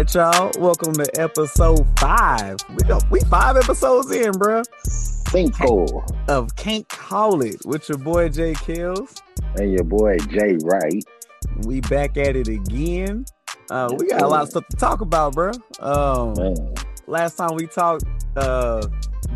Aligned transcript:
Right, 0.00 0.14
y'all. 0.14 0.50
Welcome 0.58 0.94
to 0.94 1.20
episode 1.20 1.86
five. 1.98 2.56
We 2.70 2.88
go, 2.88 3.00
we 3.10 3.20
five 3.20 3.58
episodes 3.58 4.10
in, 4.10 4.32
bro. 4.32 4.62
Cinco. 4.82 6.06
Of 6.26 6.56
Can't 6.56 6.88
Call 6.88 7.42
It 7.42 7.66
with 7.66 7.86
your 7.86 7.98
boy 7.98 8.30
Jay 8.30 8.54
Kills. 8.54 9.22
And 9.56 9.70
your 9.70 9.84
boy 9.84 10.16
Jay 10.30 10.56
Wright. 10.64 11.04
We 11.66 11.82
back 11.82 12.16
at 12.16 12.34
it 12.34 12.48
again. 12.48 13.26
Uh, 13.70 13.94
we 13.98 14.08
got 14.08 14.22
a 14.22 14.26
lot 14.26 14.44
of 14.44 14.48
stuff 14.48 14.66
to 14.68 14.76
talk 14.78 15.02
about, 15.02 15.34
bro. 15.34 15.50
Um, 15.80 16.32
Man. 16.32 16.54
last 17.06 17.36
time 17.36 17.54
we 17.54 17.66
talked, 17.66 18.04
uh, 18.38 18.80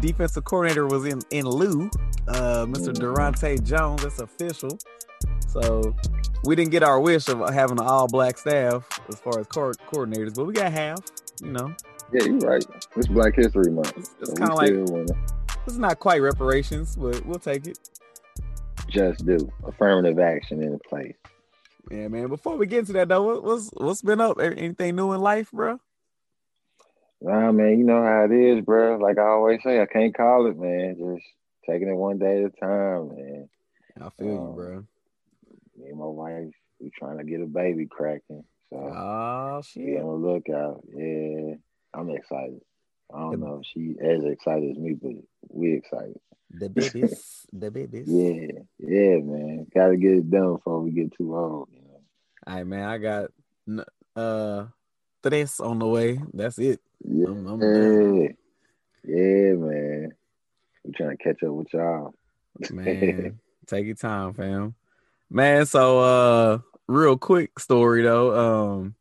defensive 0.01 0.45
coordinator 0.45 0.87
was 0.87 1.05
in 1.05 1.21
in 1.31 1.45
lieu, 1.45 1.91
uh, 2.29 2.65
Mr. 2.65 2.95
Mhm. 2.95 3.01
Daronte 3.03 3.63
Jones. 3.63 4.03
That's 4.03 4.19
official. 4.19 4.79
So 5.47 5.95
we 6.45 6.57
didn't 6.57 6.71
get 6.71 6.83
our 6.83 6.99
wish 6.99 7.29
of 7.29 7.47
having 7.53 7.79
an 7.79 7.85
all 7.87 8.09
black 8.09 8.39
staff 8.39 8.89
as 9.09 9.19
far 9.21 9.39
as 9.41 9.47
co- 9.47 9.73
coordinators, 9.91 10.35
but 10.35 10.45
we 10.45 10.53
got 10.55 10.73
half. 10.73 11.01
You 11.41 11.51
know, 11.53 11.75
Yeah, 12.13 12.25
you're 12.25 12.39
right. 12.39 12.65
It's 12.97 13.09
Black 13.09 13.35
History 13.35 13.71
Month. 13.71 13.93
it's, 13.97 14.11
it's 14.21 14.31
So 14.31 14.37
kind 14.37 14.53
of 14.53 14.57
like 14.57 14.73
wanna 14.75 15.19
it's 15.67 15.77
not 15.77 15.99
quite 15.99 16.21
reparations, 16.21 16.97
but 16.97 17.25
we'll 17.27 17.39
take 17.39 17.67
it. 17.67 17.79
just 18.89 19.25
do 19.27 19.51
affirmative 19.67 20.19
action 20.19 20.63
in 20.63 20.79
place. 20.89 21.15
Yeah, 21.91 22.09
man. 22.09 22.29
Before 22.29 22.57
we 22.57 22.67
get 22.67 22.81
into 22.81 22.93
that 22.95 23.09
though, 23.09 23.23
what, 23.23 23.43
what's 23.45 23.71
what's 23.75 24.03
been 24.03 24.21
up? 24.21 24.39
Anything 24.41 24.97
new 24.97 25.13
in 25.13 25.21
life, 25.21 25.51
bro? 25.53 25.79
Nah, 27.21 27.53
man, 27.53 27.79
you 27.79 27.85
know 27.85 28.03
how 28.03 28.25
it 28.25 28.33
is, 28.33 28.65
bro. 28.65 28.97
Like 28.99 29.19
I 29.19 29.23
always 29.27 29.61
say, 29.65 29.81
I 29.81 29.87
can't 29.87 30.15
call 30.15 30.47
it, 30.47 30.59
man. 30.59 30.97
Just 30.99 31.27
taking 31.69 31.89
it 31.89 31.95
one 31.95 32.19
day 32.19 32.43
at 32.45 32.53
a 32.53 32.61
time, 32.61 33.09
man. 33.09 33.49
I 34.01 34.09
feel 34.19 34.27
you, 34.29 34.39
Um, 34.39 34.55
bro. 34.55 34.85
Me 35.77 35.89
and 35.89 35.99
my 35.99 36.07
wife, 36.07 36.53
we 36.81 36.91
trying 36.97 37.19
to 37.19 37.25
get 37.25 37.41
a 37.41 37.47
baby 37.47 37.87
cracking. 37.87 38.45
So 38.75 38.81
Oh 38.81 39.61
be 39.77 39.97
on 39.99 40.07
the 40.23 40.29
lookout. 40.29 40.83
Yeah, 40.93 41.55
I'm 41.95 42.11
excited. 42.11 42.61
I 43.15 43.21
don't 43.21 43.31
The- 43.41 43.47
know 43.47 43.61
if 43.63 43.67
she 43.67 43.95
as 44.03 44.25
excited 44.25 44.71
as 44.73 44.79
me, 44.79 44.95
but 44.95 45.13
we 45.49 45.75
excited. 45.75 46.19
The 46.51 46.69
babies, 46.69 47.47
the 47.53 47.71
babies. 47.71 48.09
Yeah, 48.09 48.63
yeah, 48.79 49.17
man. 49.19 49.67
Got 49.75 49.89
to 49.89 49.97
get 49.97 50.13
it 50.13 50.31
done 50.31 50.55
before 50.55 50.81
we 50.81 50.91
get 50.91 51.13
too 51.17 51.37
old. 51.37 51.69
You 51.73 51.83
know. 51.83 52.01
All 52.47 52.55
right, 52.55 52.67
man. 52.67 52.89
I 52.89 52.99
got 52.99 53.31
uh 54.17 54.67
tres 55.23 55.61
on 55.61 55.79
the 55.79 55.87
way. 55.87 56.21
That's 56.33 56.59
it. 56.59 56.81
Yeah, 57.05 57.29
I'm- 57.29 57.47
I'm 57.47 57.61
yeah, 59.07 59.53
man. 59.55 60.13
We 60.85 60.93
trying 60.93 61.17
to 61.17 61.23
catch 61.23 61.43
up 61.43 61.53
with 61.53 61.73
y'all. 61.73 62.15
Man, 62.71 63.39
take 63.67 63.87
your 63.87 63.95
time, 63.95 64.35
fam. 64.35 64.75
Man, 65.31 65.67
so 65.67 65.99
uh 66.01 66.59
real 66.89 67.17
quick 67.17 67.59
story 67.59 68.03
though. 68.03 68.75
Um 68.77 68.95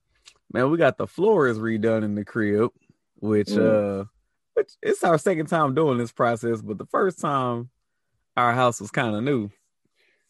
man, 0.52 0.70
we 0.72 0.78
got 0.78 0.98
the 0.98 1.08
floors 1.08 1.58
redone 1.60 2.04
in 2.04 2.16
the 2.16 2.26
crib, 2.26 2.72
which 3.20 3.50
Mm. 3.50 4.02
uh 4.02 4.06
which 4.56 4.72
it's 4.82 5.04
our 5.04 5.18
second 5.18 5.48
time 5.48 5.74
doing 5.74 5.98
this 5.98 6.12
process, 6.12 6.62
but 6.62 6.78
the 6.78 6.86
first 6.88 7.20
time 7.20 7.70
our 8.38 8.54
house 8.54 8.80
was 8.82 8.92
kind 8.92 9.16
of 9.16 9.24
new. 9.24 9.50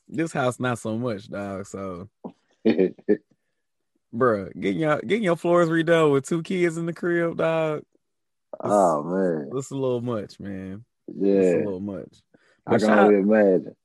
This 0.07 0.31
house 0.33 0.59
not 0.59 0.79
so 0.79 0.97
much, 0.97 1.29
dog. 1.29 1.65
So 1.67 2.09
bruh, 4.15 4.59
getting 4.59 4.79
your 4.81 4.99
getting 5.01 5.23
your 5.23 5.35
floors 5.35 5.69
redone 5.69 6.11
with 6.11 6.27
two 6.27 6.43
kids 6.43 6.77
in 6.77 6.85
the 6.85 6.93
crib, 6.93 7.37
dog. 7.37 7.83
oh 8.61 9.03
man, 9.03 9.49
That's 9.53 9.71
a 9.71 9.75
little 9.75 10.01
much, 10.01 10.39
man. 10.39 10.85
It's 11.07 11.21
a 11.21 11.25
yeah. 11.27 11.65
little 11.65 11.79
much. 11.79 12.15
I 12.65 12.77
can 12.77 12.89
only 12.91 13.15
imagine. 13.19 13.75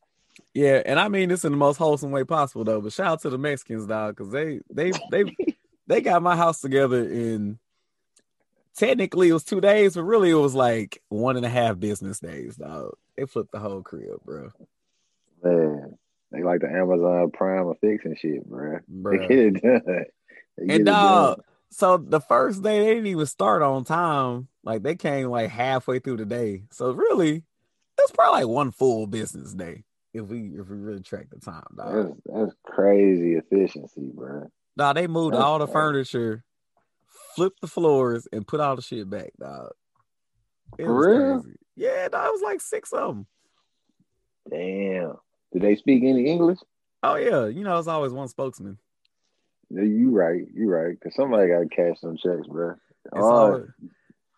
Yeah, 0.54 0.82
and 0.84 0.98
I 0.98 1.08
mean 1.08 1.28
this 1.28 1.44
in 1.44 1.52
the 1.52 1.58
most 1.58 1.76
wholesome 1.76 2.10
way 2.10 2.24
possible 2.24 2.64
though. 2.64 2.80
But 2.80 2.92
shout 2.92 3.06
out 3.06 3.22
to 3.22 3.30
the 3.30 3.38
Mexicans, 3.38 3.86
dog, 3.86 4.16
because 4.16 4.32
they 4.32 4.60
they 4.70 4.92
they 5.10 5.24
they 5.86 6.00
got 6.00 6.22
my 6.22 6.36
house 6.36 6.60
together 6.60 7.02
in 7.08 7.58
technically 8.76 9.28
it 9.28 9.32
was 9.32 9.44
two 9.44 9.60
days, 9.60 9.94
but 9.94 10.04
really 10.04 10.30
it 10.30 10.34
was 10.34 10.54
like 10.54 11.02
one 11.08 11.36
and 11.36 11.44
a 11.44 11.48
half 11.48 11.78
business 11.78 12.20
days, 12.20 12.56
dog. 12.56 12.94
They 13.16 13.26
flipped 13.26 13.52
the 13.52 13.58
whole 13.58 13.82
crib, 13.82 14.20
bro. 14.24 14.50
Man, 15.42 15.98
they 16.30 16.42
like 16.42 16.60
the 16.60 16.70
Amazon 16.70 17.30
Prime 17.32 17.66
of 17.66 17.78
fixing 17.80 18.16
shit, 18.16 18.48
bro. 18.48 18.78
They 18.88 19.02
Bruh. 19.02 19.28
get 19.28 19.38
it 19.38 19.62
done. 19.62 20.04
They 20.56 20.66
get 20.66 20.76
And 20.76 20.86
dog, 20.86 21.42
so 21.70 21.98
the 21.98 22.20
first 22.20 22.62
day 22.62 22.80
they 22.80 22.94
didn't 22.94 23.06
even 23.06 23.26
start 23.26 23.62
on 23.62 23.84
time. 23.84 24.48
Like 24.64 24.82
they 24.82 24.94
came 24.96 25.28
like 25.28 25.50
halfway 25.50 25.98
through 25.98 26.16
the 26.18 26.26
day. 26.26 26.64
So 26.70 26.92
really, 26.92 27.44
that's 27.96 28.12
probably 28.12 28.42
like 28.44 28.48
one 28.48 28.70
full 28.70 29.06
business 29.06 29.54
day 29.54 29.84
if 30.14 30.26
we 30.26 30.50
if 30.58 30.68
we 30.68 30.76
really 30.76 31.02
track 31.02 31.26
the 31.30 31.38
time, 31.40 31.64
dog. 31.76 31.94
That's 31.94 32.20
that's 32.46 32.56
crazy 32.64 33.34
efficiency, 33.34 34.10
bro. 34.14 34.50
Nah, 34.76 34.92
they 34.92 35.06
moved 35.06 35.34
That's 35.34 35.44
all 35.44 35.58
the 35.58 35.66
right. 35.66 35.72
furniture, 35.72 36.44
flipped 37.34 37.60
the 37.60 37.66
floors, 37.66 38.26
and 38.32 38.46
put 38.46 38.60
all 38.60 38.76
the 38.76 38.82
shit 38.82 39.08
back, 39.10 39.30
dog. 39.38 39.72
It 40.78 40.84
For 40.84 40.94
real? 40.94 41.40
crazy. 41.42 41.56
Yeah, 41.76 42.08
dog, 42.08 42.26
it 42.28 42.32
was 42.32 42.42
like 42.42 42.60
six 42.60 42.92
of 42.92 43.08
them. 43.14 43.26
Damn. 44.50 45.14
Did 45.52 45.62
they 45.62 45.76
speak 45.76 46.02
any 46.04 46.26
English? 46.26 46.58
Oh 47.02 47.16
yeah, 47.16 47.46
you 47.46 47.64
know, 47.64 47.78
it's 47.78 47.88
always 47.88 48.12
one 48.12 48.28
spokesman. 48.28 48.78
Yeah, 49.70 49.82
You 49.82 50.10
right, 50.10 50.46
you 50.54 50.68
right. 50.70 50.98
Cause 51.00 51.14
somebody 51.14 51.48
got 51.48 51.60
to 51.60 51.68
cash 51.68 52.00
some 52.00 52.16
checks, 52.16 52.46
bro. 52.48 52.70
It's 52.70 52.78
Oh, 53.12 53.20
always, 53.20 53.64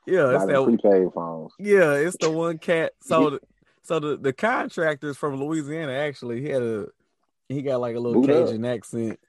yeah, 0.06 0.34
it's 0.34 0.44
that. 0.46 0.64
prepaid 0.64 1.12
phones. 1.14 1.52
Yeah, 1.58 1.94
it's 1.94 2.16
the 2.16 2.30
one 2.30 2.58
cat. 2.58 2.92
So, 3.02 3.38
so 3.82 3.98
the 3.98 4.16
the 4.16 4.32
contractors 4.32 5.16
from 5.16 5.42
Louisiana 5.42 5.92
actually 5.92 6.40
he 6.40 6.48
had 6.48 6.62
a 6.62 6.86
he 7.48 7.62
got 7.62 7.80
like 7.80 7.96
a 7.96 8.00
little 8.00 8.22
Boot 8.22 8.30
up. 8.30 8.46
Cajun 8.46 8.64
accent, 8.64 9.20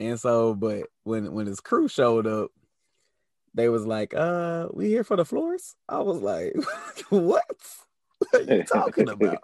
and 0.00 0.18
so 0.18 0.54
but 0.54 0.88
when 1.04 1.32
when 1.32 1.46
his 1.46 1.60
crew 1.60 1.88
showed 1.88 2.26
up, 2.26 2.50
they 3.54 3.68
was 3.68 3.86
like, 3.86 4.14
"Uh, 4.14 4.68
we 4.72 4.88
here 4.88 5.04
for 5.04 5.16
the 5.16 5.24
floors." 5.24 5.76
I 5.88 6.00
was 6.00 6.20
like, 6.20 6.54
"What? 7.10 7.44
What 8.18 8.48
are 8.48 8.56
you 8.56 8.64
talking 8.64 9.08
about?" 9.10 9.42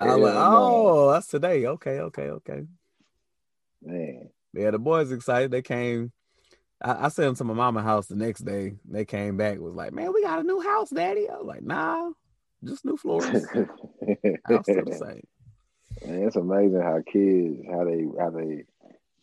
I 0.00 0.16
was 0.16 0.34
like, 0.34 0.34
"Oh, 0.36 1.12
that's 1.12 1.28
today. 1.28 1.66
Okay, 1.66 2.00
okay, 2.00 2.30
okay." 2.30 2.66
man. 3.82 4.30
Yeah, 4.52 4.70
the 4.72 4.78
boys 4.78 5.12
excited. 5.12 5.50
They 5.50 5.62
came. 5.62 6.12
I, 6.82 7.06
I 7.06 7.08
sent 7.08 7.26
them 7.26 7.34
to 7.36 7.44
my 7.44 7.54
mama 7.54 7.82
house 7.82 8.06
the 8.06 8.16
next 8.16 8.40
day. 8.40 8.74
They 8.88 9.04
came 9.04 9.36
back 9.36 9.58
was 9.58 9.74
like, 9.74 9.92
"Man, 9.92 10.12
we 10.12 10.22
got 10.22 10.40
a 10.40 10.42
new 10.42 10.60
house, 10.60 10.90
Daddy." 10.90 11.28
I 11.28 11.36
was 11.36 11.46
like, 11.46 11.62
"Nah, 11.62 12.10
just 12.64 12.84
new 12.84 12.96
floors. 12.96 13.24
Still 13.26 14.84
the 14.84 14.96
same." 14.98 15.26
It's 16.02 16.36
amazing 16.36 16.80
how 16.80 17.02
kids 17.06 17.60
how 17.70 17.84
they 17.84 18.04
how 18.18 18.30
they 18.30 18.64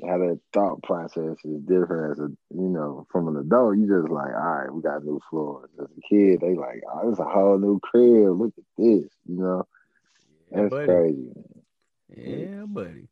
how 0.07 0.17
their 0.19 0.35
thought 0.53 0.83
process 0.83 1.37
is 1.43 1.61
different 1.61 2.11
as 2.11 2.19
a 2.19 2.29
you 2.53 2.69
know 2.69 3.07
from 3.11 3.27
an 3.27 3.37
adult 3.37 3.77
you 3.77 3.87
just 3.87 4.11
like 4.11 4.33
all 4.33 4.39
right 4.41 4.71
we 4.71 4.81
got 4.81 5.03
new 5.03 5.19
floors 5.29 5.69
as 5.79 5.87
a 5.87 6.01
kid 6.07 6.39
they 6.39 6.53
like 6.53 6.83
oh 6.93 7.09
it's 7.09 7.19
a 7.19 7.23
whole 7.23 7.57
new 7.57 7.79
crib 7.79 8.39
look 8.39 8.53
at 8.57 8.63
this 8.77 9.09
you 9.27 9.37
know 9.37 9.65
Yeah, 10.51 10.61
that's 10.61 10.69
buddy. 10.69 10.85
crazy 10.85 11.31
Yeah, 12.15 12.65
buddy. 12.67 13.09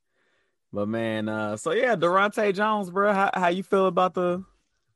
But 0.71 0.87
man, 0.89 1.29
uh, 1.29 1.57
so 1.57 1.71
yeah, 1.71 1.95
Daronte 1.95 2.53
Jones, 2.53 2.89
bro. 2.89 3.13
How 3.13 3.31
how 3.33 3.47
you 3.47 3.63
feel 3.63 3.87
about 3.87 4.13
the 4.13 4.43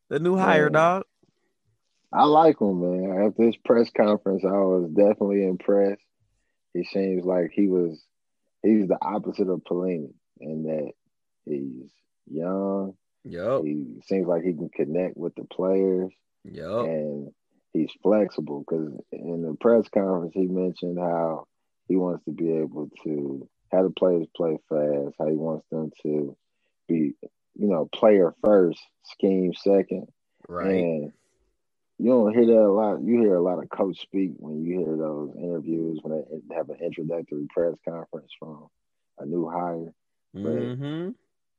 the 0.09 0.19
new 0.19 0.35
hire, 0.35 0.65
Man. 0.65 0.73
dog? 0.73 1.03
I 2.13 2.23
like 2.23 2.59
him 2.59 2.81
man 2.81 3.27
after 3.27 3.45
this 3.45 3.55
press 3.63 3.89
conference 3.95 4.43
I 4.43 4.51
was 4.51 4.89
definitely 4.89 5.45
impressed 5.45 6.01
he 6.73 6.83
seems 6.83 7.25
like 7.25 7.51
he 7.53 7.67
was 7.67 8.01
he's 8.63 8.87
the 8.87 8.97
opposite 9.01 9.49
of 9.49 9.63
Pelini 9.63 10.13
in 10.39 10.63
that 10.63 10.91
he's 11.45 11.91
young 12.29 12.95
Yup. 13.25 13.63
he 13.63 14.01
seems 14.07 14.27
like 14.27 14.43
he 14.43 14.53
can 14.53 14.69
connect 14.69 15.17
with 15.17 15.35
the 15.35 15.43
players 15.45 16.11
Yup. 16.45 16.85
and 16.85 17.31
he's 17.73 17.91
flexible 18.01 18.63
because 18.67 18.91
in 19.11 19.41
the 19.41 19.55
press 19.59 19.87
conference 19.89 20.33
he 20.33 20.47
mentioned 20.47 20.97
how 20.97 21.45
he 21.87 21.95
wants 21.95 22.23
to 22.25 22.31
be 22.31 22.53
able 22.53 22.89
to 23.03 23.47
how 23.71 23.83
the 23.83 23.89
players 23.89 24.27
play 24.35 24.57
fast, 24.69 25.15
how 25.19 25.27
he 25.27 25.35
wants 25.35 25.65
them 25.71 25.91
to 26.03 26.35
be, 26.87 27.13
you 27.55 27.67
know, 27.67 27.87
player 27.93 28.33
first, 28.43 28.79
scheme 29.03 29.53
second. 29.53 30.07
Right. 30.47 30.71
And 30.71 31.11
you 31.99 32.09
don't 32.09 32.33
hear 32.33 32.45
that 32.47 32.53
a 32.65 32.71
lot. 32.71 33.01
You 33.03 33.19
hear 33.21 33.35
a 33.35 33.41
lot 33.43 33.61
of 33.61 33.69
coach 33.69 33.99
speak 34.01 34.31
when 34.37 34.63
you 34.63 34.79
hear 34.79 34.97
those 34.97 35.35
interviews 35.37 35.99
when 36.01 36.23
they 36.49 36.55
have 36.55 36.69
an 36.69 36.77
introductory 36.81 37.47
press 37.49 37.75
conference 37.87 38.31
from 38.39 38.67
a 39.19 39.25
new 39.25 39.49
hire. 39.49 39.93
But 40.33 40.41
Mm-hmm. 40.41 41.09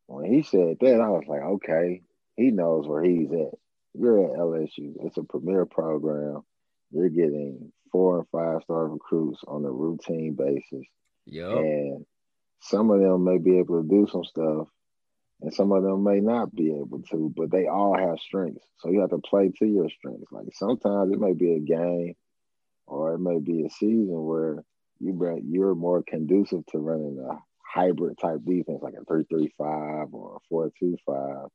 when 0.06 0.24
he 0.32 0.42
said 0.42 0.78
that, 0.80 1.00
I 1.00 1.08
was 1.08 1.24
like, 1.28 1.42
okay, 1.42 2.02
he 2.36 2.50
knows 2.50 2.86
where 2.88 3.04
he's 3.04 3.30
at. 3.30 3.54
You're 3.94 4.24
at 4.32 4.38
LSU. 4.38 4.94
It's 5.04 5.18
a 5.18 5.22
premier 5.24 5.66
program. 5.66 6.42
You're 6.90 7.10
getting 7.10 7.72
four 7.92 8.18
and 8.20 8.28
five 8.30 8.62
star 8.62 8.88
recruits 8.88 9.40
on 9.46 9.64
a 9.64 9.70
routine 9.70 10.34
basis. 10.34 10.86
Yep. 11.26 11.56
And 11.58 12.06
some 12.60 12.90
of 12.90 13.00
them 13.00 13.24
may 13.24 13.38
be 13.38 13.58
able 13.58 13.82
to 13.82 13.88
do 13.88 14.06
some 14.10 14.24
stuff, 14.24 14.68
and 15.42 15.54
some 15.54 15.72
of 15.72 15.82
them 15.82 16.04
may 16.04 16.20
not 16.20 16.54
be 16.54 16.68
able 16.68 17.02
to, 17.10 17.32
but 17.34 17.50
they 17.50 17.66
all 17.66 17.96
have 17.96 18.18
strengths. 18.18 18.64
So 18.78 18.90
you 18.90 19.00
have 19.00 19.10
to 19.10 19.18
play 19.18 19.50
to 19.58 19.66
your 19.66 19.88
strengths. 19.88 20.30
Like 20.30 20.48
sometimes 20.52 21.12
it 21.12 21.20
may 21.20 21.32
be 21.32 21.54
a 21.54 21.60
game 21.60 22.14
or 22.86 23.14
it 23.14 23.20
may 23.20 23.38
be 23.38 23.64
a 23.64 23.70
season 23.70 24.22
where 24.24 24.64
you 24.98 25.14
bring- 25.14 25.46
you're 25.46 25.74
more 25.74 26.02
conducive 26.02 26.66
to 26.66 26.78
running 26.78 27.18
a 27.18 27.42
hybrid 27.64 28.18
type 28.18 28.40
defense 28.44 28.82
like 28.82 28.94
a 28.94 29.04
3-3-5 29.04 30.12
or 30.12 30.36
a 30.36 30.54
4-2-5 30.54 31.48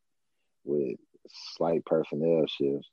with 0.63 0.97
slight 1.27 1.85
personnel 1.85 2.45
shifts. 2.47 2.89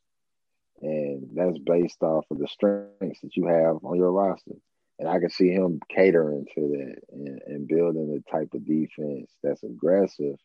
And 0.83 1.29
that's 1.35 1.59
based 1.59 2.03
off 2.03 2.27
of 2.31 2.39
the 2.39 2.49
strengths 2.49 3.21
that 3.23 3.37
you 3.37 3.47
have 3.47 3.83
on 3.85 3.97
your 3.97 4.13
roster. 4.13 4.57
And 4.99 5.09
I 5.09 5.21
can 5.21 5.31
see 5.31 5.49
him 5.49 5.81
catering 5.89 6.47
to 6.55 6.61
that 6.61 6.97
and, 7.13 7.41
and 7.47 7.69
building 7.69 8.09
the 8.13 8.23
type 8.31 8.53
of 8.53 8.67
defense 8.67 9.31
that's 9.43 9.63
aggressive 9.63 10.37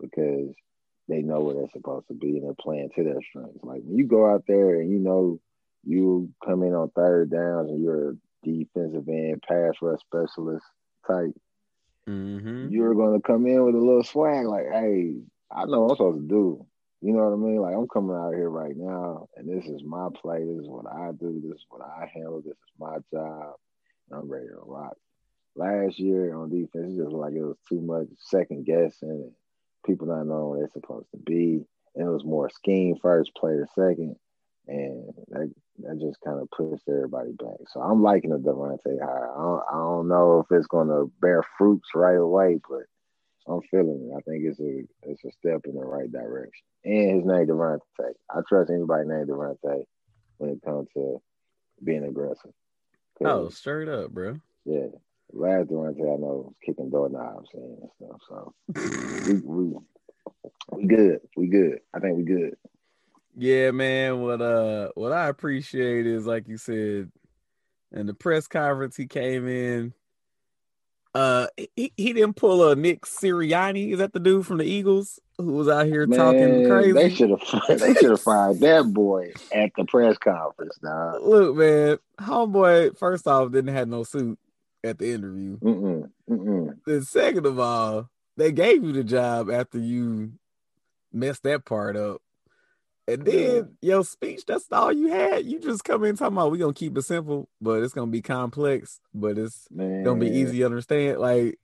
because 0.00 0.54
they 1.08 1.22
know 1.22 1.40
where 1.40 1.54
they're 1.54 1.70
supposed 1.72 2.08
to 2.08 2.14
be 2.14 2.36
and 2.36 2.44
they're 2.44 2.54
playing 2.60 2.90
to 2.96 3.04
their 3.04 3.20
strengths. 3.28 3.62
Like 3.62 3.82
when 3.84 3.96
you 3.96 4.06
go 4.06 4.30
out 4.30 4.44
there 4.46 4.80
and 4.80 4.90
you 4.90 4.98
know 4.98 5.40
you 5.84 6.30
come 6.44 6.62
in 6.62 6.74
on 6.74 6.90
third 6.90 7.30
downs 7.30 7.70
and 7.70 7.82
you're 7.82 8.10
a 8.10 8.14
defensive 8.44 9.08
end 9.08 9.42
pass 9.46 9.74
rush 9.80 10.00
specialist 10.00 10.64
type, 11.06 11.34
Mm-hmm. 12.08 12.68
you're 12.68 12.94
gonna 12.94 13.20
come 13.20 13.46
in 13.46 13.64
with 13.64 13.74
a 13.74 13.78
little 13.78 14.02
swag, 14.02 14.46
like, 14.46 14.66
hey, 14.72 15.14
I 15.50 15.64
know 15.64 15.80
what 15.82 15.90
I'm 15.90 15.96
supposed 15.96 16.20
to 16.22 16.28
do. 16.28 16.66
You 17.00 17.12
know 17.12 17.28
what 17.28 17.34
I 17.34 17.36
mean? 17.36 17.60
Like 17.60 17.74
I'm 17.74 17.88
coming 17.88 18.16
out 18.16 18.34
here 18.34 18.50
right 18.50 18.76
now, 18.76 19.28
and 19.36 19.48
this 19.48 19.66
is 19.66 19.82
my 19.84 20.08
play. 20.14 20.44
This 20.44 20.62
is 20.62 20.68
what 20.68 20.86
I 20.86 21.12
do. 21.12 21.40
This 21.42 21.58
is 21.58 21.66
what 21.68 21.82
I 21.82 22.10
handle. 22.12 22.40
This 22.40 22.52
is 22.52 22.72
my 22.78 22.96
job. 23.12 23.54
And 24.10 24.20
I'm 24.20 24.28
ready 24.30 24.48
to 24.48 24.60
rock. 24.64 24.96
Last 25.56 25.98
year 25.98 26.34
on 26.36 26.50
defense, 26.50 26.92
it 26.92 27.02
just 27.02 27.12
like 27.12 27.34
it 27.34 27.42
was 27.42 27.56
too 27.68 27.80
much 27.80 28.06
second 28.18 28.64
guessing 28.64 29.10
and 29.10 29.32
people 29.86 30.06
not 30.06 30.26
knowing 30.26 30.50
where 30.50 30.58
they're 30.60 30.70
supposed 30.72 31.10
to 31.12 31.18
be. 31.18 31.64
And 31.94 32.06
it 32.06 32.10
was 32.10 32.24
more 32.24 32.50
scheme 32.50 32.96
first, 33.00 33.34
player 33.34 33.66
second. 33.74 34.16
And 34.66 35.04
that 35.28 35.50
that 35.78 35.98
just 36.00 36.20
kind 36.20 36.40
of 36.40 36.50
pushed 36.50 36.82
everybody 36.88 37.32
back. 37.32 37.56
So 37.72 37.80
I'm 37.80 38.02
liking 38.02 38.30
the 38.30 38.38
Devontae 38.38 39.00
hire. 39.00 39.30
I 39.30 39.40
don't, 39.42 39.62
I 39.70 39.76
don't 39.76 40.08
know 40.08 40.40
if 40.40 40.54
it's 40.54 40.66
going 40.66 40.88
to 40.88 41.10
bear 41.20 41.42
fruits 41.56 41.88
right 41.94 42.16
away, 42.18 42.60
but 42.68 42.82
I'm 43.46 43.62
feeling 43.70 44.10
it. 44.12 44.16
I 44.16 44.20
think 44.30 44.44
it's 44.44 44.60
a 44.60 44.82
it's 45.10 45.24
a 45.24 45.30
step 45.32 45.62
in 45.64 45.74
the 45.74 45.84
right 45.84 46.10
direction. 46.12 46.64
And 46.84 47.16
his 47.16 47.24
name 47.24 47.46
Devontae. 47.46 47.80
I 48.30 48.40
trust 48.46 48.70
anybody 48.70 49.08
named 49.08 49.28
Devontae 49.28 49.84
when 50.36 50.50
it 50.50 50.62
comes 50.62 50.88
to 50.94 51.20
being 51.82 52.04
aggressive. 52.04 52.52
Oh, 53.24 53.48
straight 53.48 53.88
up, 53.88 54.10
bro. 54.10 54.38
yeah. 54.64 54.86
Last 55.32 55.68
Devontae 55.68 56.00
I 56.00 56.16
know 56.16 56.44
was 56.46 56.54
kicking 56.64 56.90
doorknobs 56.90 57.48
and 57.52 57.76
stuff. 57.96 58.20
So 58.28 58.54
we 59.26 59.34
we 59.34 59.74
we 60.70 60.86
good. 60.86 61.20
We 61.36 61.46
good. 61.48 61.80
I 61.94 62.00
think 62.00 62.16
we 62.16 62.24
good. 62.24 62.56
Yeah, 63.36 63.70
man. 63.72 64.22
What 64.22 64.40
uh 64.40 64.90
what 64.94 65.12
I 65.12 65.28
appreciate 65.28 66.06
is 66.06 66.26
like 66.26 66.48
you 66.48 66.56
said, 66.56 67.10
in 67.92 68.06
the 68.06 68.14
press 68.14 68.46
conference 68.46 68.96
he 68.96 69.06
came 69.06 69.46
in. 69.46 69.92
Uh 71.14 71.48
he, 71.76 71.92
he 71.96 72.12
didn't 72.14 72.36
pull 72.36 72.66
a 72.66 72.74
Nick 72.74 73.02
Sirianni. 73.02 73.92
Is 73.92 73.98
that 73.98 74.14
the 74.14 74.20
dude 74.20 74.46
from 74.46 74.58
the 74.58 74.64
Eagles 74.64 75.20
who 75.36 75.52
was 75.52 75.68
out 75.68 75.86
here 75.86 76.06
talking 76.06 76.66
crazy? 76.66 76.92
They 76.92 77.10
should 77.10 77.30
have 77.30 77.42
they 77.68 77.94
should 77.94 78.10
have 78.10 78.20
fired 78.22 78.60
that 78.60 78.92
boy 78.94 79.32
at 79.52 79.72
the 79.76 79.84
press 79.84 80.16
conference, 80.16 80.78
dog. 80.82 81.22
Look, 81.22 81.56
man, 81.56 81.98
homeboy, 82.18 82.96
first 82.96 83.26
off, 83.26 83.52
didn't 83.52 83.74
have 83.74 83.88
no 83.88 84.04
suit 84.04 84.38
at 84.88 84.98
the 84.98 85.12
interview. 85.12 85.58
Mm-mm, 85.58 86.10
mm-mm. 86.28 86.78
Then 86.86 87.02
second 87.02 87.46
of 87.46 87.58
all, 87.58 88.08
they 88.36 88.52
gave 88.52 88.82
you 88.84 88.92
the 88.92 89.04
job 89.04 89.50
after 89.50 89.78
you 89.78 90.32
messed 91.12 91.42
that 91.44 91.64
part 91.64 91.96
up. 91.96 92.20
And 93.06 93.24
then 93.24 93.76
your 93.80 94.04
speech, 94.04 94.44
that's 94.46 94.66
all 94.70 94.92
you 94.92 95.08
had. 95.08 95.46
You 95.46 95.60
just 95.60 95.82
come 95.82 96.04
in 96.04 96.16
talking 96.16 96.36
about 96.36 96.50
we're 96.50 96.58
gonna 96.58 96.74
keep 96.74 96.96
it 96.96 97.02
simple, 97.02 97.48
but 97.58 97.82
it's 97.82 97.94
gonna 97.94 98.10
be 98.10 98.20
complex, 98.20 99.00
but 99.14 99.38
it's 99.38 99.66
Man. 99.70 100.04
gonna 100.04 100.20
be 100.20 100.28
easy 100.28 100.58
to 100.58 100.66
understand. 100.66 101.18
Like, 101.18 101.58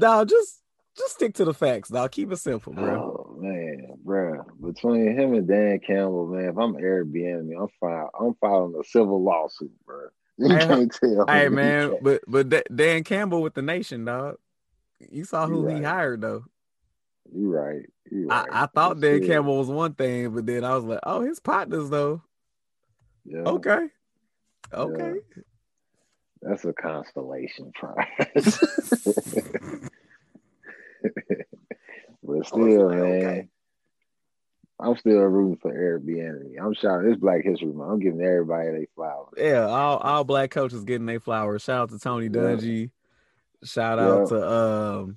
dog, 0.00 0.30
just 0.30 0.62
just 0.96 1.14
stick 1.14 1.34
to 1.34 1.44
the 1.44 1.52
facts, 1.52 1.90
dog. 1.90 2.10
Keep 2.12 2.32
it 2.32 2.38
simple, 2.38 2.72
bro. 2.72 2.94
Oh 2.94 3.36
man, 3.38 3.88
bro. 4.02 4.42
Between 4.58 5.18
him 5.18 5.34
and 5.34 5.46
Dan 5.46 5.80
Campbell, 5.86 6.28
man, 6.28 6.48
if 6.48 6.56
I'm 6.56 6.76
Airbnb, 6.76 7.50
I'm 7.60 7.68
fine. 7.78 8.06
I'm 8.18 8.34
filing 8.40 8.74
a 8.80 8.84
civil 8.84 9.22
lawsuit, 9.22 9.72
bro. 9.84 10.06
You 10.38 10.48
Hey, 10.54 10.66
can't 10.66 10.92
tell. 10.92 11.26
Hey 11.28 11.48
man, 11.48 11.96
but 12.02 12.22
but 12.28 12.48
Da- 12.50 12.62
Dan 12.74 13.04
Campbell 13.04 13.40
with 13.42 13.54
the 13.54 13.62
nation, 13.62 14.04
dog. 14.04 14.36
You 15.10 15.24
saw 15.24 15.46
who 15.46 15.66
he. 15.66 15.76
Oh, 15.76 15.82
hired 15.82 16.20
though. 16.20 16.44
you 17.32 17.50
right. 17.54 17.86
You 18.10 18.28
right. 18.28 18.46
I, 18.50 18.64
I 18.64 18.66
thought 18.66 18.96
But 18.96 19.00
Dan 19.00 19.22
still, 19.22 19.28
Campbell 19.28 19.58
was 19.58 19.68
one 19.68 19.94
thing, 19.94 20.30
but 20.34 20.44
then 20.46 20.64
I 20.64 20.74
was 20.74 20.84
like, 20.84 21.00
oh, 21.04 21.22
his 21.22 21.40
partners 21.40 21.88
though. 21.90 22.22
Yeah, 23.24 23.38
Okay. 23.40 23.88
Okay. 24.74 25.14
that's 26.42 26.64
a 26.64 26.72
constellation 26.72 27.72
prize. 27.74 28.58
but 32.22 32.46
still, 32.46 32.86
like, 32.88 32.98
man. 32.98 33.02
okay. 33.02 33.48
I'm 34.78 34.96
still 34.98 35.16
rooting 35.20 35.56
for 35.56 35.72
Airbnb. 35.72 36.54
I'm 36.62 36.74
shouting 36.74 37.08
this 37.10 37.18
Black 37.18 37.42
History 37.44 37.68
Month. 37.72 37.92
I'm 37.92 37.98
giving 38.00 38.20
everybody 38.20 38.70
their 38.70 38.84
flowers. 38.94 39.28
Yeah, 39.36 39.66
all 39.66 39.96
all 39.98 40.24
black 40.24 40.50
coaches 40.50 40.84
getting 40.84 41.06
their 41.06 41.20
flowers. 41.20 41.62
Shout 41.62 41.80
out 41.82 41.90
to 41.90 41.98
Tony 41.98 42.26
Yeah. 42.26 42.30
Dungy. 42.32 42.90
Shout 43.64 43.98
out 43.98 44.20
Yeah. 44.30 44.36
to 44.38 44.50
um 44.52 45.16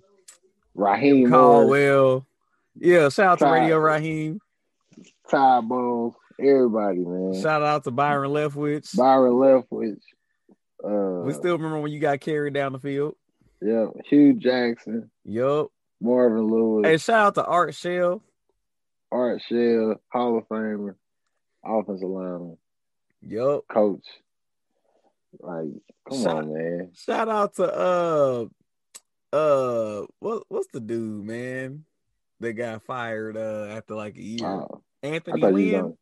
Raheem 0.75 1.29
Morris, 1.29 1.31
Caldwell. 1.31 2.25
Yeah, 2.75 3.09
shout 3.09 3.33
out 3.33 3.39
to 3.39 3.51
Radio 3.51 3.77
Raheem. 3.79 4.39
Ty 5.29 5.61
Bowles, 5.61 6.15
everybody, 6.39 6.99
man. 6.99 7.33
Shout 7.41 7.61
out 7.61 7.83
to 7.83 7.91
Byron 7.91 8.31
Leftwich. 8.31 8.95
Byron 8.95 9.33
Leftwich. 9.33 9.99
Uh, 10.81 11.23
We 11.25 11.33
still 11.33 11.57
remember 11.57 11.79
when 11.81 11.91
you 11.91 11.99
got 11.99 12.21
carried 12.21 12.53
down 12.53 12.71
the 12.71 12.79
field. 12.79 13.15
yeah, 13.61 13.87
Hue 14.05 14.33
Jackson, 14.35 15.11
Yup. 15.25 15.67
Marvin 15.99 16.47
Lewis, 16.47 16.85
Hey, 16.87 16.97
shout 16.97 17.27
out 17.27 17.35
to 17.35 17.45
Art 17.45 17.75
Shell. 17.75 18.23
Art 19.11 19.41
Shell, 19.47 19.95
Hall 20.11 20.37
of 20.37 20.47
Famer, 20.47 20.95
offensive 21.63 22.07
lineman, 22.07 22.57
Yup. 23.21 23.67
coach. 23.67 24.05
Like, 25.39 25.67
come 26.07 26.23
Shout- 26.23 26.37
on, 26.37 26.53
man. 26.53 26.91
Shout 26.95 27.29
out 27.29 27.55
to 27.55 27.63
uh 27.73 28.45
uh 29.35 30.05
what 30.19 30.43
what's 30.49 30.67
the 30.73 30.79
dude, 30.79 31.25
man? 31.25 31.85
That 32.39 32.53
got 32.53 32.83
fired 32.83 33.35
uh 33.37 33.67
after 33.69 33.95
like 33.95 34.17
a 34.17 34.21
year. 34.21 34.43
Wow. 34.47 34.81
Anthony 35.03 35.41
Lynn. 35.41 35.97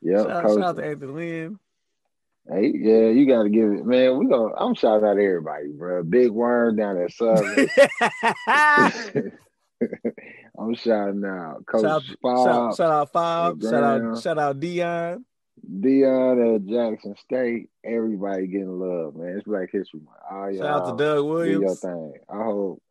Yep, 0.00 0.26
shout, 0.26 0.42
coach. 0.44 0.52
shout 0.58 0.62
out 0.62 0.76
to 0.76 0.84
Anthony 0.84 1.12
Lynn. 1.12 1.58
Hey, 2.50 2.72
yeah, 2.74 3.08
you 3.08 3.26
got 3.26 3.42
to 3.42 3.50
give 3.50 3.72
it, 3.72 3.84
man. 3.84 4.16
We 4.16 4.26
go. 4.26 4.54
I'm 4.54 4.74
shouting 4.74 5.04
out 5.06 5.18
everybody, 5.18 5.68
bro. 5.68 6.02
Big 6.02 6.30
Worm 6.30 6.76
down 6.76 6.96
at 6.96 7.12
Southern. 7.12 7.68
I'm 10.58 10.74
shouting 10.74 11.24
out 11.24 11.64
Coach 11.66 11.82
shout, 11.82 12.02
Bob, 12.22 12.46
shout, 12.46 12.76
shout 12.76 12.90
out 12.90 13.12
Fob. 13.12 13.62
Shout 13.62 13.82
out 13.84 14.22
shout 14.22 14.38
out 14.38 14.58
Deion. 14.60 15.22
Deion 15.68 16.54
at 16.56 16.66
Jackson 16.66 17.14
State. 17.24 17.68
Everybody 17.84 18.46
getting 18.46 18.78
love, 18.78 19.16
man. 19.16 19.36
It's 19.36 19.44
Black 19.46 19.70
History 19.72 20.00
Month. 20.00 20.16
All 20.30 20.50
y'all 20.50 20.60
Shout 20.62 20.82
out 20.82 20.98
to 20.98 21.04
Doug 21.04 21.24
do 21.44 21.50
your 21.50 21.74
thing. 21.76 22.14
I 22.28 22.42
hope 22.44 22.82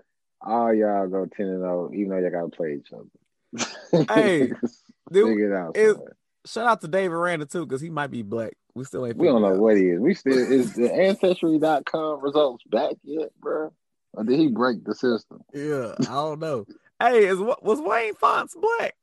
all 0.41 0.73
y'all 0.73 1.07
go 1.07 1.25
ten 1.25 1.47
and 1.47 1.59
zero, 1.61 1.91
even 1.93 2.09
though 2.09 2.17
y'all 2.19 2.31
gotta 2.31 2.49
play 2.49 2.79
each 2.79 2.91
other. 2.93 4.05
Hey, 4.13 4.47
dude, 5.11 5.27
figure 5.29 5.53
it 5.53 5.57
out. 5.57 5.75
it- 5.77 5.97
Shout 6.45 6.65
out 6.65 6.79
to 6.79 6.87
Dave 6.87 7.11
Aranda 7.11 7.45
too, 7.45 7.65
because 7.65 7.81
he 7.81 7.89
might 7.89 8.07
be 8.09 8.21
black. 8.21 8.53
We 8.73 8.85
still 8.85 9.05
ain't 9.05 9.17
We 9.17 9.27
don't 9.27 9.41
know 9.41 9.55
out. 9.55 9.59
what 9.59 9.75
he 9.75 9.89
is. 9.89 9.99
We 9.99 10.13
still 10.13 10.37
is 10.37 10.71
the 10.71 10.93
ancestry.com 10.93 12.21
results 12.21 12.63
back 12.69 12.93
yet, 13.03 13.29
bro? 13.41 13.73
Or 14.13 14.23
did 14.23 14.39
he 14.39 14.47
break 14.47 14.85
the 14.85 14.95
system? 14.95 15.41
Yeah, 15.53 15.95
I 15.99 16.03
don't 16.13 16.39
know. 16.39 16.65
hey, 16.99 17.25
is 17.25 17.39
what 17.39 17.63
was 17.63 17.79
Wayne 17.81 18.15
Fontes 18.15 18.55
black? 18.55 18.95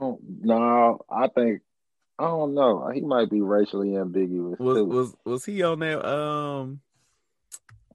Don't- 0.00 0.20
No, 0.42 1.00
I 1.10 1.28
think 1.28 1.62
I 2.18 2.24
don't 2.24 2.54
know. 2.54 2.88
He 2.94 3.00
might 3.00 3.28
be 3.30 3.40
racially 3.40 3.96
ambiguous 3.96 4.58
Was 4.58 4.76
too. 4.76 4.84
was 4.84 5.14
was 5.24 5.44
he 5.44 5.62
on 5.62 5.80
there? 5.80 6.04
Um, 6.04 6.80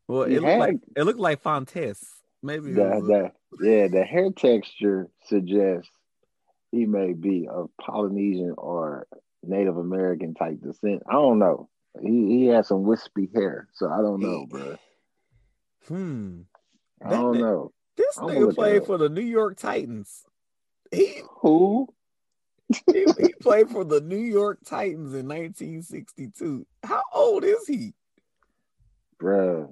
well, 0.08 0.26
He 0.26 0.36
it 0.36 0.42
looked 0.42 0.52
had- 0.52 0.60
like 0.60 0.78
it 0.96 1.04
looked 1.04 1.20
like 1.20 1.42
Fontes. 1.42 2.16
Maybe 2.42 2.72
the, 2.72 3.32
the, 3.60 3.66
yeah, 3.70 3.88
the 3.90 4.04
hair 4.04 4.32
texture 4.32 5.10
suggests 5.26 5.90
he 6.72 6.86
may 6.86 7.12
be 7.12 7.50
of 7.50 7.70
Polynesian 7.82 8.54
or 8.58 9.08
Native 9.44 9.76
American 9.76 10.34
type 10.36 10.62
descent. 10.62 11.04
I 11.10 11.14
don't 11.14 11.40
know. 11.40 11.68
He 12.02 12.28
he 12.28 12.46
has 12.48 12.68
some 12.70 12.84
wispy 12.84 13.30
hair, 13.36 13.68
so 13.74 13.90
I 13.90 13.98
don't 13.98 14.22
know, 14.22 14.46
bro. 14.46 14.78
Hmm. 15.90 16.42
I 17.04 17.10
That 17.10 17.16
don't 17.22 17.40
know. 17.40 17.72
This 18.00 18.18
I'm 18.18 18.30
nigga 18.30 18.56
played 18.56 18.86
for 18.86 18.98
the 18.98 19.10
New 19.10 19.22
York 19.22 19.58
Titans. 19.58 20.24
He, 20.90 21.22
Who? 21.42 21.94
he 22.94 23.06
he 23.20 23.34
played 23.42 23.70
for 23.70 23.84
the 23.84 24.00
New 24.00 24.16
York 24.16 24.60
Titans 24.66 25.14
in 25.14 25.28
1962. 25.28 26.66
How 26.82 27.02
old 27.14 27.44
is 27.44 27.68
he? 27.68 27.94
Bruh, 29.22 29.70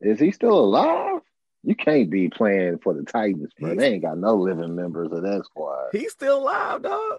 is 0.00 0.18
he 0.18 0.30
still 0.30 0.58
alive? 0.58 1.20
You 1.64 1.74
can't 1.74 2.08
be 2.08 2.30
playing 2.30 2.78
for 2.78 2.94
the 2.94 3.02
Titans, 3.02 3.52
bro. 3.60 3.70
He's- 3.72 3.78
They 3.80 3.92
ain't 3.92 4.02
got 4.02 4.16
no 4.16 4.36
living 4.36 4.74
members 4.74 5.12
of 5.12 5.22
that 5.22 5.44
squad. 5.44 5.88
He's 5.92 6.12
still 6.12 6.38
alive, 6.38 6.82
dog. 6.82 7.18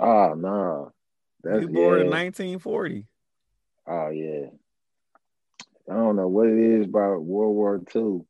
Oh 0.00 0.34
no, 0.34 0.92
He 1.42 1.48
that's 1.48 1.64
was 1.66 1.74
born 1.74 2.00
in 2.02 2.06
1940. 2.10 3.06
Oh 3.88 3.92
ah, 3.92 4.08
yeah. 4.10 4.46
I 5.90 5.94
don't 5.94 6.14
know 6.14 6.28
what 6.28 6.46
it 6.46 6.56
is 6.56 6.86
about 6.86 7.24
World 7.24 7.56
War 7.56 7.82
II 7.96 8.20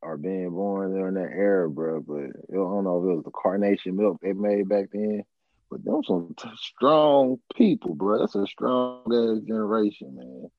or 0.00 0.16
being 0.16 0.50
born 0.50 0.94
during 0.94 1.14
that 1.14 1.30
era, 1.32 1.70
bro. 1.70 2.00
But 2.00 2.24
I 2.50 2.54
don't 2.54 2.84
know 2.84 2.98
if 2.98 3.04
it 3.10 3.16
was 3.16 3.24
the 3.24 3.30
carnation 3.30 3.96
milk 3.96 4.18
they 4.22 4.32
made 4.32 4.68
back 4.68 4.86
then. 4.92 5.22
But 5.70 5.84
them 5.84 6.02
some 6.04 6.34
t- 6.36 6.48
strong 6.56 7.38
people, 7.56 7.94
bro. 7.94 8.18
That's 8.18 8.34
a 8.34 8.46
strong 8.46 9.02
ass 9.06 9.42
generation, 9.46 10.14
man. 10.16 10.50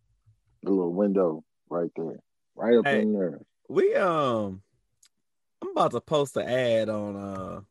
The 0.63 0.69
little 0.71 0.93
window 0.93 1.43
right 1.69 1.91
there, 1.95 2.19
right 2.55 2.77
up 2.77 2.85
Hey. 2.85 3.01
in 3.01 3.13
there. 3.13 3.39
We 3.69 3.93
um, 3.95 4.61
I'm 5.61 5.69
about 5.69 5.91
to 5.91 6.01
post 6.01 6.35
an 6.37 6.47
ad 6.47 6.89
on 6.89 7.15
uh, 7.15 7.61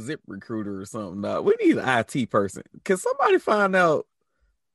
Zip 0.00 0.20
Recruiter 0.26 0.80
or 0.80 0.84
something. 0.86 1.22
Dog. 1.22 1.44
We 1.44 1.54
need 1.60 1.78
an 1.78 1.88
IT 1.88 2.30
person. 2.30 2.62
Can 2.84 2.96
somebody 2.96 3.38
find 3.38 3.76
out 3.76 4.06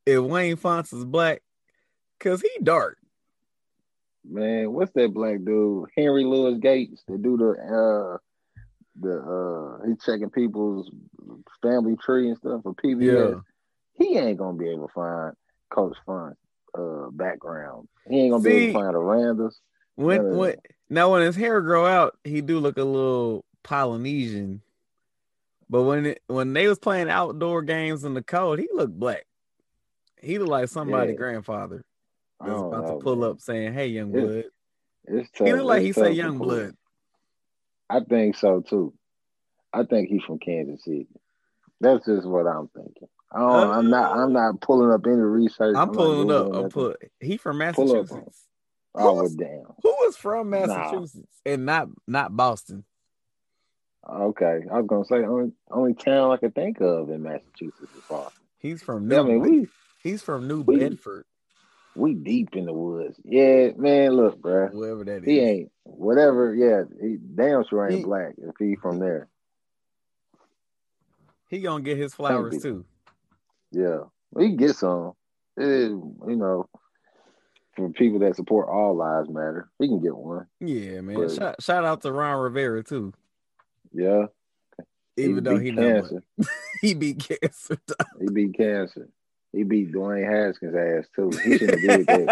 if 0.05 0.21
Wayne 0.21 0.55
Fontes 0.55 0.93
is 0.93 1.05
black? 1.05 1.41
Cause 2.19 2.41
he 2.41 2.49
dark. 2.63 2.97
Man, 4.29 4.71
what's 4.73 4.91
that 4.93 5.13
black 5.13 5.43
dude? 5.43 5.87
Henry 5.95 6.23
Louis 6.25 6.57
Gates. 6.59 7.03
They 7.07 7.17
do 7.17 7.37
the 7.37 7.51
uh 7.51 8.17
the 8.99 9.19
uh 9.81 9.87
he 9.87 9.93
checking 10.03 10.29
people's 10.29 10.89
family 11.61 11.95
tree 11.97 12.29
and 12.29 12.37
stuff 12.37 12.63
for 12.63 12.73
PBS. 12.73 13.31
Yeah. 13.33 13.39
He 13.93 14.17
ain't 14.17 14.37
gonna 14.37 14.57
be 14.57 14.69
able 14.69 14.87
to 14.87 14.93
find 14.93 15.33
Coach 15.69 15.95
Fon's 16.05 16.35
uh 16.77 17.09
background. 17.11 17.87
He 18.09 18.21
ain't 18.21 18.31
gonna 18.31 18.43
be 18.43 18.51
able 18.51 18.67
to 18.67 18.73
find 18.73 18.95
Aranda's. 18.95 19.59
When 19.95 20.23
Yeah. 20.23 20.37
when 20.37 20.55
now 20.89 21.11
when 21.11 21.21
his 21.21 21.35
hair 21.35 21.61
grow 21.61 21.85
out, 21.85 22.17
he 22.23 22.41
do 22.41 22.59
look 22.59 22.77
a 22.77 22.83
little 22.83 23.45
Polynesian. 23.63 24.61
But 25.69 25.83
when 25.83 26.05
it, 26.05 26.21
when 26.27 26.53
they 26.53 26.67
was 26.67 26.79
playing 26.79 27.09
outdoor 27.09 27.61
games 27.61 28.03
in 28.05 28.13
the 28.13 28.23
cold, 28.23 28.59
he 28.59 28.69
looked 28.73 28.97
black. 28.97 29.25
He 30.21 30.37
looked 30.39 30.49
like 30.51 30.69
somebody's 30.69 31.11
Yeah. 31.13 31.17
grandfather 31.17 31.83
that's 32.39 32.59
about 32.61 32.87
know, 32.87 32.97
to 32.99 33.03
pull 33.03 33.15
man. 33.17 33.29
up 33.31 33.41
saying, 33.41 33.73
"Hey, 33.73 33.87
young 33.87 34.13
Yeah. 34.13 34.21
blood." 34.21 34.45
It's 35.05 35.31
tough. 35.31 35.47
He 35.47 35.53
look 35.53 35.65
like 35.65 35.83
It's 35.83 35.97
he 35.97 36.03
to 36.03 36.13
young 36.13 36.37
blood. 36.37 36.75
I 37.89 38.01
think 38.01 38.35
so 38.35 38.61
too. 38.61 38.93
I 39.73 39.83
think 39.83 40.09
he's 40.09 40.23
from 40.23 40.39
Kansas 40.39 40.83
City. 40.83 41.07
That's 41.79 42.05
just 42.05 42.27
what 42.27 42.47
I'm 42.47 42.67
thinking. 42.69 43.07
I 43.31 43.39
don't, 43.39 43.69
I'm 43.71 43.89
not. 43.89 44.11
Uh, 44.17 44.23
I'm 44.23 44.33
not 44.33 44.61
pulling 44.61 44.91
up 44.91 45.05
any 45.05 45.15
research. 45.15 45.75
I'm 45.77 45.87
not 45.87 45.93
pulling 45.93 46.31
up. 46.31 46.53
I'm 46.53 46.69
pull. 46.69 46.95
He 47.19 47.37
from 47.37 47.57
Massachusetts. 47.59 48.45
Oh, 48.95 49.23
is- 49.23 49.35
damn. 49.35 49.65
Who 49.83 49.95
is 50.07 50.17
from 50.17 50.49
Nah. 50.49 50.65
Massachusetts 50.65 51.41
and 51.45 51.65
not 51.65 51.89
not 52.07 52.35
Boston? 52.35 52.83
Okay, 54.09 54.61
I 54.71 54.79
was 54.79 54.87
gonna 54.87 55.05
say 55.05 55.25
only 55.25 55.51
only 55.69 55.93
town 55.93 56.31
I 56.31 56.37
could 56.37 56.55
think 56.55 56.79
of 56.81 57.09
in 57.09 57.21
Massachusetts 57.23 57.93
is 57.95 58.03
Boston. 58.09 58.41
He's 58.59 58.81
from 58.81 59.09
Yeah, 59.11 59.21
New. 59.21 59.23
I 59.23 59.33
mean 59.33 59.41
we 59.41 59.67
he's 60.01 60.21
from 60.21 60.47
New 60.47 60.61
we- 60.61 60.79
Bedford, 60.79 61.25
we 61.97 62.13
deep 62.13 62.55
in 62.55 62.65
the 62.65 62.73
woods. 62.73 63.19
Yeah, 63.23 63.71
man. 63.77 64.11
Look, 64.11 64.39
bruh. 64.41 64.71
whoever 64.71 65.03
that 65.05 65.17
is. 65.19 65.25
He 65.25 65.39
ain't 65.39 65.71
whatever. 65.83 66.53
Yeah, 66.53 66.83
he 67.01 67.17
damn 67.35 67.63
sure 67.67 67.85
ain't 67.85 67.99
He- 67.99 68.03
black 68.03 68.33
if 68.37 68.55
he 68.59 68.75
from 68.75 68.99
there. 68.99 69.27
He 71.49 71.61
gonna 71.61 71.83
get 71.83 71.97
his 71.97 72.13
flowers 72.13 72.55
be. 72.55 72.59
too. 72.61 72.85
Yeah, 73.71 73.99
He 74.37 74.47
can 74.49 74.57
get 74.57 74.75
some. 74.75 75.13
It 75.55 75.89
you 75.89 76.35
know, 76.35 76.69
for 77.75 77.89
people 77.89 78.19
that 78.19 78.35
support 78.35 78.67
all 78.69 78.95
lives 78.95 79.29
matter, 79.29 79.69
we 79.79 79.87
can 79.87 80.01
get 80.01 80.15
one. 80.15 80.45
Yeah, 80.59 81.01
man. 81.01 81.15
But- 81.15 81.31
shout, 81.31 81.61
shout 81.61 81.83
out 81.85 82.01
to 82.01 82.11
Ron 82.11 82.39
Rivera 82.39 82.83
too. 82.83 83.13
Yeah, 83.93 84.25
Even 85.15 85.43
though 85.43 85.57
beat 85.57 85.65
he 85.71 85.75
cancer, 85.75 86.23
he 86.81 86.93
beat 86.93 87.19
cancer. 87.19 87.77
he 88.19 88.27
beat 88.31 88.53
cancer. 88.55 89.09
He 89.57 89.63
beat 89.63 89.91
Dwayne 89.91 90.29
Haskins' 90.29 90.75
ass 90.75 91.09
too. 91.15 91.31
He 91.43 91.57
shouldn't 91.57 91.83
have 91.83 92.07
did 92.07 92.29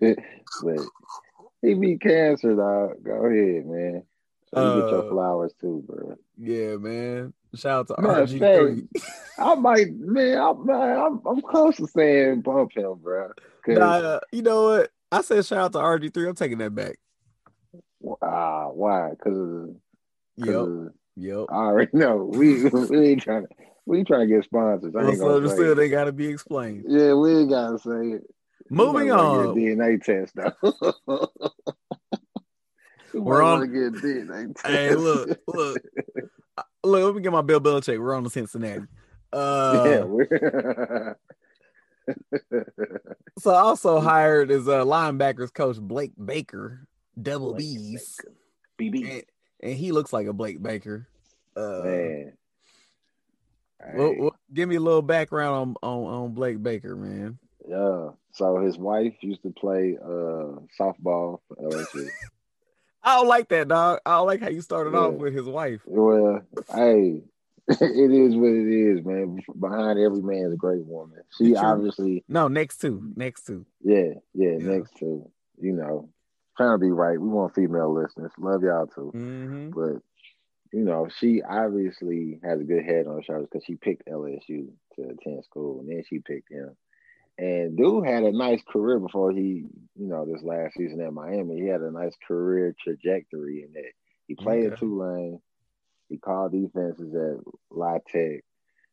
that, 0.00 0.16
but 0.62 0.78
he 1.62 1.74
beat 1.74 2.00
cancer, 2.00 2.54
dog. 2.54 3.02
Go 3.02 3.26
ahead, 3.26 3.66
man. 3.66 4.04
So 4.54 4.60
you 4.60 4.82
get 4.82 4.90
your 4.92 5.00
Uh, 5.00 5.10
flowers 5.10 5.52
too, 5.60 5.82
bro. 5.84 6.14
yeah, 6.36 6.76
man. 6.76 7.34
Shout 7.56 7.90
out 7.90 7.96
to 7.96 8.02
Matter 8.02 8.26
RG3. 8.26 8.88
I 9.38 9.54
might, 9.56 9.92
man. 9.94 10.38
I, 10.38 10.52
man 10.52 10.98
I'm, 11.00 11.20
I'm 11.26 11.42
close 11.42 11.76
to 11.78 11.88
saying 11.88 12.42
bump 12.42 12.76
him, 12.76 12.94
bro. 13.02 13.32
Nah, 13.66 13.96
uh, 13.96 14.20
you 14.30 14.42
know 14.42 14.62
what? 14.62 14.92
I 15.10 15.22
said 15.22 15.44
shout 15.44 15.58
out 15.58 15.72
to 15.72 15.78
RG3. 15.78 16.28
I'm 16.28 16.34
taking 16.36 16.58
that 16.58 16.72
back. 16.72 16.98
Ah, 18.22 18.68
why? 18.68 19.10
Because 19.10 19.70
Yep. 20.36 20.92
Yep. 21.16 21.46
I 21.50 21.54
already 21.54 21.90
know 21.96 22.18
we 22.18 22.64
we 22.68 23.08
ain't 23.08 23.22
trying 23.22 23.42
to 23.42 23.48
we 23.88 24.04
trying 24.04 24.28
to 24.28 24.34
get 24.34 24.44
sponsors. 24.44 24.94
I 24.94 25.08
ain't 25.08 25.18
gonna 25.18 25.48
say 25.48 25.70
it. 25.70 25.74
they 25.74 25.88
gotta 25.88 26.12
be 26.12 26.28
explained. 26.28 26.84
Yeah, 26.86 27.14
we 27.14 27.32
ain't 27.38 27.50
gotta 27.50 27.78
say 27.78 28.16
it. 28.16 28.22
Moving 28.70 29.10
on. 29.10 29.46
A 29.46 29.48
DNA 29.54 30.02
test 30.02 30.36
though. 30.36 31.28
We 33.14 33.20
We're 33.20 33.42
on- 33.42 33.72
Get 33.72 33.82
a 33.86 33.90
DNA 34.06 34.54
test. 34.54 34.66
Hey, 34.66 34.94
look, 34.94 35.30
look. 35.48 35.78
Uh, 36.56 36.62
Look, 36.84 37.04
let 37.06 37.14
me 37.16 37.22
get 37.22 37.32
my 37.32 37.40
Bill 37.42 37.60
Belichick. 37.60 37.98
We're 37.98 38.14
on 38.14 38.22
the 38.22 38.30
Cincinnati. 38.30 38.84
Uh, 39.32 39.82
yeah, 39.86 40.04
we're 40.04 41.16
So 43.40 43.50
also 43.50 43.98
hired 44.00 44.50
is 44.50 44.68
uh, 44.68 44.84
linebackers 44.84 45.52
coach 45.52 45.78
Blake 45.80 46.12
Baker, 46.22 46.86
double 47.20 47.54
Blake 47.54 47.58
B's, 47.76 48.20
BB 48.78 49.10
and, 49.10 49.22
and 49.62 49.72
he 49.74 49.90
looks 49.92 50.12
like 50.12 50.26
a 50.26 50.32
Blake 50.32 50.62
Baker. 50.62 51.08
Uh, 51.56 51.80
man. 51.84 52.32
Well, 53.94 54.14
well, 54.18 54.36
give 54.52 54.68
me 54.68 54.76
a 54.76 54.80
little 54.80 55.02
background 55.02 55.76
on, 55.82 55.88
on 55.90 56.14
on 56.24 56.32
Blake 56.34 56.62
Baker, 56.62 56.96
man. 56.96 57.38
yeah. 57.68 58.10
So 58.32 58.58
his 58.60 58.78
wife 58.78 59.14
used 59.20 59.42
to 59.42 59.50
play 59.50 59.98
uh 60.02 60.60
softball 60.78 61.40
for 61.48 61.56
LSU. 61.60 62.08
I 63.02 63.16
don't 63.16 63.28
like 63.28 63.48
that, 63.48 63.68
dog. 63.68 64.00
I 64.04 64.16
don't 64.16 64.26
like 64.26 64.40
how 64.40 64.48
you 64.48 64.60
started 64.60 64.94
off 64.94 65.14
with 65.14 65.32
his 65.34 65.46
wife. 65.46 65.80
Well, 65.86 66.42
hey, 66.74 67.22
it 67.68 68.10
is 68.10 68.34
what 68.36 68.50
it 68.50 68.68
is, 68.98 69.04
man. 69.04 69.38
Behind 69.58 69.98
every 69.98 70.20
man 70.22 70.46
is 70.46 70.52
a 70.52 70.56
great 70.56 70.84
woman. 70.84 71.20
She 71.36 71.54
obviously, 71.56 72.24
No, 72.28 72.48
next 72.48 72.78
two, 72.80 73.12
next 73.16 73.46
two. 73.46 73.64
yeah, 73.82 74.14
yeah, 74.34 74.56
Yeah. 74.58 74.72
next 74.76 74.96
to, 74.98 75.30
you 75.60 75.72
know, 75.72 76.10
trying 76.56 76.74
to 76.74 76.78
be 76.84 76.90
right. 76.90 77.18
We 77.20 77.28
want 77.28 77.54
female 77.54 77.94
listeners. 77.94 78.32
Love 78.38 78.62
y'all 78.62 78.86
too. 78.88 79.12
Mm-hmm. 79.14 79.70
But, 79.70 80.02
you 80.72 80.84
know, 80.84 81.08
she 81.18 81.42
obviously 81.42 82.40
has 82.42 82.60
a 82.60 82.64
good 82.64 82.84
head 82.84 83.06
on 83.06 83.16
her 83.16 83.22
shoulders 83.22 83.48
because 83.50 83.64
she 83.64 83.76
picked 83.76 84.08
LSU 84.08 84.68
to 84.96 85.02
attend 85.02 85.44
school 85.44 85.80
and 85.80 85.88
then 85.88 86.02
she 86.08 86.18
picked 86.18 86.50
him. 86.50 86.76
And 87.38 87.76
dude 87.76 88.06
had 88.06 88.24
a 88.24 88.32
nice 88.32 88.60
career 88.68 88.98
before 88.98 89.30
he, 89.30 89.64
you 89.96 90.08
know, 90.08 90.26
this 90.26 90.42
last 90.42 90.74
season 90.74 91.00
at 91.00 91.12
Miami. 91.12 91.60
He 91.60 91.66
had 91.66 91.82
a 91.82 91.90
nice 91.90 92.14
career 92.26 92.74
trajectory 92.82 93.62
in 93.62 93.72
that 93.74 93.92
he 94.26 94.34
played 94.34 94.66
at 94.66 94.72
Okay. 94.72 94.80
Tulane. 94.80 95.40
He 96.08 96.16
called 96.18 96.52
defenses 96.52 97.14
at 97.14 97.44
La 97.70 97.98
Tech. 98.10 98.42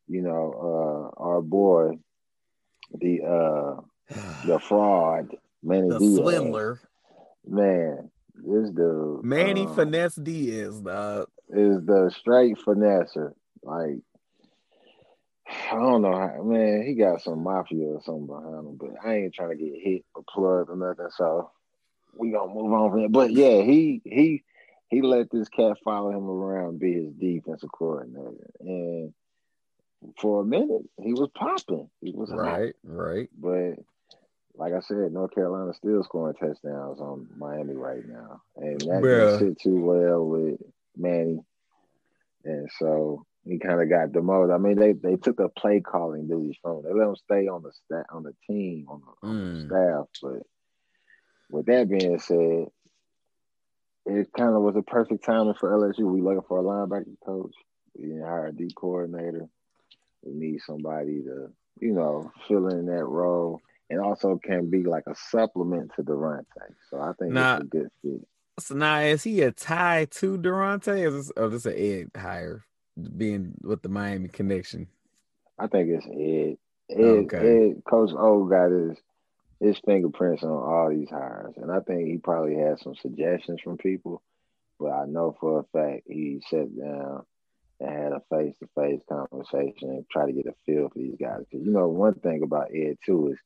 You 0.07 0.21
know, 0.21 1.11
uh, 1.17 1.21
our 1.21 1.41
boy, 1.41 1.97
the 2.93 3.21
uh, 3.23 3.81
the 4.45 4.59
fraud, 4.59 5.35
Manny 5.63 5.89
the 5.89 5.97
Diaz. 5.97 6.15
swindler, 6.17 6.79
Man, 7.47 8.11
this 8.35 8.69
dude, 8.69 9.23
Manny 9.23 9.65
um, 9.65 9.75
Finesse 9.75 10.15
Diaz, 10.15 10.79
dog. 10.81 11.27
Is 11.49 11.85
the 11.85 12.11
straight 12.17 12.57
finesser. 12.57 13.33
Like, 13.63 13.99
I 15.47 15.75
don't 15.75 16.01
know 16.01 16.17
how, 16.17 16.43
man, 16.43 16.83
he 16.85 16.95
got 16.95 17.21
some 17.21 17.43
mafia 17.43 17.85
or 17.85 18.01
something 18.03 18.27
behind 18.27 18.67
him, 18.67 18.77
but 18.77 18.91
I 19.03 19.15
ain't 19.17 19.33
trying 19.33 19.49
to 19.49 19.55
get 19.55 19.73
hit 19.81 20.05
or 20.15 20.23
plugged 20.27 20.69
or 20.69 20.75
nothing. 20.75 21.09
So 21.15 21.51
we 22.17 22.31
gonna 22.31 22.53
move 22.53 22.73
on 22.73 22.91
from 22.91 22.99
it. 23.01 23.11
But 23.11 23.31
yeah, 23.31 23.61
he 23.61 24.01
he 24.03 24.43
he 24.89 25.01
let 25.01 25.29
this 25.31 25.49
cat 25.49 25.77
follow 25.83 26.11
him 26.11 26.27
around, 26.27 26.79
be 26.79 26.93
his 26.93 27.13
defensive 27.13 27.71
coordinator, 27.71 28.49
and 28.59 29.13
for 30.19 30.41
a 30.41 30.45
minute 30.45 30.83
he 31.01 31.13
was 31.13 31.29
popping. 31.35 31.89
He 32.01 32.11
was 32.11 32.29
hot. 32.29 32.39
Right, 32.39 32.75
right. 32.83 33.29
But 33.37 33.75
like 34.55 34.73
I 34.73 34.79
said, 34.79 35.11
North 35.11 35.33
Carolina 35.33 35.73
still 35.73 36.03
scoring 36.03 36.35
touchdowns 36.35 36.99
on 36.99 37.27
Miami 37.37 37.73
right 37.73 38.07
now, 38.07 38.41
and 38.55 38.79
that 38.81 39.01
Bruh. 39.03 39.25
doesn't 39.25 39.49
sit 39.49 39.61
too 39.61 39.81
well 39.81 40.25
with 40.25 40.59
Manny. 40.97 41.39
and 42.43 42.69
so 42.79 43.25
he 43.47 43.59
kind 43.59 43.81
of 43.81 43.89
got 43.89 44.11
demoted. 44.11 44.51
I 44.51 44.57
mean, 44.57 44.77
they 44.77 44.93
they 44.93 45.15
took 45.17 45.37
the 45.37 45.49
play 45.49 45.79
calling 45.81 46.27
duties 46.27 46.57
from 46.61 46.77
him. 46.77 46.83
They 46.83 46.93
let 46.93 47.07
him 47.09 47.15
stay 47.15 47.47
on 47.47 47.61
the 47.63 47.71
stat 47.71 48.05
on 48.11 48.23
the 48.23 48.33
team 48.47 48.85
on 48.89 49.01
the, 49.01 49.27
on 49.27 49.35
the 49.37 49.45
Mm. 49.45 49.65
staff, 49.67 50.07
but 50.21 50.43
with 51.49 51.65
that 51.67 51.87
being 51.89 52.19
said, 52.19 52.67
it 54.07 54.31
kind 54.33 54.55
of 54.55 54.61
was 54.61 54.75
a 54.75 54.81
perfect 54.81 55.23
timing 55.23 55.53
for 55.55 55.71
LSU. 55.71 56.11
We 56.11 56.21
looking 56.21 56.41
for 56.47 56.59
a 56.59 56.63
linebacker 56.63 57.15
coach. 57.25 57.53
We 57.95 58.07
didn't 58.07 58.23
hire 58.23 58.47
a 58.47 58.51
D 58.51 58.69
coordinator. 58.75 59.47
We 60.23 60.33
need 60.33 60.61
somebody 60.61 61.23
to, 61.23 61.51
you 61.79 61.93
know, 61.93 62.31
fill 62.47 62.67
in 62.69 62.85
that 62.87 63.05
role 63.05 63.61
and 63.89 63.99
also 63.99 64.37
can 64.43 64.69
be 64.69 64.83
like 64.83 65.05
a 65.07 65.15
supplement 65.15 65.91
to 65.95 66.03
the 66.03 66.13
Daronte. 66.13 66.45
So 66.89 66.99
I 66.99 67.13
think 67.13 67.33
it's 67.55 67.61
a 67.61 67.63
good 67.65 67.89
fit. 68.01 68.27
So 68.59 68.75
now 68.75 68.99
is 68.99 69.23
he 69.23 69.41
a 69.41 69.51
tie 69.51 70.05
to 70.11 70.37
Daronte? 70.37 70.87
Or 70.87 71.07
is 71.07 71.13
this, 71.13 71.31
or 71.35 71.49
this 71.49 71.65
an 71.65 71.75
Ed 71.75 72.19
hire 72.19 72.63
being 73.17 73.53
with 73.61 73.81
the 73.81 73.89
Miami 73.89 74.29
connection? 74.29 74.87
I 75.59 75.67
think 75.67 75.89
it's 75.89 76.05
Ed. 76.05 76.57
Ed, 76.89 77.03
Okay. 77.03 77.71
Ed 77.71 77.83
Coach 77.85 78.11
O 78.17 78.45
got 78.45 78.71
his 78.71 78.97
his 79.59 79.77
fingerprints 79.85 80.43
on 80.43 80.51
all 80.51 80.89
these 80.89 81.09
hires, 81.09 81.53
and 81.57 81.71
I 81.71 81.79
think 81.79 82.07
he 82.07 82.17
probably 82.17 82.55
had 82.55 82.79
some 82.79 82.95
suggestions 82.95 83.61
from 83.61 83.77
people. 83.77 84.21
But 84.79 84.91
I 84.91 85.05
know 85.05 85.35
for 85.39 85.59
a 85.59 85.63
fact 85.63 86.03
he 86.07 86.41
sat 86.49 86.77
down 86.77 87.23
and 87.79 87.89
had 87.89 88.11
a 88.11 88.21
face 88.29 88.55
to 88.59 88.67
face 88.75 89.01
conversation 89.09 89.89
and 89.89 90.05
try 90.09 90.25
to 90.25 90.33
get 90.33 90.47
a 90.47 90.53
feel 90.65 90.89
for 90.89 90.99
these 90.99 91.15
guys. 91.19 91.39
Because 91.49 91.65
you 91.65 91.71
know, 91.71 91.87
one 91.87 92.15
thing 92.15 92.43
about 92.43 92.71
Ed 92.73 92.97
too 93.05 93.31
is 93.31 93.37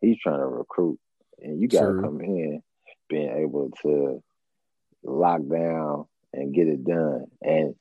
he's 0.00 0.18
trying 0.20 0.40
to 0.40 0.46
recruit, 0.46 0.98
and 1.42 1.60
you 1.60 1.68
got 1.68 1.86
to 1.86 2.00
come 2.00 2.20
in 2.20 2.62
being 3.08 3.30
able 3.30 3.70
to 3.82 4.22
lock 5.04 5.40
down 5.48 6.06
and 6.32 6.54
get 6.54 6.68
it 6.68 6.84
done. 6.84 7.26
And 7.42 7.74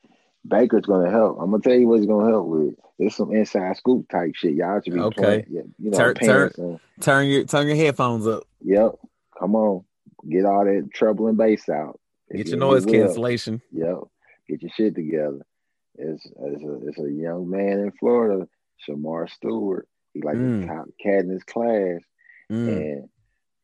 Baker's 0.47 0.85
gonna 0.85 1.09
help. 1.09 1.37
I'm 1.39 1.51
gonna 1.51 1.61
tell 1.63 1.73
you 1.73 1.87
what 1.87 1.99
he's 1.99 2.07
gonna 2.07 2.29
help 2.29 2.47
with. 2.47 2.75
There's 2.99 3.15
some 3.15 3.31
inside 3.33 3.75
scoop 3.77 4.07
type 4.09 4.31
shit. 4.35 4.53
Y'all 4.55 4.79
should 4.81 4.93
be 4.93 4.99
Okay. 4.99 5.21
playing. 5.21 5.45
You 5.49 5.91
know, 5.91 5.97
Turn- 5.97 6.15
turn- 6.15 6.51
some. 6.53 6.79
Turn 6.99 7.27
your 7.27 7.43
turn 7.45 7.67
your 7.67 7.75
headphones 7.75 8.27
up. 8.27 8.43
Yep. 8.61 8.91
Come 9.39 9.55
on. 9.55 9.83
Get 10.29 10.45
all 10.45 10.63
that 10.65 10.89
treble 10.93 11.27
and 11.27 11.37
bass 11.37 11.67
out. 11.69 11.99
Get 12.31 12.45
you 12.47 12.51
your 12.51 12.59
noise 12.59 12.85
will. 12.85 12.93
cancellation. 12.93 13.61
Yep. 13.71 13.97
Get 14.49 14.61
your 14.61 14.71
shit 14.71 14.95
together. 14.95 15.45
It's, 15.95 16.25
it's, 16.25 16.63
a, 16.63 16.87
it's 16.87 16.99
a 16.99 17.11
young 17.11 17.49
man 17.49 17.79
in 17.79 17.91
Florida, 17.99 18.47
Shemar 18.87 19.29
Stewart. 19.29 19.87
He 20.13 20.21
like 20.21 20.35
Mm. 20.35 20.61
the 20.61 20.67
top 20.67 20.85
cat 21.01 21.19
in 21.21 21.29
his 21.29 21.43
class. 21.43 22.01
Mm. 22.51 22.67
And 22.67 23.09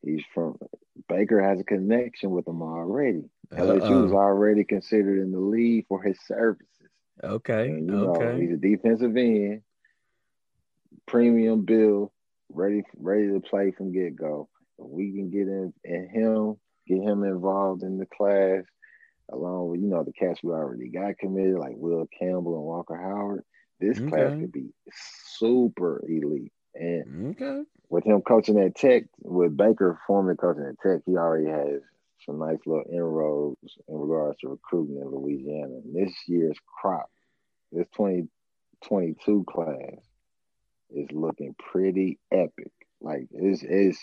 he's 0.03 0.23
from 0.33 0.57
Baker 1.07 1.41
has 1.41 1.59
a 1.59 1.63
connection 1.63 2.31
with 2.31 2.47
him 2.47 2.61
already. 2.61 3.23
LSU 3.53 4.05
is 4.05 4.11
Uh-oh. 4.11 4.17
already 4.17 4.63
considered 4.63 5.19
in 5.21 5.31
the 5.31 5.39
league 5.39 5.85
for 5.87 6.01
his 6.01 6.17
services. 6.25 6.65
Okay. 7.23 7.69
And 7.69 7.87
you 7.89 7.95
know, 7.95 8.35
he's 8.37 8.51
a 8.51 8.57
defensive 8.57 9.15
end, 9.17 9.61
premium 11.05 11.65
bill, 11.65 12.11
ready 12.51 12.83
ready 12.97 13.27
to 13.27 13.39
play 13.39 13.71
from 13.71 13.91
get 13.91 14.15
go. 14.15 14.49
We 14.77 15.11
can 15.11 15.29
get 15.29 15.47
in 15.47 15.73
and 15.83 16.09
him, 16.09 16.55
get 16.87 17.01
him 17.01 17.23
involved 17.23 17.83
in 17.83 17.97
the 17.97 18.05
class, 18.05 18.63
along 19.31 19.69
with 19.69 19.81
you 19.81 19.87
know 19.87 20.03
the 20.03 20.13
cats 20.13 20.41
we 20.43 20.51
already 20.51 20.89
got 20.89 21.17
committed, 21.17 21.57
like 21.57 21.75
Will 21.75 22.07
Campbell 22.17 22.55
and 22.55 22.63
Walker 22.63 22.95
Howard. 22.95 23.43
This 23.79 23.99
class 23.99 24.31
could 24.39 24.51
be 24.51 24.69
super 24.91 26.03
elite. 26.07 26.51
And 26.75 27.31
Okay. 27.31 27.63
With 27.89 28.05
him 28.05 28.21
coaching 28.21 28.59
at 28.59 28.75
Tech, 28.75 29.03
with 29.21 29.57
Baker 29.57 29.99
formerly 30.05 30.37
coaching 30.37 30.65
at 30.65 30.79
Tech, 30.79 31.01
he 31.05 31.17
already 31.17 31.47
has 31.47 31.81
some 32.25 32.39
nice 32.39 32.59
little 32.65 32.85
inroads 32.91 33.77
in 33.87 33.95
regards 33.95 34.39
to 34.39 34.49
recruiting 34.49 34.97
in 34.97 35.09
Louisiana. 35.09 35.79
And 35.83 35.95
this 35.95 36.13
year's 36.27 36.57
crop, 36.79 37.09
this 37.71 37.87
2022 37.95 39.45
class, 39.47 39.99
is 40.91 41.11
looking 41.11 41.55
pretty 41.57 42.19
epic. 42.31 42.71
Like 43.01 43.27
it's 43.31 43.63
it's 43.63 43.99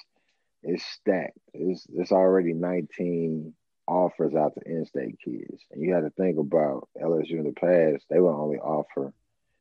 it's 0.62 0.85
stacked. 0.85 1.38
It's 1.53 1.87
it's 1.92 2.12
already 2.12 2.55
19 2.55 3.55
offers 3.88 4.35
out 4.35 4.55
to 4.55 4.61
in-state 4.68 5.18
kids, 5.25 5.62
and 5.70 5.83
you 5.83 5.94
have 5.94 6.05
to 6.05 6.11
think 6.11 6.38
about 6.38 6.88
LSU 7.01 7.33
in 7.33 7.44
the 7.44 7.53
past. 7.53 8.05
They 8.11 8.18
would 8.18 8.31
only 8.31 8.59
offer 8.59 9.12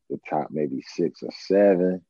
the 0.09 0.19
top 0.29 0.47
maybe 0.51 0.83
six 0.87 1.21
or 1.21 1.31
seven 1.47 2.01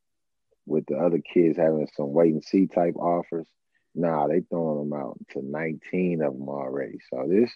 with 0.66 0.86
the 0.88 0.96
other 0.98 1.20
kids 1.20 1.58
having 1.58 1.88
some 1.96 2.12
wait 2.14 2.34
and 2.34 2.44
see 2.44 2.68
type 2.68 2.96
offers. 2.96 3.48
Nah, 3.94 4.28
they 4.28 4.42
throwing 4.42 4.90
them 4.90 5.00
out 5.00 5.18
to 5.32 5.42
19 5.42 6.22
of 6.22 6.34
them 6.34 6.50
already. 6.50 7.00
So 7.10 7.26
this 7.28 7.52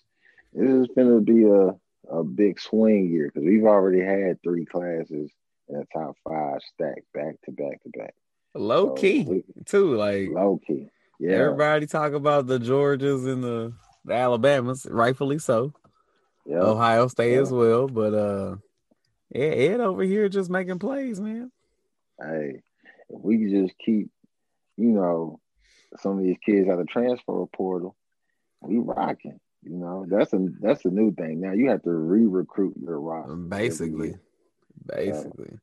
this 0.53 0.69
is 0.69 0.87
going 0.95 1.09
to 1.09 1.21
be 1.21 1.43
a, 1.45 2.15
a 2.17 2.23
big 2.23 2.59
swing 2.59 3.09
year 3.11 3.27
because 3.33 3.45
we've 3.45 3.65
already 3.65 4.01
had 4.01 4.41
three 4.41 4.65
classes 4.65 5.29
in 5.67 5.75
the 5.79 5.85
top 5.93 6.15
five 6.27 6.59
stacked 6.73 7.11
back 7.13 7.35
to 7.45 7.51
back 7.51 7.83
to 7.83 7.89
back. 7.97 8.13
Low 8.55 8.87
So 8.87 8.93
key 9.01 9.23
we- 9.23 9.43
too. 9.65 9.95
Like 9.95 10.29
Low 10.31 10.59
key. 10.65 10.89
Yeah. 11.19 11.31
everybody 11.35 11.85
talk 11.85 12.13
about 12.13 12.47
the 12.47 12.57
Georgias 12.59 13.27
and 13.31 13.43
the, 13.43 13.73
the 14.05 14.13
Alabamas, 14.13 14.87
rightfully 14.89 15.37
so. 15.39 15.73
yeah. 16.45 16.59
Ohio 16.59 17.07
State 17.09 17.33
Yeah. 17.33 17.41
as 17.41 17.51
well. 17.51 17.87
But 17.87 18.13
uh 18.13 18.55
yeah, 19.35 19.43
Ed 19.45 19.81
over 19.81 20.01
here 20.03 20.29
just 20.29 20.49
making 20.49 20.79
plays, 20.79 21.19
man. 21.19 21.51
Hey, 22.19 22.61
if 23.09 23.21
we 23.21 23.37
could 23.37 23.67
just 23.67 23.77
keep, 23.83 24.09
you 24.77 24.89
know, 24.89 25.39
some 25.99 26.17
of 26.17 26.23
these 26.23 26.37
kids 26.45 26.69
out 26.69 26.79
of 26.79 26.87
transfer 26.87 27.45
portal, 27.53 27.95
we 28.61 28.77
rocking. 28.77 29.39
You 29.63 29.77
know, 29.77 30.05
that's 30.07 30.31
a 30.33 30.47
that's 30.61 30.85
a 30.85 30.89
new 30.89 31.13
thing. 31.13 31.41
Now 31.41 31.51
you 31.51 31.69
have 31.69 31.83
to 31.83 31.91
re-recruit 31.91 32.75
your 32.81 32.99
roster. 32.99 33.35
Basically. 33.35 34.15
Basically. 34.85 35.59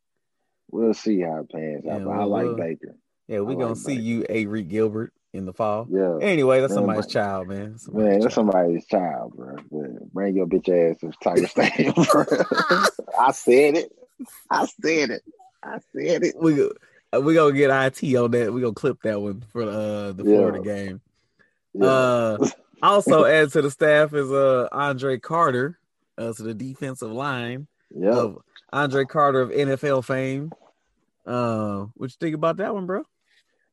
We'll 0.70 0.94
see 0.94 1.20
how 1.20 1.38
it 1.40 1.50
pans 1.50 1.86
out. 1.86 2.00
Yeah, 2.00 2.04
but 2.04 2.10
I 2.10 2.24
like 2.24 2.56
Baker. 2.56 2.96
Yeah, 3.28 3.40
we 3.40 3.54
I 3.54 3.56
gonna 3.56 3.68
like 3.68 3.76
see 3.78 3.96
Baker. 3.96 4.02
you, 4.02 4.26
Avery 4.28 4.62
Gilbert, 4.64 5.12
in 5.32 5.46
the 5.46 5.52
fall. 5.52 5.86
Yeah. 5.90 6.18
Anyway, 6.20 6.60
that's 6.60 6.72
Man, 6.72 6.78
somebody's 6.78 7.06
child, 7.06 7.48
man. 7.48 7.78
Somebody's 7.78 8.08
Man, 8.10 8.20
that's 8.20 8.34
child. 8.34 8.52
somebody's 8.52 8.86
child, 8.86 9.32
bro. 9.34 9.56
But 9.70 10.12
bring 10.12 10.36
your 10.36 10.46
bitch 10.46 10.68
ass 10.68 11.00
to 11.00 11.12
Tiger 11.22 11.46
Stadium, 11.46 11.94
bro. 12.10 12.24
I 13.18 13.32
said 13.32 13.76
it. 13.76 13.92
I 14.50 14.66
said 14.66 15.10
it. 15.10 15.22
I 15.62 15.78
said 15.94 16.22
it. 16.24 16.34
we 16.40 16.68
we 17.22 17.34
gonna 17.34 17.52
get 17.56 17.70
IT 17.70 18.16
on 18.16 18.30
that. 18.32 18.52
We 18.52 18.60
gonna 18.60 18.72
clip 18.74 19.02
that 19.02 19.20
one 19.20 19.42
for 19.52 19.62
uh 19.62 20.12
the 20.12 20.24
Yeah. 20.24 20.36
Florida 20.36 20.60
game. 20.62 21.00
Yeah. 21.74 21.86
Uh, 21.86 22.48
also 22.82 23.24
add 23.24 23.50
to 23.52 23.62
the 23.62 23.70
staff 23.70 24.12
is 24.14 24.30
uh 24.30 24.68
Andre 24.72 25.18
Carter, 25.18 25.78
uh, 26.18 26.32
to 26.32 26.42
the 26.42 26.54
defensive 26.54 27.10
line 27.10 27.66
Yeah, 27.94 28.10
of 28.16 28.38
Andre 28.72 29.04
Carter 29.04 29.40
of 29.42 29.50
NFL 29.50 30.04
fame. 30.04 30.52
Uh, 31.26 31.86
what 31.94 32.10
you 32.10 32.16
think 32.20 32.34
about 32.34 32.58
that 32.58 32.72
one, 32.74 32.86
bro? 32.86 33.02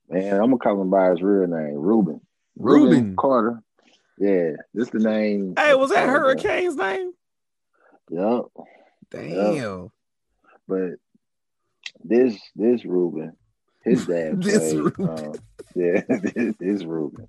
Man, 0.09 0.33
I'm 0.33 0.41
gonna 0.51 0.57
call 0.57 0.81
him 0.81 0.89
by 0.89 1.09
his 1.11 1.21
real 1.21 1.47
name, 1.47 1.75
Ruben. 1.75 2.19
Ruben. 2.57 3.15
Carter. 3.15 3.61
Yeah, 4.19 4.51
this 4.73 4.89
the 4.89 4.99
name. 4.99 5.53
Hey, 5.57 5.73
was 5.75 5.91
that. 5.91 6.07
Hurricane's 6.07 6.75
name? 6.75 7.13
Yep. 8.09 8.41
Damn. 9.09 9.91
But 10.67 10.93
this 12.03 12.39
this 12.55 12.85
Ruben, 12.85 13.33
his 13.83 14.05
dad 14.07 14.41
This 14.41 14.73
played. 14.73 14.77
Ruben. 14.97 15.09
Um, 15.09 15.33
yeah, 15.75 16.01
this, 16.07 16.55
this 16.59 16.83
Ruben, 16.83 17.27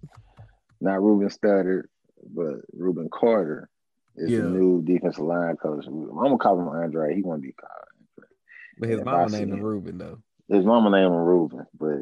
not 0.80 1.02
Ruben 1.02 1.28
Studdard, 1.28 1.84
but 2.34 2.56
Ruben 2.72 3.08
Carter 3.12 3.68
is 4.16 4.30
Yeah. 4.30 4.38
the 4.42 4.48
new 4.50 4.82
defensive 4.82 5.24
line 5.24 5.56
coach. 5.56 5.86
I'm 5.86 6.06
gonna 6.14 6.38
call 6.38 6.58
him 6.60 6.68
Andre. 6.68 7.14
He 7.14 7.22
want 7.22 7.42
to 7.42 7.46
be 7.48 7.52
called. 7.52 7.70
Andre. 8.18 8.28
But 8.78 8.88
his 8.88 9.00
I 9.00 9.04
mama 9.04 9.28
named 9.30 9.52
him. 9.52 9.60
Ruben 9.60 9.98
though. 9.98 10.18
His 10.48 10.64
mama 10.64 10.90
named 10.90 11.06
him 11.06 11.12
Ruben, 11.12 11.66
but 11.78 12.00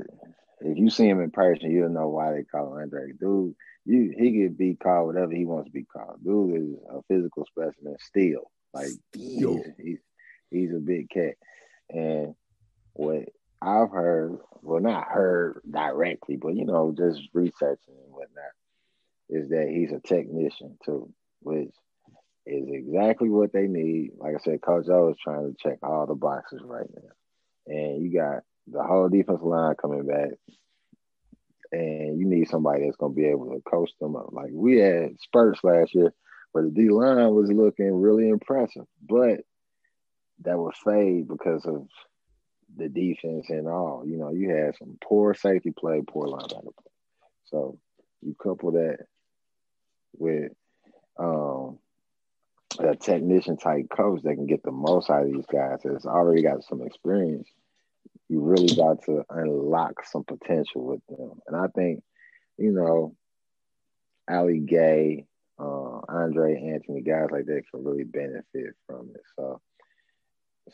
if 0.65 0.79
you 0.79 0.91
see 0.91 1.09
him 1.09 1.21
in 1.21 1.31
person, 1.31 1.71
you'll 1.71 1.89
know 1.91 2.09
why 2.09 2.33
they 2.33 2.43
call 2.45 2.75
him 2.77 2.83
Andre. 2.83 3.13
Dude, 3.19 3.55
you 3.85 4.15
he 4.17 4.43
could 4.43 4.57
be 4.59 4.75
called 4.75 5.07
whatever 5.09 5.33
he 5.33 5.45
wants 5.45 5.67
to 5.69 5.73
be 5.73 5.85
called. 5.85 6.23
Dude 6.25 6.57
is 6.63 6.69
a 6.91 7.03
physical 7.09 7.45
specimen 7.47 7.97
still. 8.01 8.51
Like 8.75 8.89
Still. 9.15 9.57
he's, 9.57 9.65
he's 9.79 9.99
he's 10.51 10.71
a 10.73 10.79
big 10.79 11.11
cat. 11.11 11.35
And 11.91 12.35
what 12.95 13.29
I've 13.61 13.91
heard, 13.91 14.39
well 14.63 14.81
not 14.81 15.09
heard 15.09 15.61
directly, 15.71 16.37
but 16.37 16.55
you 16.55 16.65
know, 16.65 16.95
just 16.97 17.21
researching 17.33 17.95
and 18.05 18.13
whatnot, 18.13 18.45
is 19.29 19.49
that 19.51 19.69
he's 19.69 19.93
a 19.93 20.01
technician 20.01 20.79
too, 20.85 21.13
which 21.41 21.73
is 22.47 22.69
exactly 22.69 23.29
what 23.31 23.53
they 23.53 23.67
need. 23.67 24.13
Like 24.19 24.35
I 24.35 24.39
said, 24.43 24.63
Coach 24.63 24.89
O 24.89 25.11
is 25.11 25.17
trying 25.23 25.53
to 25.53 25.57
check 25.63 25.79
all 25.83 26.07
the 26.07 26.15
boxes 26.15 26.61
right 26.65 26.89
now 26.95 27.11
and 27.67 28.03
you 28.03 28.13
got 28.13 28.43
the 28.67 28.83
whole 28.83 29.09
defensive 29.09 29.43
line 29.43 29.75
coming 29.81 30.07
back, 30.07 30.31
and 31.73 32.19
you 32.19 32.27
need 32.27 32.49
somebody 32.49 32.85
that's 32.85 32.97
gonna 32.97 33.15
be 33.15 33.27
able 33.27 33.51
to 33.51 33.61
coach 33.63 33.91
them 34.01 34.17
up. 34.17 34.33
Like 34.33 34.51
we 34.53 34.79
had 34.79 35.19
spurts 35.21 35.63
last 35.63 35.95
year 35.95 36.13
where 36.53 36.65
the 36.65 36.71
D 36.71 36.89
line 36.91 37.35
was 37.35 37.51
looking 37.51 37.93
really 37.95 38.29
impressive, 38.29 38.87
but 39.09 39.41
that 40.45 40.59
was 40.59 40.75
fade 40.85 41.29
because 41.29 41.65
of 41.65 41.87
the 42.77 42.89
defense 42.89 43.51
and 43.51 43.69
all. 43.69 44.05
You 44.07 44.17
know, 44.17 44.31
you 44.31 44.51
had 44.51 44.77
some 44.77 44.99
poor 45.03 45.35
safety 45.35 45.71
play, 45.71 46.03
poor 46.07 46.27
linebacker 46.27 46.63
play. 46.63 46.93
So 47.45 47.79
you 48.23 48.35
couple 48.35 48.73
that 48.73 48.99
with 50.17 50.53
um 51.19 51.79
a 52.79 52.97
technician 52.97 53.57
type 53.57 53.87
coach 53.95 54.23
that 54.23 54.35
can 54.35 54.47
get 54.47 54.63
the 54.63 54.73
most 54.73 55.11
out 55.11 55.27
of 55.27 55.33
these 55.33 55.47
guys 55.53 55.81
that's 55.85 56.07
already 56.07 56.43
got 56.43 56.65
some 56.65 56.83
experience, 56.83 57.49
you 58.29 58.41
really 58.41 58.75
got 58.75 59.03
to 59.05 59.25
unlock 59.29 60.07
some 60.07 60.25
potential 60.25 60.85
with 60.85 61.01
them. 61.07 61.41
And 61.47 61.57
I 61.57 61.67
think, 61.75 62.03
you 62.57 62.73
know, 62.73 63.15
Ali 64.31 64.61
Gaye, 64.61 65.27
uh, 65.59 66.01
Andre 66.09 66.73
Anthony, 66.73 67.03
guys 67.03 67.29
like 67.31 67.47
that 67.47 67.65
can 67.71 67.85
really 67.85 68.05
benefit 68.05 68.75
from 68.87 69.11
it. 69.15 69.23
So 69.37 69.61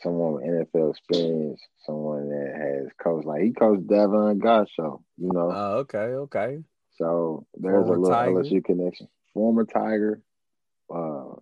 someone 0.01 0.33
with 0.33 0.43
NFL 0.43 0.91
experience, 0.91 1.61
someone 1.85 2.29
that 2.29 2.53
has 2.55 2.91
coached 3.01 3.25
like 3.27 3.41
he 3.41 3.51
coached 3.51 3.87
Davon 3.87 4.39
Godchaux, 4.39 5.01
you 5.17 5.31
know. 5.33 5.51
Oh, 5.53 5.77
okay, 5.79 5.97
okay. 5.97 6.59
So 6.97 7.45
there's 7.55 7.85
Former 7.85 7.95
a 7.95 7.99
little 7.99 8.15
Tiger. 8.15 8.43
LSU 8.43 8.63
connection. 8.63 9.07
Former 9.33 9.65
Tiger, 9.65 10.21
uh, 10.93 11.35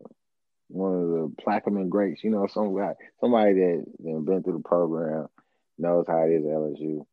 one 0.67 0.93
of 0.93 1.09
the 1.09 1.35
Plaquemine 1.45 1.89
greats, 1.89 2.23
you 2.23 2.29
know, 2.29 2.47
somebody 2.47 2.95
somebody 3.19 3.53
that 3.53 3.85
that 3.99 4.25
been 4.25 4.43
through 4.43 4.57
the 4.61 4.67
program, 4.67 5.27
knows 5.77 6.05
how 6.07 6.23
it 6.23 6.31
is 6.31 6.45
at 6.45 6.51
LSU. 6.51 7.05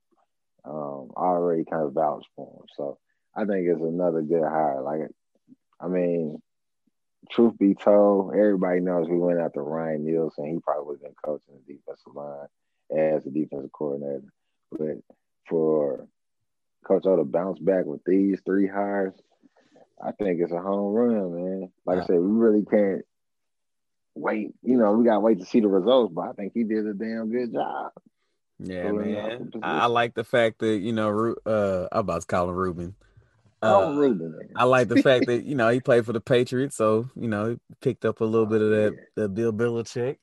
Um, 0.67 1.11
already 1.17 1.65
kind 1.65 1.85
of 1.85 1.93
vouched 1.93 2.29
for 2.37 2.47
him. 2.47 2.67
So 2.77 2.99
I 3.37 3.45
think 3.45 3.67
it's 3.69 3.83
another 3.83 4.23
good 4.23 4.43
hire. 4.43 4.81
Like, 4.83 5.11
I 5.79 5.89
mean, 5.89 6.41
truth 7.31 7.59
be 7.59 7.75
told, 7.75 8.35
everybody 8.35 8.81
knows 8.81 9.09
we 9.09 9.19
went 9.19 9.41
after 9.41 9.63
Ryan 9.63 10.05
Nielsen. 10.05 10.47
He 10.47 10.59
probably 10.61 10.87
would 10.87 10.99
have 10.99 11.03
been 11.03 11.15
coaching 11.25 11.55
the 11.67 11.75
defensive 11.75 12.15
line 12.15 12.47
as 12.91 13.27
a 13.27 13.31
defensive 13.31 13.73
coordinator. 13.73 14.33
But 14.71 14.99
for 15.49 16.07
Coach 16.87 17.07
O 17.07 17.17
to 17.17 17.25
bounce 17.25 17.59
back 17.59 17.85
with 17.87 18.03
these 18.05 18.41
three 18.45 18.67
hires, 18.67 19.15
I 20.03 20.13
think 20.13 20.41
it's 20.41 20.53
a 20.53 20.61
home 20.61 20.93
run, 20.93 21.35
man. 21.35 21.73
Like 21.87 21.99
I 21.99 22.07
said, 22.07 22.17
we 22.17 22.31
really 22.31 22.65
can't 22.65 23.03
wait. 24.15 24.55
You 24.63 24.77
know, 24.77 24.93
we 24.93 25.05
gotta 25.05 25.21
wait 25.21 25.39
to 25.41 25.47
see 25.47 25.61
the 25.61 25.69
results, 25.69 26.13
but 26.15 26.29
I 26.29 26.33
think 26.33 26.53
he 26.55 26.65
did 26.65 26.87
a 26.87 26.95
damn 26.95 27.31
good 27.31 27.53
job. 27.53 27.93
Yeah, 28.59 28.93
man. 28.93 29.51
I 29.63 29.87
like 29.87 30.15
the 30.15 30.25
fact 30.25 30.61
that 30.61 30.79
you 30.79 30.93
know, 30.93 31.35
uh, 31.47 31.89
I'm 31.91 32.01
about 32.01 32.23
to 32.23 32.27
call 32.27 32.49
him 32.49 32.57
Ruben. 32.57 32.95
Uh, 33.65 33.93
Ruben. 33.93 34.39
I 34.57 34.65
like 34.65 34.89
the 34.89 35.03
fact 35.03 35.27
that 35.27 35.45
you 35.47 35.55
know 35.55 35.69
he 35.69 35.81
played 35.81 36.07
for 36.07 36.13
the 36.13 36.21
Patriots, 36.21 36.77
so 36.77 37.09
you 37.15 37.29
know 37.29 37.51
he 37.51 37.59
picked 37.81 38.05
up 38.05 38.21
a 38.21 38.25
little 38.25 38.47
bit 38.47 38.63
of 38.63 38.71
that, 38.71 38.97
that 39.17 39.29
Bill 39.35 39.53
Belichick. 39.53 40.17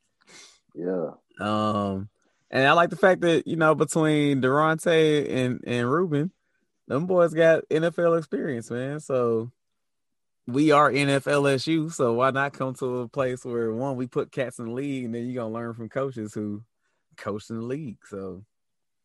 Yeah. 0.75 1.11
Um, 1.39 2.09
and 2.49 2.67
I 2.67 2.73
like 2.73 2.89
the 2.89 2.97
fact 2.97 3.21
that 3.21 3.47
you 3.47 3.55
know 3.55 3.75
between 3.75 4.41
Daronte 4.41 5.29
and 5.29 5.61
and 5.65 5.91
Ruben, 5.91 6.31
them 6.87 7.05
boys 7.07 7.33
got 7.33 7.67
NFL 7.69 8.17
experience, 8.17 8.69
man. 8.69 8.99
So 8.99 9.51
we 10.47 10.71
are 10.71 10.91
NFLSU, 10.91 11.91
so 11.91 12.13
why 12.13 12.31
not 12.31 12.53
come 12.53 12.73
to 12.75 12.99
a 12.99 13.07
place 13.07 13.45
where 13.45 13.71
one 13.73 13.95
we 13.95 14.07
put 14.07 14.31
cats 14.31 14.59
in 14.59 14.65
the 14.65 14.71
league, 14.71 15.05
and 15.05 15.15
then 15.15 15.25
you're 15.25 15.41
gonna 15.41 15.53
learn 15.53 15.73
from 15.73 15.89
coaches 15.89 16.33
who 16.33 16.63
coach 17.17 17.49
in 17.49 17.57
the 17.57 17.65
league. 17.65 17.99
So 18.09 18.43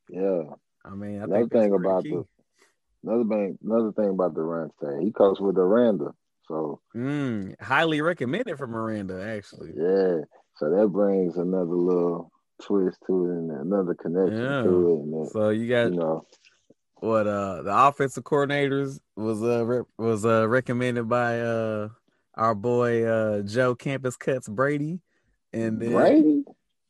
yeah, 0.08 0.42
I 0.84 0.90
mean, 0.90 1.20
I 1.20 1.24
another 1.24 1.48
thing 1.48 1.72
about 1.72 2.04
key. 2.04 2.10
the 2.10 2.24
another 3.06 3.24
thing, 3.28 3.58
another 3.64 3.92
thing 3.92 4.10
about 4.10 4.34
Daronte, 4.34 5.02
he 5.02 5.10
coached 5.12 5.40
with 5.40 5.56
Aranda, 5.56 6.12
so 6.48 6.80
mm, 6.94 7.54
highly 7.60 8.00
recommended 8.00 8.58
for 8.58 8.66
Miranda, 8.66 9.22
actually. 9.22 9.72
Yeah, 9.76 10.20
so 10.56 10.70
that 10.70 10.88
brings 10.88 11.36
another 11.36 11.74
little 11.74 12.30
twist 12.62 12.98
to 13.06 13.26
it 13.26 13.30
and 13.30 13.50
another 13.50 13.94
connection 13.94 14.40
yeah. 14.40 14.62
to 14.62 14.90
it. 14.90 15.00
And 15.00 15.28
so 15.28 15.48
you 15.50 15.68
got 15.68 15.92
you 15.92 15.98
know 15.98 16.26
what 17.00 17.26
uh 17.26 17.62
the 17.62 17.86
offensive 17.86 18.24
coordinators 18.24 18.98
was 19.16 19.42
uh 19.42 19.82
was 19.98 20.24
uh 20.24 20.48
recommended 20.48 21.06
by 21.06 21.40
uh 21.40 21.88
our 22.34 22.54
boy 22.54 23.04
uh 23.04 23.42
Joe 23.42 23.74
Campus 23.74 24.16
Cuts 24.16 24.48
Brady 24.48 25.00
and 25.52 25.78
then 25.80 25.92
Brady 25.92 26.44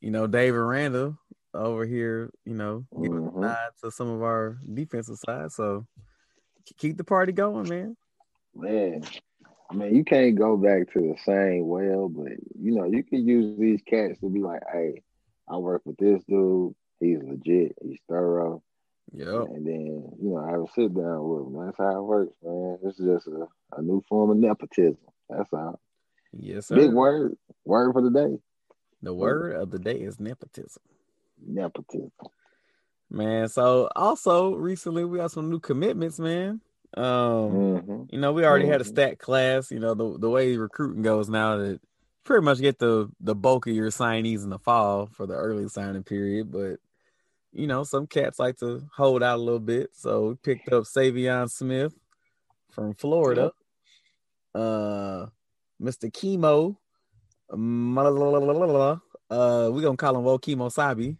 you 0.06 0.10
know, 0.12 0.26
Dave 0.28 0.54
Aranda 0.54 1.16
over 1.54 1.84
here, 1.84 2.30
you 2.44 2.54
know, 2.54 2.84
giving 3.02 3.22
mm-hmm. 3.22 3.40
nod 3.40 3.70
to 3.82 3.90
some 3.90 4.08
of 4.08 4.22
our 4.22 4.56
defensive 4.72 5.18
side. 5.18 5.50
So 5.50 5.86
keep 6.78 6.96
the 6.96 7.04
party 7.04 7.32
going, 7.32 7.68
man. 7.68 7.96
Man, 8.54 9.02
I 9.70 9.74
mean, 9.74 9.94
you 9.94 10.04
can't 10.04 10.36
go 10.36 10.56
back 10.56 10.92
to 10.92 11.00
the 11.00 11.16
same 11.24 11.66
well, 11.66 12.08
but 12.08 12.32
you 12.58 12.74
know, 12.74 12.84
you 12.84 13.02
can 13.02 13.26
use 13.26 13.58
these 13.58 13.80
cats 13.86 14.18
to 14.20 14.30
be 14.30 14.40
like, 14.40 14.62
hey, 14.72 15.02
I 15.48 15.56
work 15.56 15.82
with 15.84 15.96
this 15.98 16.22
dude. 16.28 16.74
He's 17.00 17.18
legit. 17.22 17.76
He's 17.82 17.98
thorough. 18.08 18.62
Yeah. 19.12 19.42
And 19.42 19.66
then, 19.66 20.10
you 20.20 20.30
know, 20.30 20.38
I 20.38 20.50
have 20.50 20.60
a 20.62 20.66
sit 20.74 20.94
down 20.94 21.28
with 21.28 21.46
him. 21.46 21.64
That's 21.66 21.78
how 21.78 21.98
it 21.98 22.02
works, 22.02 22.34
man. 22.42 22.78
This 22.82 22.98
is 22.98 23.06
just 23.06 23.26
a, 23.28 23.46
a 23.76 23.82
new 23.82 24.02
form 24.08 24.30
of 24.30 24.36
nepotism. 24.36 24.98
That's 25.28 25.52
all. 25.52 25.80
Yes, 26.32 26.66
sir. 26.66 26.76
Big 26.76 26.92
word. 26.92 27.36
Word 27.64 27.92
for 27.92 28.02
the 28.02 28.10
day. 28.10 28.38
The 29.02 29.14
word 29.14 29.54
of 29.54 29.70
the 29.70 29.78
day 29.78 29.96
is 29.96 30.18
nepotism. 30.18 30.82
Nepotism. 31.46 32.10
Man, 33.10 33.48
so 33.48 33.88
also 33.94 34.54
recently 34.54 35.04
we 35.04 35.18
got 35.18 35.30
some 35.30 35.48
new 35.48 35.60
commitments, 35.60 36.18
man. 36.18 36.60
Um, 36.96 37.04
mm-hmm. 37.04 38.02
you 38.10 38.18
know, 38.18 38.32
we 38.32 38.44
already 38.44 38.64
mm-hmm. 38.64 38.72
had 38.72 38.80
a 38.80 38.84
mm-hmm. 38.84 38.92
stat 38.92 39.18
class, 39.18 39.70
you 39.70 39.78
know, 39.78 39.94
the 39.94 40.18
the 40.18 40.30
way 40.30 40.56
recruiting 40.56 41.02
goes 41.02 41.28
now 41.28 41.58
that 41.58 41.80
pretty 42.24 42.44
much 42.44 42.58
get 42.58 42.78
the 42.78 43.08
the 43.20 43.34
bulk 43.34 43.66
of 43.66 43.74
your 43.74 43.90
signees 43.90 44.42
in 44.42 44.50
the 44.50 44.58
fall 44.58 45.06
for 45.06 45.26
the 45.26 45.34
early 45.34 45.68
signing 45.68 46.02
period, 46.02 46.50
but 46.50 46.76
you 47.52 47.66
know, 47.66 47.84
some 47.84 48.06
cats 48.06 48.38
like 48.38 48.58
to 48.58 48.82
hold 48.94 49.22
out 49.22 49.38
a 49.38 49.42
little 49.42 49.60
bit. 49.60 49.90
So 49.94 50.28
we 50.28 50.34
picked 50.34 50.72
up 50.72 50.84
Saivion 50.84 51.50
Smith 51.50 51.94
from 52.70 52.94
Florida. 52.94 53.52
Yep. 54.54 54.62
Uh 54.62 55.26
Mr. 55.80 56.10
Chemo 56.10 56.76
uh, 57.48 57.56
we're 59.72 59.82
gonna 59.82 59.96
call 59.96 60.16
him 60.16 60.24
Wokimo 60.24 60.72
Sabi. 60.72 61.16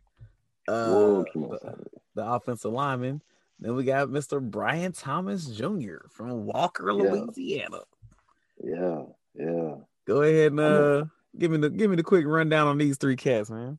Uh, 0.68 1.22
the, 1.34 1.76
the, 2.14 2.26
offensive 2.26 2.72
lineman. 2.72 3.22
Then 3.58 3.74
we 3.74 3.84
got 3.84 4.08
Mr. 4.08 4.40
Brian 4.40 4.92
Thomas 4.92 5.46
Jr. 5.46 6.08
from 6.10 6.44
Walker, 6.44 6.92
Louisiana. 6.92 7.80
Yeah, 8.62 9.02
yeah. 9.34 9.74
Go 10.06 10.22
ahead 10.22 10.52
and 10.52 10.60
uh, 10.60 11.04
give 11.38 11.50
me 11.50 11.58
the 11.58 11.70
give 11.70 11.90
me 11.90 11.96
the 11.96 12.02
quick 12.02 12.26
rundown 12.26 12.68
on 12.68 12.78
these 12.78 12.96
three 12.98 13.16
cats, 13.16 13.50
man. 13.50 13.78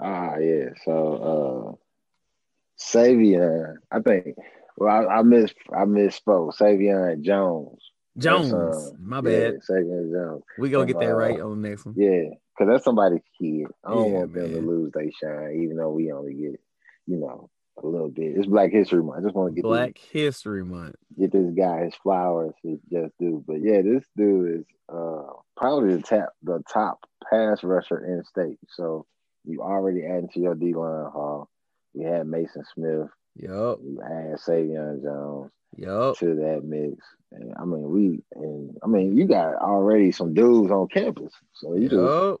Ah, 0.00 0.36
yeah. 0.36 0.70
So, 0.84 1.76
uh, 1.78 2.82
Saivion, 2.82 3.76
I 3.90 4.00
think. 4.00 4.36
Well, 4.76 4.90
I, 4.90 5.18
I 5.18 5.22
miss 5.22 5.52
I 5.70 5.84
misspoke. 5.84 6.56
Saivion 6.56 7.22
Jones 7.22 7.80
Jones. 8.16 8.52
Uh, 8.52 8.90
my 9.00 9.20
bad. 9.20 9.58
Yeah, 9.68 9.80
Jones. 9.80 10.42
We 10.58 10.70
gonna 10.70 10.86
get 10.86 11.00
that 11.00 11.10
uh, 11.10 11.14
right 11.14 11.40
on 11.40 11.62
the 11.62 11.68
next 11.68 11.84
one. 11.84 11.94
Yeah, 11.96 12.34
because 12.56 12.72
that's 12.72 12.84
somebody's 12.84 13.20
kid. 13.40 13.66
I 13.84 13.90
don't 13.90 14.12
yeah, 14.12 14.18
want 14.18 14.34
them 14.34 14.52
man. 14.52 14.62
to 14.62 14.68
lose 14.68 14.92
their 14.92 15.10
shine, 15.20 15.62
even 15.62 15.76
though 15.76 15.90
we 15.90 16.12
only 16.12 16.34
get, 16.34 16.60
you 17.06 17.16
know, 17.16 17.50
a 17.82 17.86
little 17.86 18.08
bit. 18.08 18.36
It's 18.36 18.46
Black 18.46 18.70
History 18.70 19.02
Month. 19.02 19.18
I 19.18 19.22
just 19.22 19.34
want 19.34 19.50
to 19.50 19.54
get 19.54 19.64
Black 19.64 19.94
this, 19.94 20.10
History 20.10 20.64
Month. 20.64 20.96
Get 21.18 21.32
this 21.32 21.50
guy 21.56 21.84
his 21.84 21.94
flowers, 21.96 22.54
his 22.62 22.78
just 22.90 23.12
do. 23.18 23.42
But 23.46 23.62
yeah, 23.62 23.82
this 23.82 24.04
dude 24.16 24.60
is 24.60 24.66
uh 24.88 25.32
probably 25.56 25.96
the 25.96 26.02
top 26.02 26.34
the 26.42 26.62
top 26.72 27.00
pass 27.28 27.62
rusher 27.64 28.04
in 28.04 28.24
state. 28.24 28.58
So 28.68 29.06
you 29.44 29.60
already 29.60 30.04
adding 30.04 30.28
to 30.34 30.40
your 30.40 30.54
D 30.54 30.74
line 30.74 31.10
hall. 31.10 31.48
You 31.94 32.06
had 32.06 32.26
Maason 32.26 32.64
Smith. 32.74 33.08
Yep. 33.36 33.78
You 33.82 34.00
add 34.04 34.38
Saivion 34.38 35.02
Jones. 35.02 35.50
Yep. 35.76 36.18
To 36.18 36.34
that 36.36 36.62
mix. 36.64 37.04
And 37.32 37.52
I 37.58 37.64
mean, 37.64 37.90
we 37.90 38.22
and 38.36 38.76
I 38.82 38.86
mean, 38.86 39.16
you 39.16 39.26
got 39.26 39.56
already 39.56 40.12
some 40.12 40.34
dudes 40.34 40.70
on 40.70 40.86
campus, 40.88 41.32
so 41.54 41.74
you 41.74 41.82
yep. 41.82 41.90
just 41.90 42.40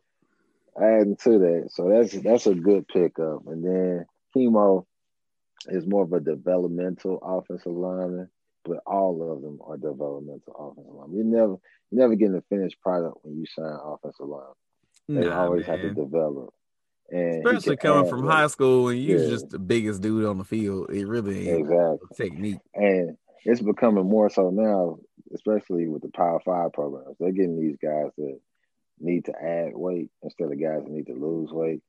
adding 0.80 1.16
to 1.24 1.38
that. 1.38 1.70
So 1.72 1.88
that's 1.88 2.12
that's 2.22 2.46
a 2.46 2.54
good 2.54 2.86
pickup. 2.88 3.46
And 3.46 3.64
then 3.64 4.06
Chemo 4.34 4.86
is 5.68 5.86
more 5.86 6.04
of 6.04 6.12
a 6.12 6.20
developmental 6.20 7.18
offensive 7.22 7.72
lineman, 7.72 8.28
but 8.64 8.78
all 8.86 9.32
of 9.32 9.42
them 9.42 9.60
are 9.64 9.76
developmental 9.76 10.54
offensive 10.58 10.92
linemen. 10.92 11.16
You 11.16 11.24
never 11.24 11.52
you 11.90 11.98
never 11.98 12.14
get 12.14 12.34
a 12.34 12.42
finished 12.48 12.80
product 12.80 13.18
when 13.22 13.36
you 13.36 13.46
sign 13.46 13.78
offensive 13.84 14.26
line. 14.26 14.42
They 15.08 15.26
nah, 15.26 15.44
always 15.44 15.66
man. 15.66 15.78
have 15.78 15.88
to 15.88 15.94
develop. 15.94 16.52
And 17.10 17.46
Especially 17.46 17.76
coming 17.76 18.08
from 18.08 18.26
high 18.26 18.46
school 18.46 18.88
and 18.88 19.02
you're 19.02 19.22
yeah. 19.22 19.28
just 19.28 19.50
the 19.50 19.58
biggest 19.58 20.00
dude 20.00 20.24
on 20.24 20.38
the 20.38 20.44
field. 20.44 20.90
It 20.90 21.06
really 21.06 21.48
exactly 21.48 21.98
technique. 22.16 22.58
And 22.74 23.16
it's 23.44 23.60
becoming 23.60 24.08
more 24.08 24.30
so 24.30 24.48
now, 24.50 24.98
especially 25.34 25.86
with 25.86 26.02
the 26.02 26.08
Power 26.08 26.40
Five 26.44 26.72
programs. 26.72 27.16
They're 27.20 27.32
getting 27.32 27.60
these 27.60 27.76
guys 27.76 28.10
that 28.16 28.40
need 28.98 29.26
to 29.26 29.32
add 29.32 29.72
weight 29.74 30.10
instead 30.22 30.50
of 30.50 30.60
guys 30.60 30.84
that 30.84 30.90
need 30.90 31.06
to 31.06 31.14
lose 31.14 31.50
weight. 31.50 31.82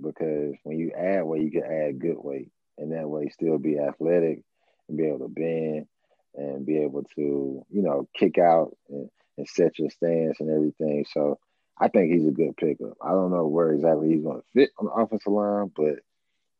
Because 0.00 0.54
when 0.62 0.78
you 0.78 0.92
add 0.96 1.24
weight, 1.24 1.42
you 1.42 1.50
can 1.50 1.64
add 1.64 1.98
good 1.98 2.18
weight, 2.18 2.50
and 2.76 2.92
that 2.92 3.08
way 3.08 3.28
still 3.28 3.58
be 3.58 3.78
athletic 3.78 4.42
and 4.88 4.96
be 4.96 5.06
able 5.06 5.20
to 5.20 5.28
bend 5.28 5.86
and 6.34 6.64
be 6.64 6.78
able 6.78 7.02
to, 7.16 7.66
you 7.68 7.82
know, 7.82 8.08
kick 8.14 8.38
out 8.38 8.76
and, 8.88 9.10
and 9.36 9.48
set 9.48 9.78
your 9.78 9.90
stance 9.90 10.40
and 10.40 10.50
everything. 10.50 11.04
So 11.12 11.38
I 11.80 11.88
think 11.88 12.12
he's 12.12 12.26
a 12.26 12.32
good 12.32 12.56
pickup. 12.56 12.96
I 13.02 13.10
don't 13.10 13.30
know 13.30 13.46
where 13.46 13.72
exactly 13.72 14.08
he's 14.08 14.22
going 14.22 14.40
to 14.40 14.46
fit 14.54 14.70
on 14.78 14.86
the 14.86 14.92
offensive 14.92 15.32
line, 15.32 15.70
but 15.74 15.96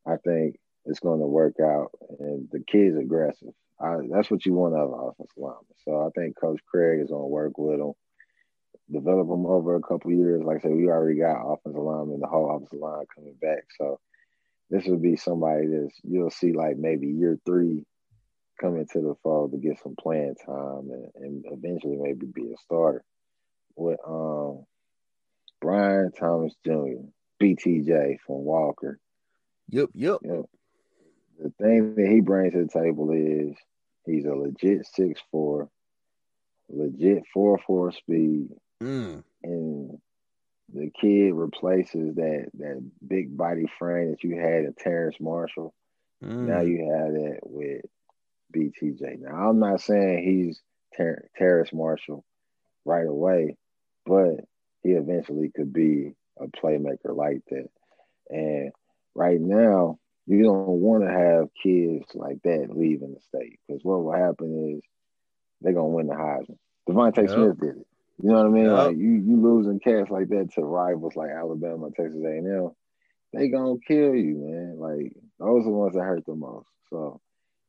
I 0.06 0.16
think 0.16 0.58
it's 0.84 1.00
going 1.00 1.20
to 1.20 1.26
work 1.26 1.56
out. 1.60 1.90
And 2.18 2.48
the 2.50 2.60
kid's 2.60 2.96
aggressive. 2.96 3.52
I, 3.80 3.98
that's 4.10 4.30
what 4.30 4.44
you 4.44 4.52
want 4.52 4.74
out 4.74 4.88
of 4.88 4.92
an 4.92 5.08
offensive 5.10 5.36
lineman. 5.36 5.64
So 5.84 6.06
I 6.06 6.10
think 6.18 6.36
Coach 6.36 6.60
Craig 6.66 7.00
is 7.00 7.10
going 7.10 7.22
to 7.22 7.26
work 7.26 7.56
with 7.56 7.78
him 7.78 7.92
develop 8.90 9.28
them 9.28 9.46
over 9.46 9.76
a 9.76 9.82
couple 9.82 10.12
years. 10.12 10.42
Like 10.42 10.58
I 10.58 10.60
said, 10.60 10.72
we 10.72 10.88
already 10.88 11.18
got 11.18 11.42
offensive 11.44 11.82
linemen, 11.82 12.20
the 12.20 12.26
whole 12.26 12.54
offensive 12.54 12.78
line 12.78 13.04
coming 13.14 13.36
back. 13.40 13.64
So 13.76 14.00
this 14.70 14.86
would 14.86 15.02
be 15.02 15.16
somebody 15.16 15.66
that 15.66 15.90
you'll 16.02 16.30
see 16.30 16.52
like 16.52 16.76
maybe 16.76 17.08
year 17.08 17.38
three 17.46 17.84
coming 18.60 18.86
to 18.92 19.00
the 19.00 19.14
fall 19.22 19.48
to 19.48 19.56
get 19.56 19.80
some 19.82 19.94
playing 20.00 20.34
time 20.44 20.90
and, 20.90 21.08
and 21.16 21.44
eventually 21.50 21.96
maybe 21.96 22.26
be 22.26 22.52
a 22.52 22.56
starter. 22.64 23.04
With 23.76 24.00
um 24.06 24.64
Brian 25.60 26.10
Thomas 26.18 26.54
Jr., 26.64 27.04
BTJ 27.40 28.18
from 28.26 28.44
Walker. 28.44 28.98
Yep, 29.70 29.90
yep. 29.94 30.18
Know, 30.22 30.48
the 31.38 31.52
thing 31.60 31.94
that 31.94 32.08
he 32.08 32.20
brings 32.20 32.54
to 32.54 32.64
the 32.64 32.80
table 32.80 33.12
is 33.12 33.56
he's 34.04 34.24
a 34.24 34.34
legit 34.34 34.86
six 34.86 35.20
four, 35.30 35.68
legit 36.68 37.24
four 37.32 37.58
four 37.66 37.92
speed, 37.92 38.48
Mm. 38.82 39.24
and 39.42 39.98
the 40.72 40.90
kid 41.00 41.32
replaces 41.32 42.14
that 42.16 42.46
that 42.54 42.90
big 43.06 43.36
body 43.36 43.66
frame 43.78 44.10
that 44.10 44.22
you 44.22 44.36
had 44.36 44.64
in 44.64 44.74
Terrace 44.74 45.16
Marshall. 45.20 45.74
Mm. 46.22 46.46
Now 46.46 46.60
you 46.60 46.90
have 46.92 47.12
that 47.14 47.40
with 47.42 47.84
BTJ. 48.54 49.20
Now 49.20 49.48
I'm 49.48 49.58
not 49.58 49.80
saying 49.80 50.24
he's 50.24 50.60
Ter- 50.96 51.28
Terrace 51.36 51.72
Marshall 51.72 52.24
right 52.84 53.06
away, 53.06 53.56
but 54.04 54.44
he 54.82 54.90
eventually 54.90 55.50
could 55.54 55.72
be 55.72 56.14
a 56.38 56.46
playmaker 56.46 57.14
like 57.14 57.42
that. 57.50 57.68
And 58.30 58.72
right 59.14 59.40
now, 59.40 59.98
you 60.26 60.42
don't 60.42 60.66
want 60.68 61.02
to 61.04 61.10
have 61.10 61.48
kids 61.62 62.04
like 62.14 62.42
that 62.42 62.68
leaving 62.70 63.14
the 63.14 63.20
state 63.20 63.58
because 63.66 63.82
what 63.82 64.04
will 64.04 64.12
happen 64.12 64.76
is 64.76 64.82
they're 65.60 65.72
gonna 65.72 65.88
win 65.88 66.06
the 66.06 66.14
Heisman. 66.14 66.58
DeVonta 66.88 67.18
Yep. 67.18 67.30
Smith 67.30 67.60
did 67.60 67.80
it. 67.80 67.86
You 68.22 68.30
know 68.30 68.36
what 68.38 68.46
I 68.46 68.50
mean? 68.50 68.64
Yep. 68.64 68.72
Like 68.72 68.96
you 68.96 69.10
you 69.10 69.40
losing 69.40 69.80
cats 69.80 70.10
like 70.10 70.28
that 70.28 70.52
to 70.54 70.62
rivals 70.62 71.16
like 71.16 71.30
Alabama, 71.30 71.88
Texas 71.90 72.20
A&M, 72.24 72.70
they 73.32 73.48
gonna 73.48 73.78
kill 73.86 74.14
you, 74.14 74.36
man. 74.38 74.78
Like 74.78 75.12
those 75.38 75.62
are 75.62 75.70
the 75.70 75.70
ones 75.70 75.94
that 75.94 76.02
hurt 76.02 76.24
the 76.26 76.34
most. 76.34 76.66
So 76.90 77.20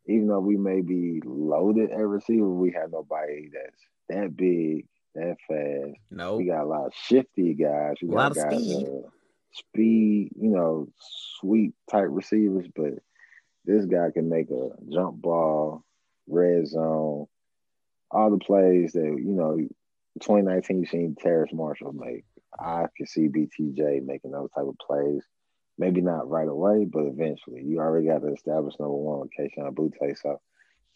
even 0.07 0.27
though 0.27 0.39
we 0.39 0.57
may 0.57 0.81
be 0.81 1.21
loaded 1.23 1.91
at 1.91 1.99
receiver, 2.07 2.49
we 2.49 2.71
have 2.71 2.91
nobody 2.91 3.49
that's 3.53 3.77
that 4.09 4.35
big, 4.35 4.87
that 5.13 5.35
fast. 5.47 5.99
No. 6.09 6.37
We 6.37 6.45
got 6.45 6.63
a 6.63 6.65
lot 6.65 6.87
of 6.87 6.93
shifty 6.95 7.53
guys. 7.53 7.95
We 8.01 8.07
A 8.07 8.11
got 8.11 8.15
lot 8.15 8.31
of 8.31 8.37
guys 8.37 8.63
speed. 8.63 8.85
that 8.87 9.03
speed, 9.51 10.31
you 10.39 10.49
know, 10.49 10.87
sweep 11.39 11.73
type 11.91 12.07
receivers, 12.09 12.65
but 12.75 12.93
this 13.65 13.85
guy 13.85 14.09
can 14.11 14.29
make 14.29 14.49
a 14.49 14.69
jump 14.91 15.21
ball, 15.21 15.83
red 16.27 16.65
zone, 16.67 17.27
all 18.11 18.29
the 18.31 18.37
plays 18.37 18.93
that, 18.93 19.01
you 19.01 19.33
know, 19.33 19.57
2019 20.21 20.79
you 20.79 20.85
seen 20.85 21.15
Terrace 21.15 21.53
Marshall 21.53 21.93
make. 21.93 22.25
I 22.59 22.85
can 22.97 23.05
see 23.05 23.27
BTJ 23.27 24.05
making 24.05 24.31
those 24.31 24.49
type 24.55 24.65
of 24.65 24.77
plays. 24.85 25.23
Maybe 25.77 26.01
not 26.01 26.29
right 26.29 26.47
away, 26.47 26.85
but 26.85 27.05
eventually. 27.05 27.63
You 27.63 27.79
already 27.79 28.07
got 28.07 28.21
to 28.21 28.33
establish 28.33 28.75
number 28.79 28.95
one 28.95 29.19
location 29.19 29.63
on 29.63 29.75
Boutte. 29.75 30.17
So 30.17 30.41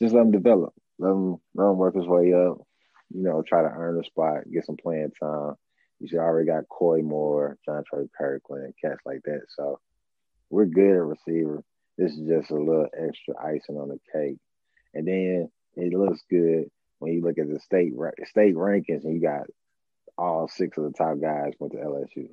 just 0.01 0.13
let 0.13 0.21
him 0.21 0.31
develop. 0.31 0.73
Let 0.99 1.11
him, 1.11 1.37
let 1.55 1.69
him 1.69 1.77
work 1.77 1.95
his 1.95 2.07
way 2.07 2.33
up. 2.33 2.57
You 3.13 3.23
know, 3.23 3.43
try 3.43 3.61
to 3.61 3.69
earn 3.69 3.99
a 3.99 4.03
spot, 4.03 4.51
get 4.51 4.65
some 4.65 4.77
playing 4.77 5.11
time. 5.19 5.53
You 5.99 6.19
already 6.19 6.47
got 6.47 6.67
Coy 6.67 7.01
Moore, 7.01 7.57
John 7.65 7.83
Trey 7.87 8.09
Kirkland, 8.17 8.73
cats 8.83 8.99
like 9.05 9.21
that. 9.23 9.43
So 9.55 9.79
we're 10.49 10.65
good 10.65 10.95
at 10.95 11.03
receiver. 11.03 11.63
This 11.97 12.11
is 12.11 12.27
just 12.27 12.51
a 12.51 12.55
little 12.55 12.87
extra 12.93 13.35
icing 13.41 13.77
on 13.77 13.89
the 13.89 13.99
cake. 14.11 14.39
And 14.93 15.07
then 15.07 15.49
it 15.75 15.93
looks 15.93 16.21
good 16.29 16.69
when 17.03 17.13
you 17.13 17.21
look 17.21 17.37
at 17.37 17.47
the 17.49 17.59
state 17.59 17.93
state 18.25 18.55
rankings 18.55 19.03
and 19.03 19.13
you 19.13 19.21
got 19.21 19.45
all 20.17 20.47
six 20.47 20.77
of 20.77 20.83
the 20.85 20.91
top 20.91 21.19
guys 21.21 21.53
went 21.59 21.73
to 21.73 21.79
LSU. 21.79 22.29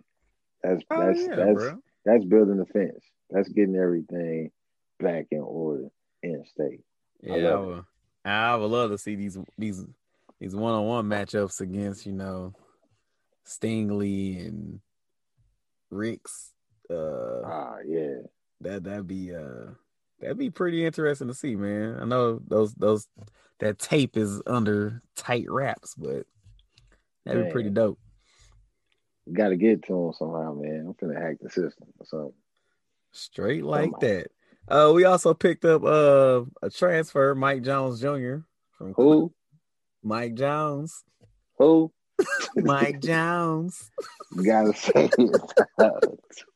That's 0.63 0.83
Oh, 0.91 1.07
that's 1.07 1.21
yeah, 1.21 1.37
that's 1.37 1.55
bro. 1.55 1.79
that's 2.05 2.25
building 2.25 2.57
the 2.59 2.67
fence. 2.67 3.05
That's 3.31 3.49
getting 3.49 3.77
everything 3.77 4.51
back 4.99 5.27
in 5.31 5.41
order 5.41 5.89
in 6.23 6.45
state. 6.47 6.81
I 7.29 7.35
Yeah, 7.35 7.37
I 7.37 7.55
love 7.55 7.63
it. 7.63 7.67
would, 7.67 7.85
I 8.25 8.57
would 8.57 8.71
love 8.71 8.91
to 8.91 8.99
see 8.99 9.15
these 9.17 9.39
these 9.59 9.85
these 10.41 10.55
one 10.55 10.75
on 10.75 10.87
one 10.87 11.07
matchups 11.07 11.61
against 11.61 12.07
you 12.07 12.13
know 12.13 12.55
Stingley 13.47 14.47
and 14.47 14.81
Ricks. 15.91 16.53
Uh, 16.91 17.43
Ah, 17.45 17.77
yeah. 17.87 18.19
that 18.61 18.85
that'd 18.85 19.07
be 19.07 19.35
uh 19.35 19.73
that'd 20.21 20.39
be 20.39 20.51
pretty 20.51 20.85
interesting 20.85 21.29
to 21.29 21.35
see, 21.35 21.57
man. 21.57 21.99
I 22.01 22.05
know 22.05 22.41
those 22.47 22.75
those 22.75 23.09
that 23.59 23.79
tape 23.79 24.17
is 24.17 24.41
under 24.47 25.03
tight 25.17 25.47
wraps, 25.49 25.95
but 25.95 26.27
that'd 27.25 27.47
be 27.47 27.51
pretty 27.53 27.71
Man. 27.71 27.75
dope. 27.75 27.99
Got 29.33 29.51
to 29.51 29.57
get 29.57 29.85
to 29.85 30.07
him 30.07 30.13
somehow, 30.13 30.55
man. 30.55 30.87
I'm 30.87 30.97
gonna 31.09 31.21
hack 31.21 31.37
the 31.41 31.51
system 31.51 31.89
or 31.99 32.07
something. 32.07 32.33
Straight 33.13 33.65
like 33.65 33.93
that. 34.01 34.29
Uh, 34.69 34.93
we 34.95 35.05
also 35.05 35.35
picked 35.35 35.65
up 35.65 35.85
uh 35.85 36.43
a 36.63 36.71
transfer, 36.71 37.35
Mike 37.35 37.63
Jones 37.63 38.01
Jr. 38.01 38.39
from 38.77 38.95
Who? 38.95 39.33
Mike 40.03 40.35
Jones. 40.35 41.05
Who? 41.59 41.93
Mike 42.57 43.01
Jones. 43.01 43.91
Gotta 44.45 44.75
say 44.75 45.11
it. 45.19 45.41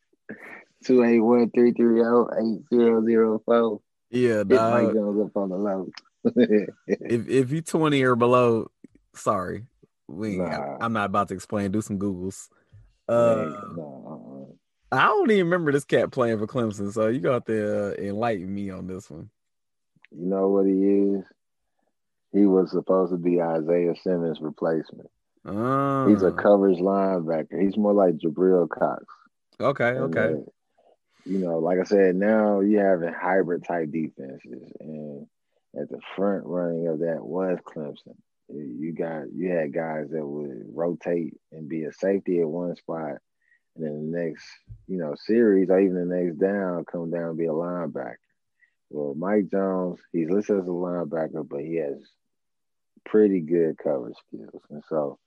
Two 0.84 1.02
eight 1.04 1.20
one 1.20 1.50
three 1.50 1.72
three 1.72 2.00
zero 2.00 2.28
eight 2.38 2.62
zero 2.72 3.04
zero 3.04 3.42
four. 3.44 3.80
Yeah, 4.10 4.38
Hit 4.38 4.48
Mike 4.48 4.94
dog. 4.94 5.20
Up 5.20 5.36
on 5.36 5.48
the 5.48 5.56
low. 5.56 5.88
If 6.86 7.28
if 7.28 7.50
you 7.52 7.60
twenty 7.62 8.02
or 8.02 8.16
below, 8.16 8.70
sorry, 9.14 9.66
we. 10.08 10.36
Nah. 10.36 10.78
I'm 10.80 10.92
not 10.92 11.06
about 11.06 11.28
to 11.28 11.34
explain. 11.34 11.70
Do 11.70 11.80
some 11.82 11.98
googles. 11.98 12.48
Uh, 13.08 13.12
uh-uh. 13.12 14.44
I 14.92 15.06
don't 15.06 15.30
even 15.30 15.46
remember 15.46 15.72
this 15.72 15.84
cat 15.84 16.10
playing 16.12 16.38
for 16.38 16.46
Clemson, 16.46 16.92
so 16.92 17.08
you 17.08 17.20
got 17.20 17.46
to 17.46 17.90
uh, 17.90 17.94
enlighten 18.00 18.52
me 18.54 18.70
on 18.70 18.86
this 18.86 19.10
one. 19.10 19.28
You 20.12 20.26
know 20.26 20.48
what 20.48 20.66
he 20.66 20.72
is? 20.72 21.24
He 22.32 22.46
was 22.46 22.70
supposed 22.70 23.12
to 23.12 23.18
be 23.18 23.40
Isaiah 23.42 23.94
Simmons' 24.02 24.40
replacement. 24.40 25.10
Uh, 25.44 26.06
He's 26.06 26.22
a 26.22 26.32
coverage 26.32 26.78
linebacker. 26.78 27.60
He's 27.60 27.76
more 27.76 27.92
like 27.92 28.14
Jabril 28.16 28.68
Cox. 28.68 29.04
okay, 29.60 29.90
And, 29.90 30.16
okay. 30.16 30.42
You 31.24 31.38
know, 31.38 31.58
like 31.58 31.78
I 31.78 31.84
said, 31.84 32.16
now 32.16 32.60
you 32.60 32.78
having 32.78 33.12
hybrid 33.12 33.64
type 33.64 33.90
defenses, 33.90 34.72
and 34.80 35.26
at 35.78 35.88
the 35.88 36.00
front 36.16 36.44
running 36.46 36.86
of 36.86 37.00
that 37.00 37.24
was 37.24 37.58
Clemson. 37.64 38.16
You 38.48 38.92
got 38.92 39.32
you 39.32 39.50
had 39.50 39.72
guys 39.72 40.10
that 40.10 40.24
would 40.24 40.66
rotate 40.74 41.34
and 41.50 41.68
be 41.68 41.84
a 41.84 41.92
safety 41.92 42.40
at 42.40 42.48
one 42.48 42.76
spot, 42.76 43.18
and 43.74 43.84
then 43.84 44.10
the 44.10 44.18
next, 44.18 44.44
you 44.86 44.98
know, 44.98 45.14
series 45.16 45.70
or 45.70 45.80
even 45.80 46.08
the 46.08 46.14
next 46.14 46.38
down 46.38 46.84
come 46.84 47.10
down 47.10 47.30
and 47.30 47.38
be 47.38 47.46
a 47.46 47.48
linebacker. 47.48 48.16
Well, 48.90 49.14
Mike 49.14 49.50
Jones, 49.50 49.98
he's 50.12 50.28
listed 50.28 50.60
as 50.60 50.66
a 50.66 50.70
linebacker, 50.70 51.48
but 51.48 51.60
he 51.60 51.76
has 51.76 51.98
pretty 53.06 53.40
good 53.40 53.78
coverage 53.78 54.16
skills, 54.28 54.62
and 54.68 54.82
so 54.88 55.18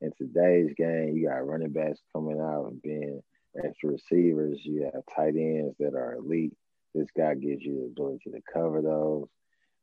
in 0.00 0.12
today's 0.18 0.72
game, 0.76 1.16
you 1.16 1.28
got 1.28 1.46
running 1.46 1.70
backs 1.70 2.00
coming 2.12 2.40
out 2.40 2.70
and 2.70 2.82
being 2.82 3.22
extra 3.56 3.90
receivers. 3.90 4.60
You 4.62 4.90
have 4.92 5.02
tight 5.14 5.34
ends 5.36 5.74
that 5.78 5.94
are 5.94 6.14
elite. 6.14 6.54
This 6.94 7.08
guy 7.16 7.34
gives 7.34 7.62
you 7.62 7.80
the 7.80 7.86
ability 7.86 8.30
to 8.30 8.42
cover 8.52 8.82
those 8.82 9.28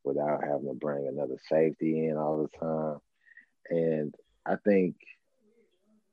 without 0.03 0.43
having 0.43 0.67
to 0.67 0.73
bring 0.73 1.07
another 1.07 1.37
safety 1.49 2.07
in 2.07 2.17
all 2.17 2.43
the 2.43 2.57
time. 2.57 2.99
And 3.69 4.15
I 4.45 4.55
think 4.55 4.95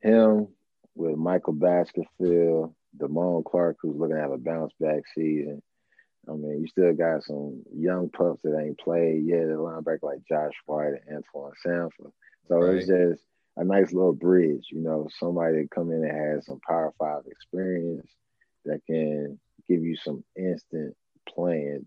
him 0.00 0.48
with 0.94 1.16
Michael 1.16 1.52
Baskerville, 1.52 2.74
Damone 2.96 3.44
Clark, 3.44 3.76
who's 3.80 3.96
looking 3.96 4.16
to 4.16 4.22
have 4.22 4.32
a 4.32 4.38
bounce 4.38 4.72
back 4.80 5.02
season. 5.14 5.62
I 6.28 6.32
mean, 6.32 6.60
you 6.60 6.66
still 6.66 6.92
got 6.92 7.22
some 7.22 7.62
young 7.72 8.08
pups 8.08 8.40
that 8.42 8.58
ain't 8.58 8.78
played 8.78 9.24
yet 9.24 9.42
at 9.42 9.56
linebacker 9.56 10.02
like 10.02 10.26
Josh 10.28 10.54
White 10.66 10.94
and 11.06 11.18
Antoine 11.18 11.52
Sanford. 11.62 12.12
So 12.48 12.62
it's 12.62 12.86
just 12.86 13.22
a 13.56 13.64
nice 13.64 13.92
little 13.92 14.12
bridge, 14.12 14.66
you 14.70 14.80
know, 14.80 15.08
somebody 15.18 15.62
that 15.62 15.70
come 15.70 15.90
in 15.90 16.04
and 16.04 16.36
has 16.36 16.46
some 16.46 16.60
Power 16.66 16.92
Five 16.98 17.22
experience 17.26 18.10
that 18.64 18.80
can 18.86 19.38
give 19.68 19.82
you 19.82 19.96
some 19.96 20.24
instant 20.36 20.94
playing 21.28 21.86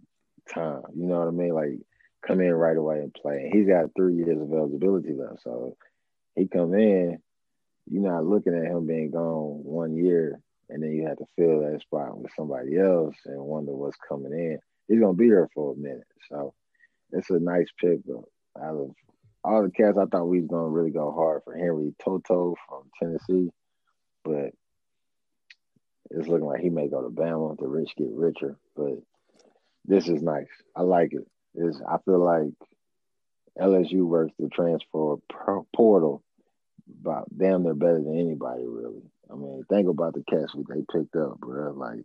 time. 0.53 0.83
You 0.95 1.05
know 1.05 1.19
what 1.19 1.27
I 1.27 1.31
mean? 1.31 1.53
Like 1.53 1.79
come 2.25 2.41
in 2.41 2.53
right 2.53 2.77
away 2.77 2.99
and 2.99 3.13
play. 3.13 3.43
And 3.43 3.53
he's 3.53 3.67
got 3.67 3.91
three 3.95 4.15
years 4.15 4.41
of 4.41 4.51
eligibility 4.51 5.13
left, 5.13 5.43
so 5.43 5.77
he 6.35 6.47
come 6.47 6.73
in. 6.73 7.19
You're 7.91 8.11
not 8.11 8.25
looking 8.25 8.55
at 8.55 8.65
him 8.65 8.85
being 8.85 9.11
gone 9.11 9.63
one 9.63 9.95
year, 9.95 10.39
and 10.69 10.83
then 10.83 10.91
you 10.91 11.07
have 11.07 11.17
to 11.17 11.25
fill 11.37 11.61
that 11.61 11.81
spot 11.81 12.17
with 12.19 12.31
somebody 12.35 12.77
else 12.77 13.15
and 13.25 13.39
wonder 13.41 13.71
what's 13.71 13.97
coming 14.07 14.33
in. 14.33 14.59
He's 14.87 14.99
gonna 14.99 15.13
be 15.13 15.29
there 15.29 15.49
for 15.53 15.73
a 15.73 15.77
minute, 15.77 16.07
so 16.29 16.53
it's 17.11 17.29
a 17.29 17.39
nice 17.39 17.67
pickup 17.79 18.25
out 18.61 18.75
of 18.75 18.91
all 19.43 19.63
the 19.63 19.71
cats, 19.71 19.97
I 19.97 20.05
thought 20.05 20.25
we 20.27 20.39
was 20.41 20.49
gonna 20.49 20.67
really 20.67 20.91
go 20.91 21.11
hard 21.11 21.43
for 21.43 21.53
Henry 21.55 21.93
To'oto'o 22.03 22.55
from 22.67 22.83
Tennessee, 22.99 23.51
but 24.23 24.53
it's 26.11 26.27
looking 26.27 26.47
like 26.47 26.61
he 26.61 26.69
may 26.69 26.87
go 26.87 27.01
to 27.01 27.09
Bama. 27.09 27.57
The 27.57 27.67
rich 27.67 27.93
get 27.97 28.07
richer, 28.11 28.57
but 28.75 28.97
this 29.85 30.07
is 30.07 30.21
nice. 30.21 30.47
I 30.75 30.81
like 30.81 31.13
it. 31.13 31.25
It's, 31.55 31.79
I 31.87 31.97
feel 32.05 32.19
like 32.19 32.53
LSU 33.59 34.05
works 34.05 34.33
the 34.39 34.49
transfer 34.49 35.15
portal 35.75 36.23
about 37.01 37.27
damn 37.37 37.63
they're 37.63 37.73
better 37.73 38.01
than 38.01 38.17
anybody 38.17 38.63
really. 38.65 39.03
I 39.31 39.35
mean, 39.35 39.63
think 39.69 39.87
about 39.87 40.13
the 40.15 40.23
cats 40.23 40.55
what 40.55 40.67
they 40.67 40.81
picked 40.91 41.15
up, 41.15 41.39
bro. 41.39 41.71
Like 41.71 42.03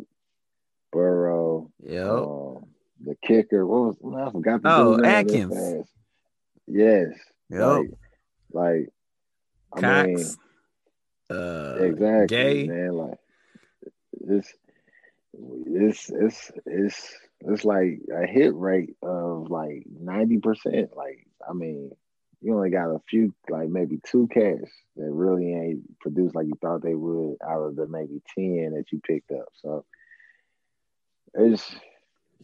Burrow, 0.92 1.70
Yep. 1.82 2.06
um, 2.10 2.66
the 3.04 3.16
kicker. 3.26 3.66
What 3.66 3.96
was 4.02 4.28
I 4.28 4.30
forgot 4.30 4.62
the 4.62 4.68
Oh, 4.68 5.02
Atkins. 5.02 5.88
Yes. 6.66 7.08
Yep. 7.50 7.60
Like, 7.60 7.90
like 8.52 9.84
I 9.84 10.06
mean, 10.06 10.26
uh, 11.30 11.76
exactly, 11.80 12.26
Gay. 12.26 12.66
man. 12.66 12.92
Like 12.92 13.18
it's 14.28 14.52
it's 15.32 16.10
it's 16.10 16.52
it's 16.66 17.14
it's 17.40 17.64
like 17.64 18.00
a 18.14 18.26
hit 18.26 18.54
rate 18.54 18.96
of 19.02 19.50
like 19.50 19.84
ninety 20.00 20.38
percent. 20.38 20.96
Like 20.96 21.26
I 21.48 21.52
mean, 21.52 21.90
you 22.40 22.54
only 22.54 22.70
got 22.70 22.90
a 22.90 23.00
few, 23.08 23.34
like 23.48 23.68
maybe 23.68 24.00
two 24.04 24.28
cats 24.28 24.70
that 24.96 25.10
really 25.10 25.52
ain't 25.54 25.98
produced 26.00 26.34
like 26.34 26.46
you 26.46 26.54
thought 26.60 26.82
they 26.82 26.94
would 26.94 27.36
out 27.42 27.62
of 27.62 27.76
the 27.76 27.86
maybe 27.86 28.22
ten 28.34 28.74
that 28.74 28.92
you 28.92 29.00
picked 29.00 29.32
up. 29.32 29.48
So 29.62 29.84
it's 31.34 31.74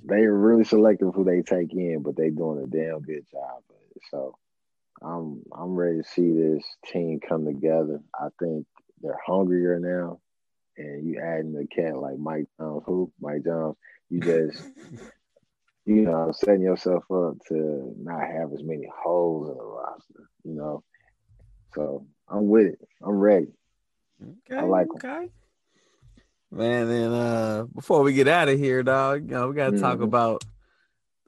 they're 0.03 0.33
really 0.33 0.65
selective 0.65 1.15
who 1.15 1.25
they 1.25 1.43
take 1.43 1.73
in, 1.75 2.03
but 2.03 2.17
they 2.17 2.31
doing 2.31 2.63
a 2.63 2.67
damn 2.67 3.01
good 3.01 3.27
job. 3.31 3.63
Of 3.91 3.97
it. 3.97 4.03
So 4.11 4.37
I'm 5.03 5.43
I'm 5.53 5.75
ready 5.75 5.99
to 5.99 6.05
see 6.09 6.31
this 6.33 6.65
team 6.87 7.21
come 7.27 7.45
together. 7.45 8.01
I 8.15 8.29
think 8.39 8.67
they're 9.01 9.19
hungrier 9.27 9.79
now, 9.81 10.21
and 10.77 11.07
you 11.07 11.21
adding 11.21 11.57
a 11.57 11.67
cat 11.75 11.97
like 11.99 12.19
Mike 12.19 12.47
Jones, 12.59 12.83
who 12.87 13.13
Mike 13.21 13.45
Jones, 13.45 13.77
you 14.11 14.21
just 14.51 14.63
you 15.87 16.03
know 16.03 16.33
setting 16.33 16.63
yourself 16.63 17.05
up 17.11 17.37
to 17.49 17.95
not 17.99 18.21
have 18.27 18.53
as 18.53 18.63
many 18.63 18.89
holes 19.03 19.51
in 19.51 19.57
the 19.57 19.65
roster. 19.65 20.29
You 20.45 20.55
know, 20.55 20.85
so 21.75 22.07
I'm 22.29 22.49
with 22.49 22.67
it. 22.67 22.89
I'm 23.03 23.19
ready. 23.19 23.49
Okay, 24.23 24.59
I 24.61 24.63
like 24.65 24.87
'em. 24.87 24.97
okay. 24.97 25.31
Man, 26.53 26.89
then 26.89 27.13
uh 27.13 27.65
before 27.75 28.03
we 28.03 28.13
get 28.13 28.29
out 28.29 28.49
of 28.49 28.59
here, 28.59 28.83
dog, 28.83 29.23
you 29.23 29.31
know, 29.35 29.49
we 29.49 29.55
gotta 29.55 29.81
talk 29.81 30.01
Mhm. 30.01 30.05
about 30.05 30.45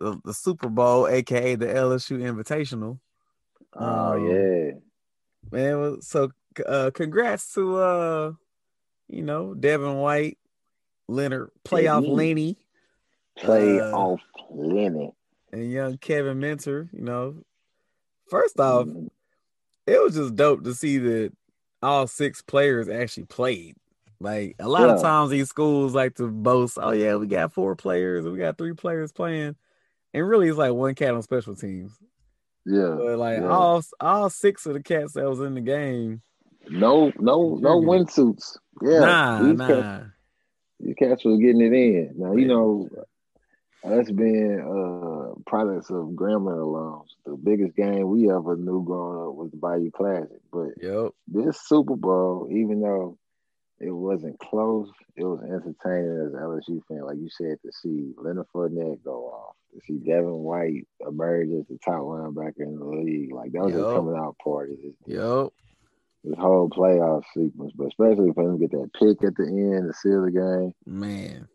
the, 0.02 0.20
the 0.24 0.34
Super 0.34 0.68
Bowl, 0.68 1.06
aka 1.08 1.54
the 1.54 1.66
LSU 1.66 2.18
Invitational. 2.18 2.98
Oh 3.74 4.12
Um, 4.12 4.28
yeah, 4.30 4.70
Man, 5.50 6.02
so 6.02 6.30
uh 6.66 6.90
congrats 6.92 7.52
to 7.54 7.76
uh 7.76 8.32
you 9.08 9.22
know, 9.22 9.54
Devin 9.54 9.96
White, 9.96 10.38
Leonard, 11.08 11.50
playoff 11.64 11.98
Indeed. 11.98 12.12
Laney, 12.16 12.56
play 13.36 13.80
uh, 13.80 14.16
Lenny. 14.50 15.12
and 15.52 15.70
young 15.70 15.98
Kevin 15.98 16.40
Minter, 16.40 16.88
you 16.92 17.02
know. 17.02 17.36
First 18.30 18.58
off, 18.58 18.86
Mhm. 18.86 19.10
it 19.86 20.02
was 20.02 20.14
just 20.14 20.34
dope 20.36 20.64
to 20.64 20.74
see 20.74 20.98
that 20.98 21.32
all 21.82 22.06
six 22.06 22.40
players 22.42 22.88
actually 22.88 23.24
played. 23.26 23.76
Like 24.20 24.54
a 24.60 24.68
lot 24.68 24.88
of 24.88 25.02
times 25.02 25.30
these 25.30 25.48
schools 25.48 25.94
like 25.94 26.14
to 26.16 26.28
boast, 26.28 26.78
oh 26.80 26.92
yeah, 26.92 27.16
we 27.16 27.26
got 27.26 27.52
four 27.52 27.74
players, 27.76 28.24
we 28.24 28.38
got 28.38 28.56
three 28.56 28.72
players 28.72 29.12
playing. 29.12 29.56
And 30.14 30.28
really 30.28 30.48
it's 30.48 30.58
like 30.58 30.72
one 30.72 30.94
cat 30.94 31.14
on 31.14 31.22
special 31.22 31.54
teams. 31.56 31.92
Yeah, 32.64 32.94
But 32.98 33.18
like 33.18 33.38
yeah. 33.40 33.48
all 33.48 33.82
all 34.00 34.30
six 34.30 34.66
of 34.66 34.74
the 34.74 34.82
cats 34.82 35.14
that 35.14 35.28
was 35.28 35.40
in 35.40 35.54
the 35.54 35.60
game. 35.60 36.22
no, 36.70 37.12
no, 37.18 37.56
no 37.60 37.80
windsuits. 37.80 38.56
Yeah, 38.80 39.00
nah, 39.00 39.42
these 39.42 39.58
nah. 39.58 39.66
cats 39.66 40.04
These 40.80 40.94
cats 40.96 41.24
was 41.24 41.40
getting 41.40 41.60
it 41.60 41.72
in. 41.72 42.14
Now 42.16 42.34
you 42.34 42.46
know 42.46 42.88
us 43.84 44.08
being 44.12 44.60
uh 44.60 45.34
products 45.44 45.90
of 45.90 46.10
Grambling 46.10 46.58
alums. 46.58 47.08
The 47.26 47.36
biggest 47.36 47.74
game 47.74 48.08
we 48.08 48.30
ever 48.30 48.56
knew 48.56 48.84
growing 48.84 49.28
up 49.28 49.34
was 49.34 49.50
the 49.50 49.56
Bayou 49.56 49.90
Classic. 49.90 50.40
But 50.52 50.68
Yep. 50.80 51.12
this 51.26 51.60
Super 51.66 51.96
Bowl, 51.96 52.48
even 52.50 52.80
though 52.80 53.18
it 53.82 53.90
wasn't 53.90 54.38
close, 54.38 54.88
it 55.16 55.24
was 55.24 55.40
entertaining 55.42 56.26
as 56.26 56.32
an 56.32 56.40
LSU 56.40 56.80
fan. 56.88 57.02
Like 57.04 57.18
you 57.18 57.28
said, 57.30 57.58
to 57.64 57.72
see 57.72 58.12
Leonard 58.16 58.46
Fournette 58.54 59.02
go 59.04 59.24
off, 59.26 59.56
to 59.74 59.80
see 59.86 59.98
Devin 59.98 60.30
White 60.32 60.86
emerge 61.06 61.48
as 61.50 61.66
the 61.68 61.78
top 61.84 62.00
linebacker 62.00 62.60
in 62.60 62.78
the 62.78 62.84
league. 62.84 63.32
Like 63.32 63.52
that 63.52 63.62
was 63.64 63.74
Yup. 63.74 63.90
a 63.90 63.94
coming 63.94 64.16
out 64.16 64.36
party. 64.42 64.94
Yep. 65.06 65.48
this 66.24 66.38
whole 66.38 66.70
playoff 66.70 67.24
sequence, 67.34 67.72
but 67.76 67.88
especially 67.88 68.32
for 68.32 68.42
him 68.48 68.58
to 68.58 68.66
get 68.66 68.70
that 68.70 68.90
pick 68.94 69.26
at 69.26 69.34
the 69.36 69.44
end 69.46 69.88
to 69.88 69.94
seal 69.98 70.24
the 70.24 70.30
game. 70.30 70.74
Man. 70.86 71.48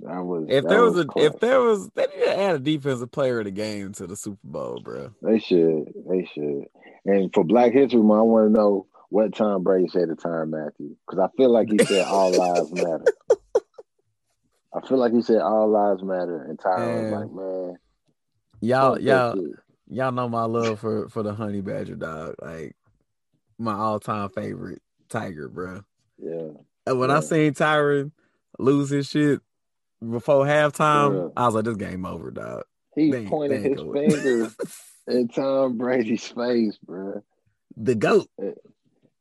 That 0.00 0.24
was 0.24 0.46
If 0.48 0.64
there 0.66 0.82
was, 0.82 0.98
a 0.98 1.04
clutch. 1.04 1.24
if 1.24 1.40
there 1.40 1.60
was 1.60 1.88
they 1.90 2.02
need 2.06 2.24
to 2.24 2.38
add 2.38 2.54
a 2.56 2.58
defensive 2.58 3.12
player 3.12 3.38
of 3.38 3.44
the 3.44 3.52
game 3.52 3.92
to 3.92 4.06
the 4.08 4.16
Super 4.16 4.38
Bowl, 4.42 4.80
bro. 4.82 5.10
They 5.22 5.38
should. 5.38 5.92
They 6.08 6.28
should. 6.34 6.64
And 7.04 7.32
for 7.32 7.44
Black 7.44 7.72
History 7.72 8.02
Month, 8.02 8.18
I 8.18 8.22
want 8.22 8.48
to 8.48 8.52
know 8.52 8.86
what 9.14 9.32
Tom 9.32 9.62
Brady 9.62 9.86
said 9.86 10.08
to 10.08 10.16
Tyrann 10.16 10.50
Mathieu 10.50 10.96
because 11.06 11.20
I 11.20 11.28
feel 11.36 11.50
like 11.50 11.68
he 11.70 11.78
said 11.78 12.04
all 12.04 12.32
lives 12.32 12.72
matter. 12.72 13.14
I 14.74 14.84
feel 14.88 14.98
like 14.98 15.12
he 15.12 15.22
said 15.22 15.40
all 15.40 15.70
lives 15.70 16.02
matter, 16.02 16.42
and 16.42 16.58
Tyrann 16.58 17.10
was 17.10 17.20
like, 17.20 17.32
"Man, 17.32 17.76
Y'all, 18.60 19.00
y'all, 19.00 19.36
shit." 19.36 19.52
y'all 19.88 20.10
know 20.10 20.28
my 20.28 20.42
love 20.46 20.80
for 20.80 21.08
for 21.10 21.22
the 21.22 21.32
honey 21.32 21.60
badger 21.60 21.94
dog. 21.94 22.34
Like 22.42 22.74
my 23.56 23.74
all 23.74 24.00
time 24.00 24.30
favorite 24.30 24.82
tiger, 25.08 25.48
bro. 25.48 25.82
yeah, 26.18 26.48
And 26.84 26.98
when 26.98 27.10
Yeah. 27.10 27.18
I 27.18 27.20
seen 27.20 27.54
Tyron 27.54 28.10
lose 28.58 28.90
his 28.90 29.06
shit 29.06 29.40
before 30.00 30.44
halftime, 30.44 31.14
Yeah. 31.14 31.28
I 31.36 31.46
was 31.46 31.54
like, 31.54 31.66
"This 31.66 31.76
game 31.76 32.04
over, 32.04 32.32
dog." 32.32 32.64
he 32.96 33.12
They 33.12 33.26
pointed 33.26 33.62
they 33.62 33.68
his 33.70 33.80
finger 33.92 34.50
in 35.06 35.28
Tom 35.28 35.78
Brady's 35.78 36.26
face, 36.26 36.76
bro. 36.78 37.22
the 37.76 37.94
goat. 37.94 38.28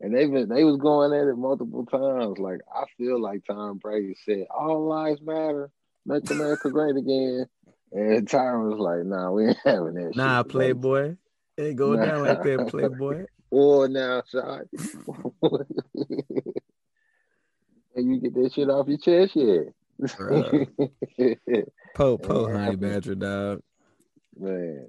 And 0.03 0.13
they've 0.13 0.29
been 0.29 0.49
they 0.49 0.65
was 0.65 0.75
going 0.75 1.13
at 1.13 1.29
it 1.29 1.37
multiple 1.37 1.85
times. 1.85 2.37
Like 2.37 2.59
I 2.69 2.83
feel 2.97 3.21
like 3.21 3.45
Tom 3.45 3.77
Brady 3.77 4.17
said, 4.25 4.47
"All 4.53 4.85
lives 4.85 5.21
matter, 5.21 5.71
make 6.05 6.29
America 6.29 6.69
great 6.69 6.97
again." 6.97 7.45
And 7.93 8.27
Tyrann 8.27 8.69
was 8.69 8.79
like, 8.79 9.05
"Nah, 9.05 9.31
we 9.31 9.47
ain't 9.47 9.57
having 9.63 9.93
that." 9.93 10.13
Nah, 10.13 10.39
shit. 10.39 10.49
playboy. 10.49 11.15
It 11.55 11.63
ain't 11.63 11.77
going 11.77 12.01
down 12.01 12.21
like 12.21 12.43
that, 12.43 12.67
playboy. 12.67 13.25
Or 13.55 13.87
now, 13.87 14.23
shot. 14.31 14.61
and 17.95 18.09
you 18.09 18.19
get 18.19 18.33
that 18.33 18.51
shit 18.51 18.67
off 18.67 18.87
your 18.87 18.97
chest 18.97 19.35
yet? 19.35 19.67
Bruh. 20.01 21.67
Po 21.93 22.17
po 22.17 22.51
honey 22.51 22.75
badger 22.75 23.13
dog. 23.13 23.61
Man, 24.35 24.87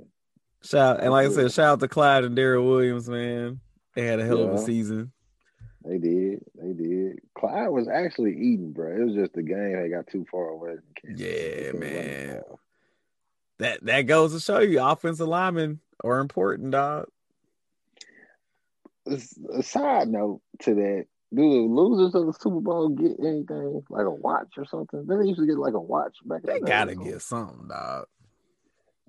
Shout 0.63 1.03
and 1.03 1.13
like 1.13 1.27
I 1.29 1.31
said, 1.31 1.53
shout 1.53 1.73
out 1.73 1.81
to 1.81 1.89
Clyde 1.89 2.25
and 2.25 2.39
Daryl 2.39 2.65
Williams, 2.65 3.07
man. 3.07 3.61
They 3.95 4.07
had 4.07 4.21
a 4.21 4.25
hell 4.25 4.43
of 4.43 4.55
a 4.55 4.59
season. 4.59 5.13
they 5.85 5.99
did. 5.99 6.45
They 6.55 6.73
did. 6.73 7.21
Clyde 7.39 7.71
was 7.71 7.89
actually 7.89 8.33
eating, 8.33 8.73
bro. 8.73 8.91
It 8.95 9.05
was 9.05 9.15
just 9.15 9.33
the 9.35 9.43
game 9.43 9.81
they 9.81 9.89
got 9.89 10.07
too 10.07 10.25
far 10.31 10.49
away. 10.49 10.77
Yeah, 11.05 11.15
They 11.17 11.71
couldn't 11.73 11.81
run 11.81 11.81
the 11.81 11.87
man. 11.87 12.43
That 13.59 13.85
that 13.85 14.03
goes 14.03 14.33
to 14.33 14.41
show 14.41 14.59
you 14.59 14.83
offensive 14.83 15.29
linemen 15.29 15.81
are 16.03 16.19
important, 16.19 16.73
dog. 16.73 17.07
A 19.07 19.63
side 19.63 20.09
note 20.09 20.41
to 20.63 20.75
that, 20.75 21.07
do 21.33 21.51
the 21.51 21.59
losers 21.59 22.15
of 22.15 22.27
the 22.27 22.33
Super 22.33 22.61
Bowl 22.61 22.89
get 22.89 23.21
anything 23.21 23.83
like 23.91 24.07
a 24.07 24.11
watch 24.11 24.55
or 24.57 24.65
something? 24.65 25.07
They 25.07 25.27
used 25.27 25.39
to 25.39 25.47
get 25.47 25.59
like 25.59 25.75
a 25.75 25.81
watch 25.81 26.17
back 26.25 26.43
They 26.43 26.61
gotta 26.61 26.95
get 26.95 27.21
something, 27.23 27.69
dog. 27.69 28.07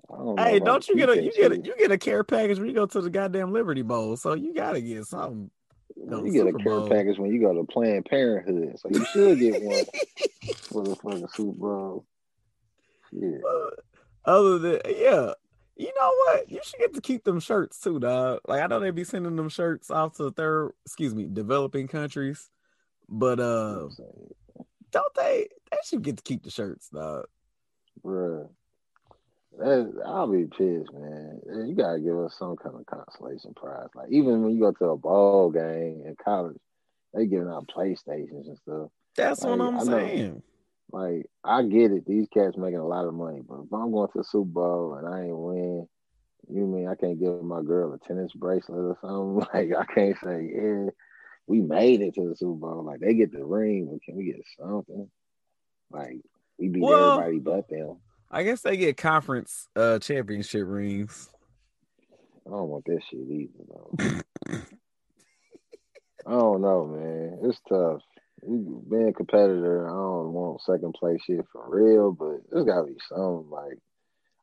Don't 0.08 0.38
Hey, 0.38 0.58
don't 0.60 0.86
you 0.88 0.96
get 0.96 1.08
a 1.08 1.22
you 1.22 1.32
get 1.32 1.52
a 1.52 1.56
you 1.56 1.74
get 1.78 1.90
a 1.90 1.98
care 1.98 2.22
package 2.24 2.58
when 2.58 2.68
you 2.68 2.74
go 2.74 2.86
to 2.86 3.00
the 3.00 3.10
goddamn 3.10 3.52
Liberty 3.52 3.82
Bowl, 3.82 4.16
so 4.16 4.34
you 4.34 4.54
gotta 4.54 4.80
get 4.80 5.04
something. 5.06 5.50
No, 5.96 6.24
You 6.24 6.30
get 6.32 6.44
Super 6.46 6.58
a 6.58 6.62
care 6.62 6.78
Bowl. 6.80 6.88
package 6.88 7.18
when 7.18 7.32
you 7.32 7.40
go 7.40 7.54
to 7.54 7.64
Planned 7.64 8.04
Parenthood, 8.04 8.78
so 8.78 8.88
you 8.90 9.04
should 9.06 9.38
get 9.38 9.62
one 9.62 9.84
for 10.56 10.84
the 10.84 10.96
fucking 10.96 11.28
Super 11.34 11.58
Bowl. 11.58 12.04
Yeah, 13.12 13.38
Uh, 13.48 13.70
Other 14.24 14.58
than 14.58 14.80
yeah, 14.86 15.32
you 15.76 15.92
know 15.98 16.12
what? 16.26 16.50
You 16.50 16.60
should 16.62 16.78
get 16.80 16.94
to 16.94 17.00
keep 17.00 17.24
them 17.24 17.40
shirts 17.40 17.80
too, 17.80 17.98
dog. 17.98 18.40
Like 18.46 18.62
I 18.62 18.66
know 18.66 18.78
they 18.80 18.90
be 18.90 19.04
sending 19.04 19.36
them 19.36 19.48
shirts 19.48 19.90
off 19.90 20.16
to 20.18 20.30
third, 20.30 20.72
excuse 20.84 21.14
me, 21.14 21.26
developing 21.32 21.88
countries, 21.88 22.50
but 23.08 23.40
uh, 23.40 23.74
what 23.74 23.82
I'm 23.84 23.90
saying, 23.90 24.30
don't 24.92 25.14
they? 25.14 25.48
They 25.72 25.78
should 25.84 26.02
get 26.02 26.18
to 26.18 26.22
keep 26.22 26.42
the 26.44 26.50
shirts, 26.50 26.88
dog. 26.90 27.24
bruh. 28.04 28.48
That, 29.58 30.02
I'll 30.04 30.30
be 30.30 30.44
pissed, 30.44 30.92
man. 30.92 31.40
You 31.66 31.74
gotta 31.74 31.98
give 32.00 32.18
us 32.18 32.36
some 32.38 32.56
kind 32.56 32.76
of 32.76 32.84
consolation 32.86 33.54
prize. 33.54 33.88
Like 33.94 34.10
even 34.10 34.42
when 34.42 34.52
you 34.54 34.60
go 34.60 34.72
to 34.72 34.84
a 34.90 34.96
ball 34.96 35.50
game 35.50 36.02
in 36.06 36.14
college, 36.22 36.58
they 37.14 37.26
giving 37.26 37.48
out 37.48 37.68
PlayStations 37.74 38.46
and 38.48 38.58
stuff. 38.58 38.90
That's 39.16 39.42
what 39.42 39.60
I'm 39.60 39.76
I 39.76 39.82
know. 39.82 39.84
saying. 39.84 40.42
Like 40.92 41.26
I 41.42 41.62
get 41.62 41.90
it, 41.92 42.04
these 42.06 42.28
cats 42.32 42.56
making 42.58 42.78
a 42.80 42.86
lot 42.86 43.06
of 43.06 43.14
money, 43.14 43.40
but 43.46 43.60
if 43.62 43.72
I'm 43.72 43.90
going 43.92 44.08
to 44.12 44.18
the 44.18 44.24
Super 44.24 44.44
Bowl 44.50 44.94
and 44.94 45.08
I 45.08 45.22
ain't 45.24 45.36
win, 45.36 45.88
you 46.48 46.66
mean 46.66 46.86
I 46.88 46.94
can't 46.94 47.18
give 47.18 47.42
my 47.42 47.62
girl 47.62 47.92
a 47.94 47.98
tennis 48.06 48.32
bracelet 48.34 48.78
or 48.78 48.98
something? 49.00 49.46
Like 49.54 49.72
I 49.74 49.92
can't 49.92 50.16
say, 50.22 50.50
yeah, 50.54 50.90
we 51.46 51.62
made 51.62 52.02
it 52.02 52.14
to 52.16 52.28
the 52.28 52.36
Super 52.36 52.54
Bowl. 52.54 52.84
Like 52.84 53.00
they 53.00 53.14
get 53.14 53.32
the 53.32 53.44
ring, 53.44 53.88
but 53.90 54.02
can 54.02 54.16
we 54.16 54.24
get 54.26 54.42
something? 54.60 55.08
Like 55.90 56.20
we 56.58 56.68
beat 56.68 56.82
Well- 56.82 57.20
everybody 57.20 57.38
but 57.38 57.68
them. 57.70 57.96
I 58.30 58.42
guess 58.42 58.62
they 58.62 58.76
get 58.76 58.96
conference 58.96 59.68
uh 59.76 59.98
championship 59.98 60.64
rings. 60.66 61.30
I 62.46 62.50
don't 62.50 62.68
want 62.68 62.84
that 62.86 63.00
shit 63.08 63.20
either 63.20 63.64
though. 63.68 64.22
I 66.26 66.30
don't 66.32 66.60
know, 66.60 66.86
man. 66.86 67.38
It's 67.44 67.60
tough. 67.68 68.02
Being 68.42 69.08
a 69.08 69.12
competitor, 69.12 69.86
I 69.88 69.92
don't 69.92 70.32
want 70.32 70.60
second 70.62 70.94
place 70.94 71.20
shit 71.24 71.44
for 71.52 71.64
real, 71.68 72.12
but 72.12 72.40
there's 72.50 72.64
gotta 72.64 72.86
be 72.86 72.96
something 73.08 73.48
like 73.50 73.78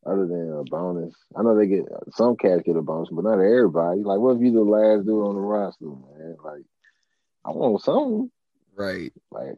other 0.06 0.28
than 0.28 0.58
a 0.58 0.64
bonus. 0.64 1.14
I 1.36 1.44
know 1.44 1.56
they 1.58 1.68
get 1.68 1.86
some 2.14 2.36
cats 2.36 2.64
get 2.66 2.76
a 2.76 2.82
bonus, 2.82 3.10
but 3.12 3.24
not 3.24 3.40
everybody. 3.40 4.02
Like, 4.02 4.20
what 4.20 4.36
if 4.36 4.42
you 4.42 4.52
the 4.52 4.62
last 4.62 5.06
dude 5.06 5.24
on 5.24 5.36
the 5.36 5.42
roster, 5.42 5.86
man? 5.86 6.36
Like, 6.44 6.64
I 7.46 7.52
want 7.52 7.82
something. 7.82 8.32
Right. 8.76 9.14
Like, 9.32 9.56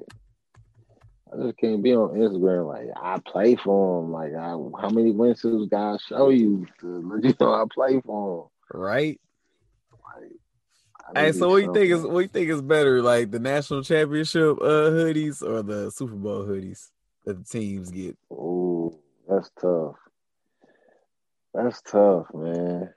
I 1.31 1.43
just 1.43 1.57
can't 1.57 1.83
be 1.83 1.95
on 1.95 2.15
Instagram 2.15 2.67
like 2.67 2.87
I 2.95 3.19
play 3.19 3.55
for 3.55 4.03
him. 4.03 4.11
Like, 4.11 4.33
I, 4.33 4.51
how 4.81 4.89
many 4.89 5.11
wins 5.11 5.41
does 5.41 5.67
guys 5.67 6.01
show 6.07 6.29
you 6.29 6.67
to 6.81 6.87
let 7.13 7.23
you 7.23 7.33
know 7.39 7.53
I 7.53 7.63
play 7.73 8.01
for 8.01 8.43
him? 8.43 8.79
Right. 8.79 9.19
Hey, 11.13 11.31
so 11.33 11.49
what 11.49 11.57
you 11.57 11.71
think 11.71 11.91
is 11.91 12.01
what 12.01 12.19
you 12.19 12.27
think 12.27 12.49
is 12.49 12.61
better, 12.61 13.01
like 13.01 13.29
the 13.29 13.39
national 13.39 13.83
championship 13.83 14.57
uh, 14.59 14.89
hoodies 14.89 15.43
or 15.43 15.61
the 15.61 15.91
Super 15.91 16.15
Bowl 16.15 16.43
hoodies 16.45 16.89
that 17.25 17.37
the 17.37 17.43
teams 17.43 17.91
get? 17.91 18.17
Oh, 18.31 18.97
that's 19.29 19.51
tough. 19.61 19.95
That's 21.53 21.81
tough, 21.83 22.25
man. 22.33 22.89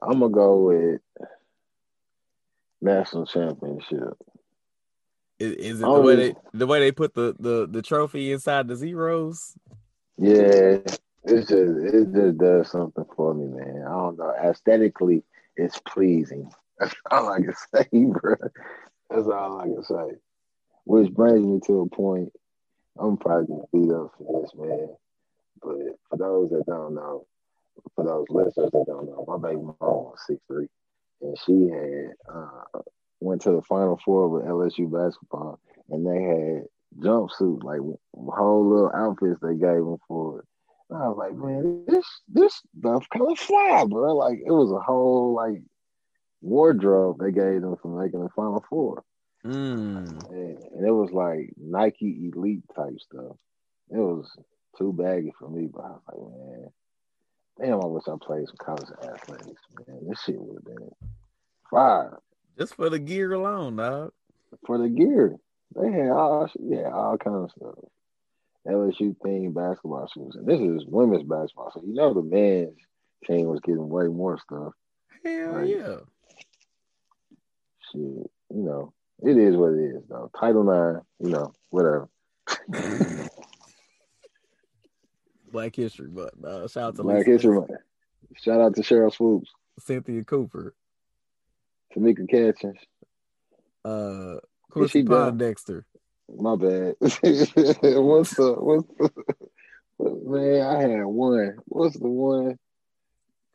I'm 0.00 0.20
gonna 0.20 0.32
go 0.32 0.62
with 0.66 1.00
national 2.80 3.26
championship. 3.26 4.16
Is, 5.42 5.56
is 5.56 5.80
it 5.80 5.84
the 5.84 6.00
way 6.00 6.14
they 6.14 6.34
the 6.54 6.66
way 6.68 6.78
they 6.78 6.92
put 6.92 7.14
the, 7.14 7.34
the 7.38 7.66
the 7.68 7.82
trophy 7.82 8.30
inside 8.30 8.68
the 8.68 8.76
zeros? 8.76 9.56
Yeah, 10.16 10.78
it 10.84 11.00
just 11.24 11.50
it 11.50 12.12
just 12.14 12.38
does 12.38 12.70
something 12.70 13.04
for 13.16 13.34
me, 13.34 13.46
man. 13.46 13.82
I 13.84 13.90
don't 13.90 14.18
know. 14.18 14.32
Aesthetically, 14.40 15.24
it's 15.56 15.80
pleasing. 15.80 16.48
That's 16.78 16.94
all 17.10 17.28
I 17.28 17.40
can 17.40 17.54
say, 17.74 17.88
bro. 17.92 18.36
That's 19.10 19.26
all 19.26 19.60
I 19.60 19.64
can 19.64 19.82
say. 19.82 20.16
Which 20.84 21.12
brings 21.12 21.44
me 21.44 21.58
to 21.66 21.80
a 21.80 21.88
point. 21.88 22.32
I'm 23.00 23.16
probably 23.16 23.46
gonna 23.46 23.62
beat 23.72 23.92
up 23.92 24.12
for 24.16 24.42
this, 24.42 24.52
man. 24.54 24.88
But 25.60 25.98
for 26.08 26.18
those 26.18 26.50
that 26.50 26.66
don't 26.66 26.94
know, 26.94 27.26
for 27.96 28.04
those 28.04 28.26
listeners 28.30 28.70
that 28.72 28.84
don't 28.86 29.06
know, 29.06 29.24
my 29.26 29.38
baby 29.38 29.60
mom 29.60 29.74
was 29.80 30.18
six 30.24 30.40
three, 30.46 30.68
and 31.20 31.36
she 31.44 31.68
had 31.68 32.12
uh, 32.32 32.80
went 33.22 33.42
to 33.42 33.52
the 33.52 33.62
Final 33.62 33.98
Four 34.04 34.28
with 34.28 34.44
LSU 34.44 34.90
basketball, 34.90 35.58
and 35.90 36.06
they 36.06 36.22
had 36.22 36.64
jumpsuit 36.98 37.62
like 37.62 37.80
whole 38.14 38.68
little 38.68 38.92
outfits 38.94 39.40
they 39.40 39.54
gave 39.54 39.84
them 39.84 39.98
for 40.06 40.40
it. 40.40 40.44
And 40.90 41.02
I 41.02 41.08
was 41.08 41.16
like, 41.16 41.34
man, 41.34 41.84
this 41.86 42.04
this 42.28 42.60
stuff 42.78 43.06
kind 43.12 43.30
of 43.30 43.38
fly, 43.38 43.84
bro. 43.88 44.14
Like 44.16 44.38
it 44.38 44.50
was 44.50 44.72
a 44.72 44.80
whole 44.80 45.34
like 45.34 45.62
wardrobe 46.40 47.18
they 47.20 47.32
gave 47.32 47.62
them 47.62 47.76
for 47.80 48.02
making 48.02 48.22
the 48.22 48.28
Final 48.30 48.64
Four. 48.68 49.04
Mm. 49.44 50.30
And, 50.30 50.62
and, 50.62 50.86
it 50.86 50.92
was 50.92 51.10
like 51.12 51.52
Nike 51.56 52.30
Elite 52.32 52.62
type 52.76 52.98
stuff. 53.00 53.36
It 53.90 53.96
was 53.96 54.30
too 54.78 54.92
baggy 54.92 55.32
for 55.36 55.48
me, 55.48 55.66
but 55.72 55.84
I 55.84 55.88
was 55.88 56.02
like, 56.08 56.38
man, 56.38 56.70
damn, 57.60 57.82
I 57.82 57.86
wish 57.86 58.04
I 58.06 58.14
played 58.24 58.46
some 58.46 58.56
college 58.58 58.88
athletics, 59.02 59.62
man. 59.86 60.06
This 60.08 60.22
shit 60.22 60.40
would 60.40 60.62
have 60.64 60.64
been 60.64 60.90
fire. 61.68 62.18
Just 62.58 62.74
for 62.74 62.90
the 62.90 62.98
gear 62.98 63.32
alone, 63.32 63.76
dog. 63.76 64.12
For 64.66 64.78
the 64.78 64.88
gear. 64.88 65.36
They 65.74 65.90
had 65.90 66.10
all 66.10 66.50
yeah, 66.60 66.90
all 66.92 67.16
kinds 67.16 67.44
of 67.44 67.50
stuff. 67.52 67.74
LSU 68.66 69.16
theme 69.24 69.52
basketball 69.52 70.08
shoes. 70.12 70.36
And 70.36 70.46
this 70.46 70.60
is 70.60 70.86
women's 70.86 71.24
basketball. 71.24 71.72
So 71.72 71.82
you 71.84 71.94
know 71.94 72.12
the 72.12 72.22
men's 72.22 72.78
team 73.26 73.46
was 73.46 73.60
getting 73.60 73.88
way 73.88 74.06
more 74.06 74.38
stuff. 74.38 74.74
Hell 75.24 75.52
like, 75.52 75.68
yeah 75.68 75.96
shit, 77.92 78.00
you 78.00 78.30
know, 78.50 78.92
it 79.22 79.36
is 79.36 79.56
what 79.56 79.72
it 79.72 79.96
is, 79.96 80.02
though. 80.08 80.30
Title 80.38 80.64
Nine, 80.64 81.00
you 81.20 81.30
know, 81.30 81.52
whatever. 81.70 82.08
Black 85.52 85.76
History 85.76 86.08
Month. 86.08 86.42
Uh, 86.44 86.66
shout 86.68 86.84
out 86.84 86.96
to 86.96 87.02
Black 87.02 87.18
Lisa 87.18 87.30
History 87.30 87.54
Month. 87.54 87.70
Shout 88.36 88.60
out 88.60 88.74
to 88.74 88.82
Sheryl 88.82 89.12
Swoopes, 89.12 89.50
Cynthia 89.78 90.24
Cooper, 90.24 90.74
Tamika 91.94 92.28
Catchings, 92.28 92.78
uh, 93.84 94.36
Chrissy 94.70 95.02
Dexter. 95.02 95.86
My 96.34 96.56
bad. 96.56 96.94
what's 97.00 97.20
the 98.34 98.56
what's 98.58 98.88
the 98.98 100.20
man? 100.24 100.62
I 100.62 100.80
had 100.80 101.04
one. 101.04 101.58
What's 101.66 101.98
the 101.98 102.08
one? 102.08 102.58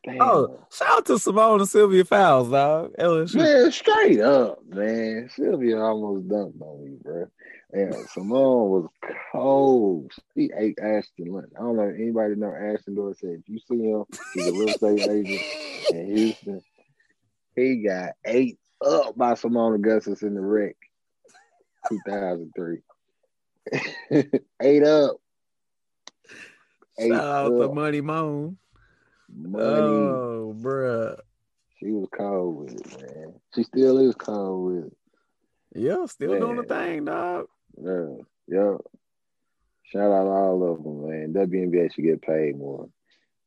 Damn. 0.05 0.21
Oh, 0.21 0.59
shout 0.71 0.89
out 0.89 1.05
to 1.07 1.13
Seimone 1.13 1.59
and 1.59 1.69
Sylvia 1.69 2.05
Fowles, 2.05 2.49
dog. 2.49 2.93
LSU. 2.97 3.35
Man, 3.35 3.71
straight 3.71 4.21
up, 4.21 4.59
man. 4.65 5.29
Sylvia 5.35 5.79
almost 5.79 6.27
dunked 6.27 6.61
on 6.61 6.85
me, 6.85 6.97
bro. 7.01 7.27
Yeah, 7.73 7.91
Seimone 8.15 8.69
was 8.69 8.89
cold. 9.33 10.13
She 10.33 10.49
ate 10.57 10.79
Ashton 10.79 11.33
Lynch. 11.33 11.51
I 11.57 11.61
don't 11.61 11.75
know 11.75 11.89
if 11.89 11.95
anybody 11.95 12.35
know 12.35 12.53
Ashton 12.53 12.95
Dorsey. 12.95 13.27
If 13.27 13.49
you 13.49 13.59
see 13.59 13.83
him, 13.83 14.05
he's 14.33 14.47
a 14.47 14.53
real 14.53 14.69
estate 14.69 15.01
agent 15.01 15.41
in 15.91 16.15
Houston. 16.15 16.61
He 17.57 17.77
got 17.77 18.11
ate 18.23 18.59
up 18.85 19.17
by 19.17 19.33
Seimone 19.33 19.75
Augustus 19.75 20.21
in 20.21 20.35
the 20.35 20.41
wreck, 20.41 20.75
2003. 21.89 22.77
ate 24.61 24.83
up. 24.83 25.15
Shout 26.99 27.11
out 27.11 27.51
up. 27.51 27.59
to 27.59 27.73
Money 27.73 28.01
Moan. 28.01 28.57
Money. 29.35 29.65
Oh, 29.65 30.55
bruh. 30.55 31.17
She 31.79 31.87
was 31.87 32.07
cold 32.15 32.57
with 32.57 32.73
it, 32.73 33.01
man. 33.01 33.33
She 33.55 33.63
still 33.63 33.97
is 34.07 34.13
cold 34.13 34.71
with 34.71 34.85
it. 34.85 34.97
Yeah, 35.73 36.05
still 36.05 36.33
man. 36.33 36.41
doing 36.41 36.57
the 36.57 36.63
thing, 36.63 37.05
dog. 37.05 37.47
Yeah, 37.83 38.17
yeah. 38.47 38.77
Shout 39.85 40.11
out 40.11 40.27
all 40.27 40.71
of 40.71 40.83
them, 40.83 41.09
man. 41.09 41.33
WNBA 41.33 41.91
should 41.91 42.03
get 42.03 42.21
paid 42.21 42.55
more. 42.55 42.87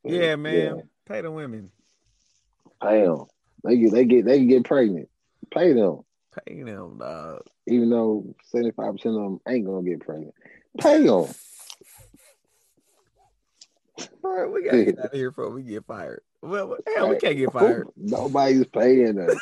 But, 0.03 0.13
yeah, 0.13 0.35
man. 0.35 0.77
Yeah. 0.77 0.83
Pay 1.07 1.21
the 1.21 1.31
women. 1.31 1.71
Pay 2.83 3.05
them. 3.05 3.27
They 3.65 3.77
get, 3.77 3.93
they 3.93 4.05
get, 4.05 4.25
they 4.25 4.39
can 4.39 4.49
get 4.49 4.65
pregnant. 4.65 5.09
Pay 5.53 5.73
them. 5.73 6.01
Pay 6.47 6.63
them, 6.63 6.99
dog. 6.99 7.43
Even 7.67 7.91
though 7.91 8.35
seventy 8.47 8.71
five 8.71 8.93
percent 8.93 9.17
of 9.17 9.23
them 9.23 9.41
ain't 9.49 9.67
gonna 9.67 9.89
get 9.89 10.01
pregnant, 10.01 10.35
pay 10.79 11.03
them. 11.03 11.27
Bro, 14.23 14.51
we 14.51 14.63
gotta 14.65 14.85
get 14.85 14.99
out 14.99 15.07
of 15.07 15.13
here 15.13 15.31
before 15.31 15.51
we 15.51 15.63
get 15.63 15.85
fired. 15.87 16.23
Well, 16.43 16.77
hell, 16.95 17.09
we 17.09 17.17
can't 17.17 17.37
get 17.37 17.53
fired. 17.53 17.89
Nobody's 17.97 18.67
paying 18.67 19.19
us. 19.19 19.39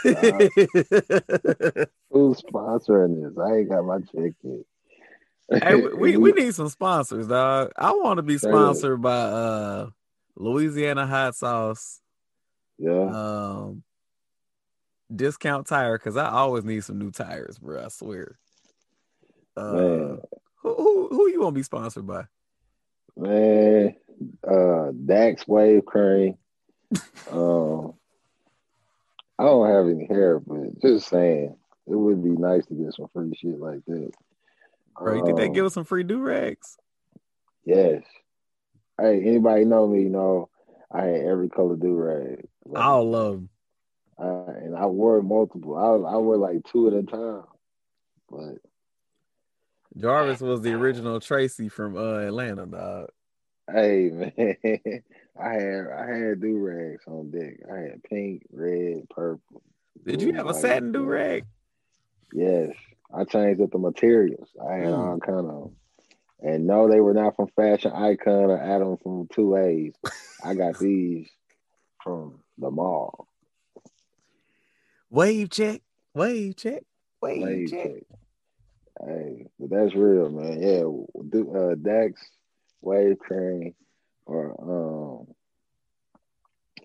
Who's 2.11 2.41
sponsoring 2.43 3.23
this? 3.23 3.39
I 3.39 3.59
ain't 3.59 3.69
got 3.69 3.85
my 3.85 3.99
check 3.99 4.33
yet. 4.43 5.63
hey, 5.63 5.77
we, 5.77 6.17
we 6.17 6.33
need 6.37 6.55
some 6.55 6.69
sponsors, 6.69 7.29
dog. 7.29 7.73
I 7.77 7.93
want 7.93 8.17
to 8.17 8.23
be 8.23 8.39
sponsored 8.39 9.01
by 9.03 9.17
uh 9.17 9.91
Louisiana 10.37 11.07
hot 11.07 11.35
sauce. 11.37 12.01
Yeah. 12.79 13.11
Um 13.11 13.83
discount 15.15 15.67
tire 15.67 15.99
because 15.99 16.17
I 16.17 16.29
always 16.31 16.65
need 16.65 16.85
some 16.85 16.99
new 16.99 17.11
tires, 17.11 17.59
bro. 17.59 17.85
I 17.85 17.89
swear. 17.89 18.39
Uh, 19.57 19.73
Man. 19.73 20.21
Who, 20.63 20.75
who 20.75 21.09
who 21.11 21.29
you 21.31 21.41
want 21.41 21.55
to 21.55 21.59
be 21.59 21.63
sponsored 21.63 22.07
by? 22.07 22.25
Man, 23.17 23.95
uh, 24.47 24.93
Dax 25.05 25.47
Wave 25.47 25.85
Crane. 25.85 26.39
um, 27.31 27.95
I 29.39 29.45
don't 29.45 29.71
have 29.71 29.89
any 29.89 30.07
hair, 30.07 30.41
but 30.41 30.81
just 30.81 31.09
saying, 31.09 31.57
it 31.87 31.95
would 31.95 32.23
be 32.23 32.31
nice 32.31 32.67
to 32.67 32.75
get 32.75 32.95
some 32.95 33.09
free 33.13 33.33
shit 33.37 33.59
like 33.59 33.85
that. 33.87 34.13
Bro, 34.99 35.15
you 35.15 35.21
um, 35.21 35.27
think 35.27 35.39
they 35.39 35.49
give 35.49 35.67
us 35.67 35.75
some 35.75 35.85
free 35.85 36.03
do 36.03 36.21
rags? 36.21 36.77
Yes. 37.65 38.03
Hey, 39.01 39.23
anybody 39.25 39.65
know 39.65 39.87
me? 39.87 40.03
You 40.03 40.11
know, 40.11 40.49
I 40.91 41.03
had 41.03 41.21
every 41.23 41.49
color 41.49 41.77
do 41.77 41.95
rag. 41.95 42.47
Like, 42.65 42.85
All 42.85 43.15
of 43.15 43.33
them. 43.35 43.49
Uh, 44.19 44.47
and 44.47 44.77
I 44.77 44.87
wore 44.87 45.23
multiple. 45.23 45.77
I 45.77 46.11
I 46.11 46.17
wore 46.17 46.37
like 46.37 46.65
two 46.65 46.89
at 46.89 46.95
a 46.95 47.03
time. 47.03 47.45
But 48.29 48.59
Jarvis 49.97 50.41
was 50.41 50.61
the 50.61 50.73
original 50.73 51.21
Tracy 51.21 51.69
from 51.69 51.97
uh, 51.97 52.19
Atlanta, 52.19 52.67
dog. 52.67 53.11
Hey 53.71 54.11
man, 54.11 54.33
I 55.41 55.53
had 55.53 55.87
I 55.89 56.17
had 56.17 56.41
do 56.41 56.59
rags 56.59 57.05
on 57.07 57.31
deck. 57.31 57.59
I 57.73 57.79
had 57.81 58.03
pink, 58.03 58.43
red, 58.51 59.09
purple. 59.11 59.63
Did 60.05 60.23
you 60.23 60.33
have 60.35 60.49
a 60.49 60.55
satin 60.55 60.93
do 60.93 61.05
rag? 61.05 61.45
Yes, 62.33 62.75
I 63.15 63.25
changed 63.25 63.61
up 63.61 63.71
the 63.71 63.79
materials. 63.79 64.49
I 64.61 64.75
had 64.75 64.89
mm. 64.89 64.99
all 64.99 65.19
kind 65.19 65.51
of, 65.51 65.73
and 66.41 66.67
no, 66.67 66.89
they 66.89 67.01
were 67.01 67.15
not 67.15 67.37
from 67.37 67.49
Fashion 67.49 67.93
Icon 67.93 68.51
or 68.51 68.59
Adam 68.59 68.97
from 68.99 69.29
Two 69.33 69.57
A's. 69.57 69.95
I 70.43 70.55
got 70.55 70.79
these 70.81 71.29
from 72.03 72.41
the 72.59 72.71
mall. 72.71 73.28
Wave 75.11 75.51
check, 75.51 75.81
wave 76.15 76.57
check, 76.57 76.83
wave, 77.23 77.43
wave 77.43 77.71
check. 77.71 77.83
check. 77.85 78.03
Hey, 79.07 79.47
but 79.59 79.71
that's 79.71 79.95
real, 79.95 80.29
man. 80.31 80.61
Yeah, 80.61 80.83
do 81.31 81.55
uh, 81.57 81.75
Dax 81.77 82.21
Wave 82.83 83.19
Crane, 83.19 83.75
or 84.27 85.21
um, 85.21 85.35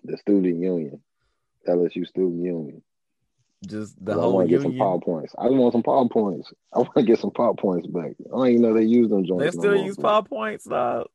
the 0.04 0.16
student 0.18 0.62
union, 0.62 1.00
LSU 1.68 2.06
student 2.06 2.42
union. 2.42 2.82
Just 3.66 3.96
the 4.04 4.12
'Cause 4.12 4.18
I 4.20 4.22
whole 4.22 4.34
want 4.34 4.48
to 4.48 4.54
get 4.54 4.62
some 4.62 4.76
Paw 4.78 4.98
Points. 5.00 5.34
I 5.38 5.44
just 5.48 5.56
want 5.56 5.72
some 5.72 5.82
Paw 5.82 6.06
Points. 6.08 6.52
I 6.72 6.78
want 6.78 6.94
to 6.94 7.02
get 7.02 7.18
some 7.18 7.30
Paw 7.30 7.54
Points 7.54 7.86
back. 7.88 8.12
I 8.26 8.30
don't 8.30 8.48
even 8.48 8.62
know 8.62 8.74
they 8.74 8.84
use 8.84 9.08
them 9.08 9.24
joints. 9.24 9.44
They 9.44 9.50
still 9.58 9.74
more, 9.74 9.86
use 9.86 9.96
but 9.96 10.02
Paw 10.02 10.22
Points, 10.22 10.64
dog. 10.64 11.08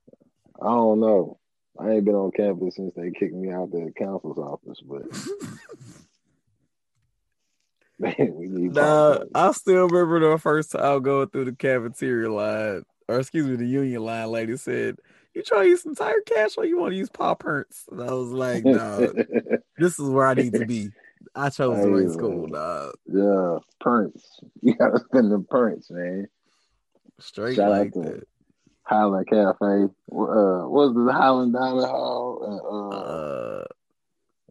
I 0.62 0.66
don't 0.66 1.00
know. 1.00 1.40
I 1.80 1.92
ain't 1.92 2.06
been 2.06 2.16
on 2.16 2.32
campus 2.32 2.76
since 2.76 2.94
they 2.96 3.12
kicked 3.12 3.34
me 3.34 3.52
out 3.52 3.72
the 3.72 3.94
council's 3.98 4.38
office, 4.38 4.82
but 4.82 5.04
we 8.18 8.48
need 8.48 8.74
Nah. 8.74 9.20
I 9.36 9.52
still 9.52 9.88
remember 9.88 10.32
the 10.32 10.38
first 10.38 10.72
time 10.72 11.02
going 11.02 11.30
through 11.30 11.46
the 11.46 11.56
cafeteria 11.56 12.32
line, 12.32 12.84
or 13.08 13.20
excuse 13.20 13.46
me, 13.48 13.56
the 13.58 13.66
union 13.68 14.04
line. 14.04 14.28
Lady 14.30 14.56
said, 14.58 14.98
"You 15.34 15.44
try 15.44 15.64
to 15.64 15.70
use 15.70 15.84
some 15.84 15.96
Tiger 15.96 16.22
Cash, 16.26 16.58
or 16.58 16.66
you 16.66 16.80
want 16.80 16.92
to 16.94 16.98
use 16.98 17.10
paw 17.10 17.36
prints?" 17.36 17.86
And 17.92 18.02
I 18.02 18.14
was 18.14 18.30
like, 18.30 18.64
"Dog, 18.64 19.16
this 19.78 20.00
is 20.00 20.10
where 20.10 20.26
I 20.28 20.34
need 20.34 20.54
to 20.54 20.66
be." 20.66 20.90
I 21.36 21.50
chose 21.50 21.82
the 21.84 21.92
right 21.92 22.10
school, 22.10 22.48
dog. 22.48 22.94
yeah, 23.06 23.58
prints. 23.82 24.40
You 24.62 24.74
gotta 24.76 25.00
spend 25.00 25.32
the 25.32 25.40
prints, 25.40 25.90
man. 25.92 26.28
Straight 27.20 27.56
Shout 27.58 27.72
out 27.72 27.80
like 27.80 27.94
to- 27.94 28.00
that. 28.02 28.24
Highland 28.84 29.28
Cafe. 29.28 29.66
Uh, 29.84 29.88
what 30.10 30.70
was 30.72 30.94
the 30.96 31.14
Highland 31.14 31.54
Dining 31.54 31.82
Hall? 31.82 32.40
Uh, 32.42 32.96
uh, 32.96 33.00
Uh, 33.62 33.66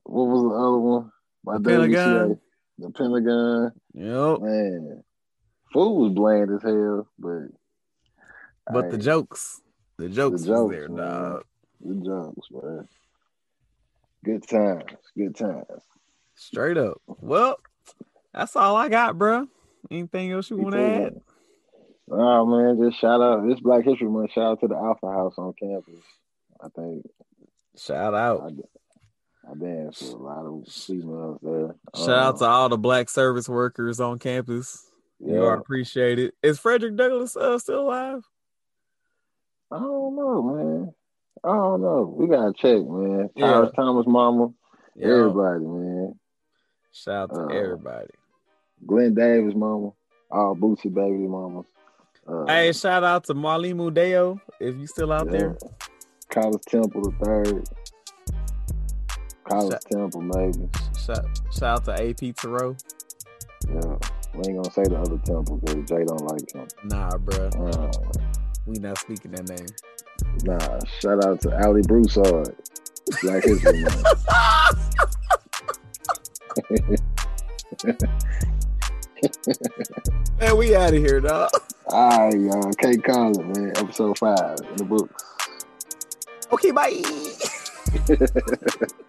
what 0.04 0.24
was 0.26 0.42
the 0.42 0.54
other 0.54 0.78
one? 0.78 1.12
By 1.44 1.58
The 1.58 1.68
Pentagon? 1.68 2.40
The 2.78 2.90
Pentagon. 2.90 3.72
yep. 3.94 4.40
Man, 4.40 5.02
food 5.72 5.98
was 6.00 6.12
bland 6.14 6.50
as 6.54 6.62
hell, 6.62 7.08
but 7.18 7.48
But 8.72 8.90
the 8.90 8.98
jokes, 8.98 9.60
the 9.96 10.08
jokes, 10.08 10.44
jokes, 10.44 10.72
there, 10.74 10.88
man. 10.88 10.96
dog. 10.96 11.44
the 11.80 11.94
jokes, 12.04 12.48
man. 12.52 12.88
Good 14.24 14.46
times, 14.48 14.84
good 15.16 15.36
times. 15.36 15.82
Straight 16.34 16.76
up. 16.76 17.00
Well, 17.06 17.56
that's 18.32 18.54
all 18.56 18.76
I 18.76 18.88
got, 18.88 19.18
bro. 19.18 19.48
Anything 19.90 20.30
else 20.32 20.50
you 20.50 20.58
want 20.58 20.74
to 20.74 20.80
add? 20.80 21.20
Oh 22.10 22.46
man, 22.46 22.78
just 22.80 23.00
shout 23.00 23.20
out. 23.20 23.46
This 23.46 23.60
Black 23.60 23.84
History 23.84 24.08
Month. 24.08 24.32
Shout 24.32 24.44
out 24.52 24.60
to 24.60 24.68
the 24.68 24.76
Alpha 24.76 25.06
House 25.10 25.34
on 25.36 25.52
campus. 25.60 26.04
I 26.60 26.68
think 26.68 27.04
Shout 27.76 28.14
out. 28.14 28.40
I 28.42 28.50
danced 29.54 30.02
with 30.02 30.12
a 30.12 30.16
lot 30.16 30.44
of 30.46 30.66
females 30.68 31.38
there. 31.42 31.74
Shout 31.96 32.08
out 32.10 32.38
to 32.38 32.44
Um, 32.44 32.50
all 32.50 32.68
the 32.68 32.78
black 32.78 33.08
service 33.08 33.48
workers 33.48 34.00
on 34.00 34.18
campus. 34.18 34.84
You 35.20 35.34
yeah. 35.34 35.40
are 35.40 35.54
appreciated. 35.54 36.32
Is 36.42 36.58
Frederick 36.58 36.96
Douglass 36.96 37.36
uh, 37.36 37.58
still 37.58 37.82
alive? 37.88 38.22
I 39.70 39.78
don't 39.78 40.16
know, 40.16 40.42
man. 40.42 40.94
I 41.44 41.48
don't 41.48 41.82
know. 41.82 42.14
We 42.16 42.26
gotta 42.28 42.52
check, 42.52 42.84
man. 42.86 43.30
Yeah. 43.36 43.46
Tyrus 43.46 43.70
Thomas, 43.76 44.06
mama, 44.06 44.50
Yeah. 44.96 45.08
everybody, 45.08 45.64
man. 45.64 46.18
Shout 46.92 47.30
out 47.30 47.34
to 47.34 47.40
Uh, 47.42 47.58
everybody. 47.58 48.08
Glenn 48.86 49.14
Davis, 49.14 49.54
mama. 49.54 49.90
All 50.30 50.54
Bootsy 50.56 50.92
baby, 50.92 51.26
mama. 51.26 51.64
Uh, 52.26 52.44
Hey, 52.46 52.72
shout 52.72 53.04
out 53.04 53.24
to 53.24 53.34
Marlene 53.34 53.76
Mudeo 53.76 54.40
if 54.60 54.76
you 54.76 54.86
still 54.86 55.12
out 55.12 55.26
yeah. 55.26 55.38
there. 55.38 55.58
Collis 56.30 56.62
Temple 56.66 57.02
the 57.02 57.24
third. 57.24 57.68
Collis 59.48 59.70
Shout- 59.74 59.82
Temple, 59.90 60.20
maybe. 60.22 60.68
Shout, 60.98 61.26
shout 61.52 61.62
out 61.78 61.84
to 61.86 61.92
AP 62.08 62.36
Thoreau. 62.36 62.76
Yeah. 63.68 63.96
We 64.34 64.42
ain't 64.50 64.62
gonna 64.62 64.70
say 64.72 64.82
the 64.84 64.96
other 65.00 65.18
temple 65.24 65.56
because 65.56 65.88
Jay 65.88 66.04
don't 66.04 66.20
like 66.26 66.52
him. 66.54 66.68
Nah, 66.84 67.10
bruh. 67.10 67.76
Uh, 67.76 68.20
We 68.66 68.74
not 68.78 68.98
speaking 68.98 69.30
that 69.32 69.48
name. 69.48 69.66
nah, 70.44 70.78
shout 71.00 71.24
out 71.24 71.40
to 71.42 71.66
Ali 71.66 71.82
Broussard. 71.82 72.54
Black 73.22 73.42
History 73.42 73.82
Month. 73.82 74.04
Man, 80.40 80.56
we 80.56 80.74
out 80.76 80.94
of 80.94 80.98
here, 81.00 81.20
dog. 81.20 81.50
All 81.88 82.26
right, 82.30 82.38
y'all. 82.38 82.72
Kate 82.74 83.02
Collin, 83.02 83.52
man. 83.52 83.72
Episode 83.76 84.16
five 84.18 84.56
in 84.70 84.76
the 84.76 84.84
books. 84.84 85.24
Okay, 86.52 86.70
bye. 86.70 87.02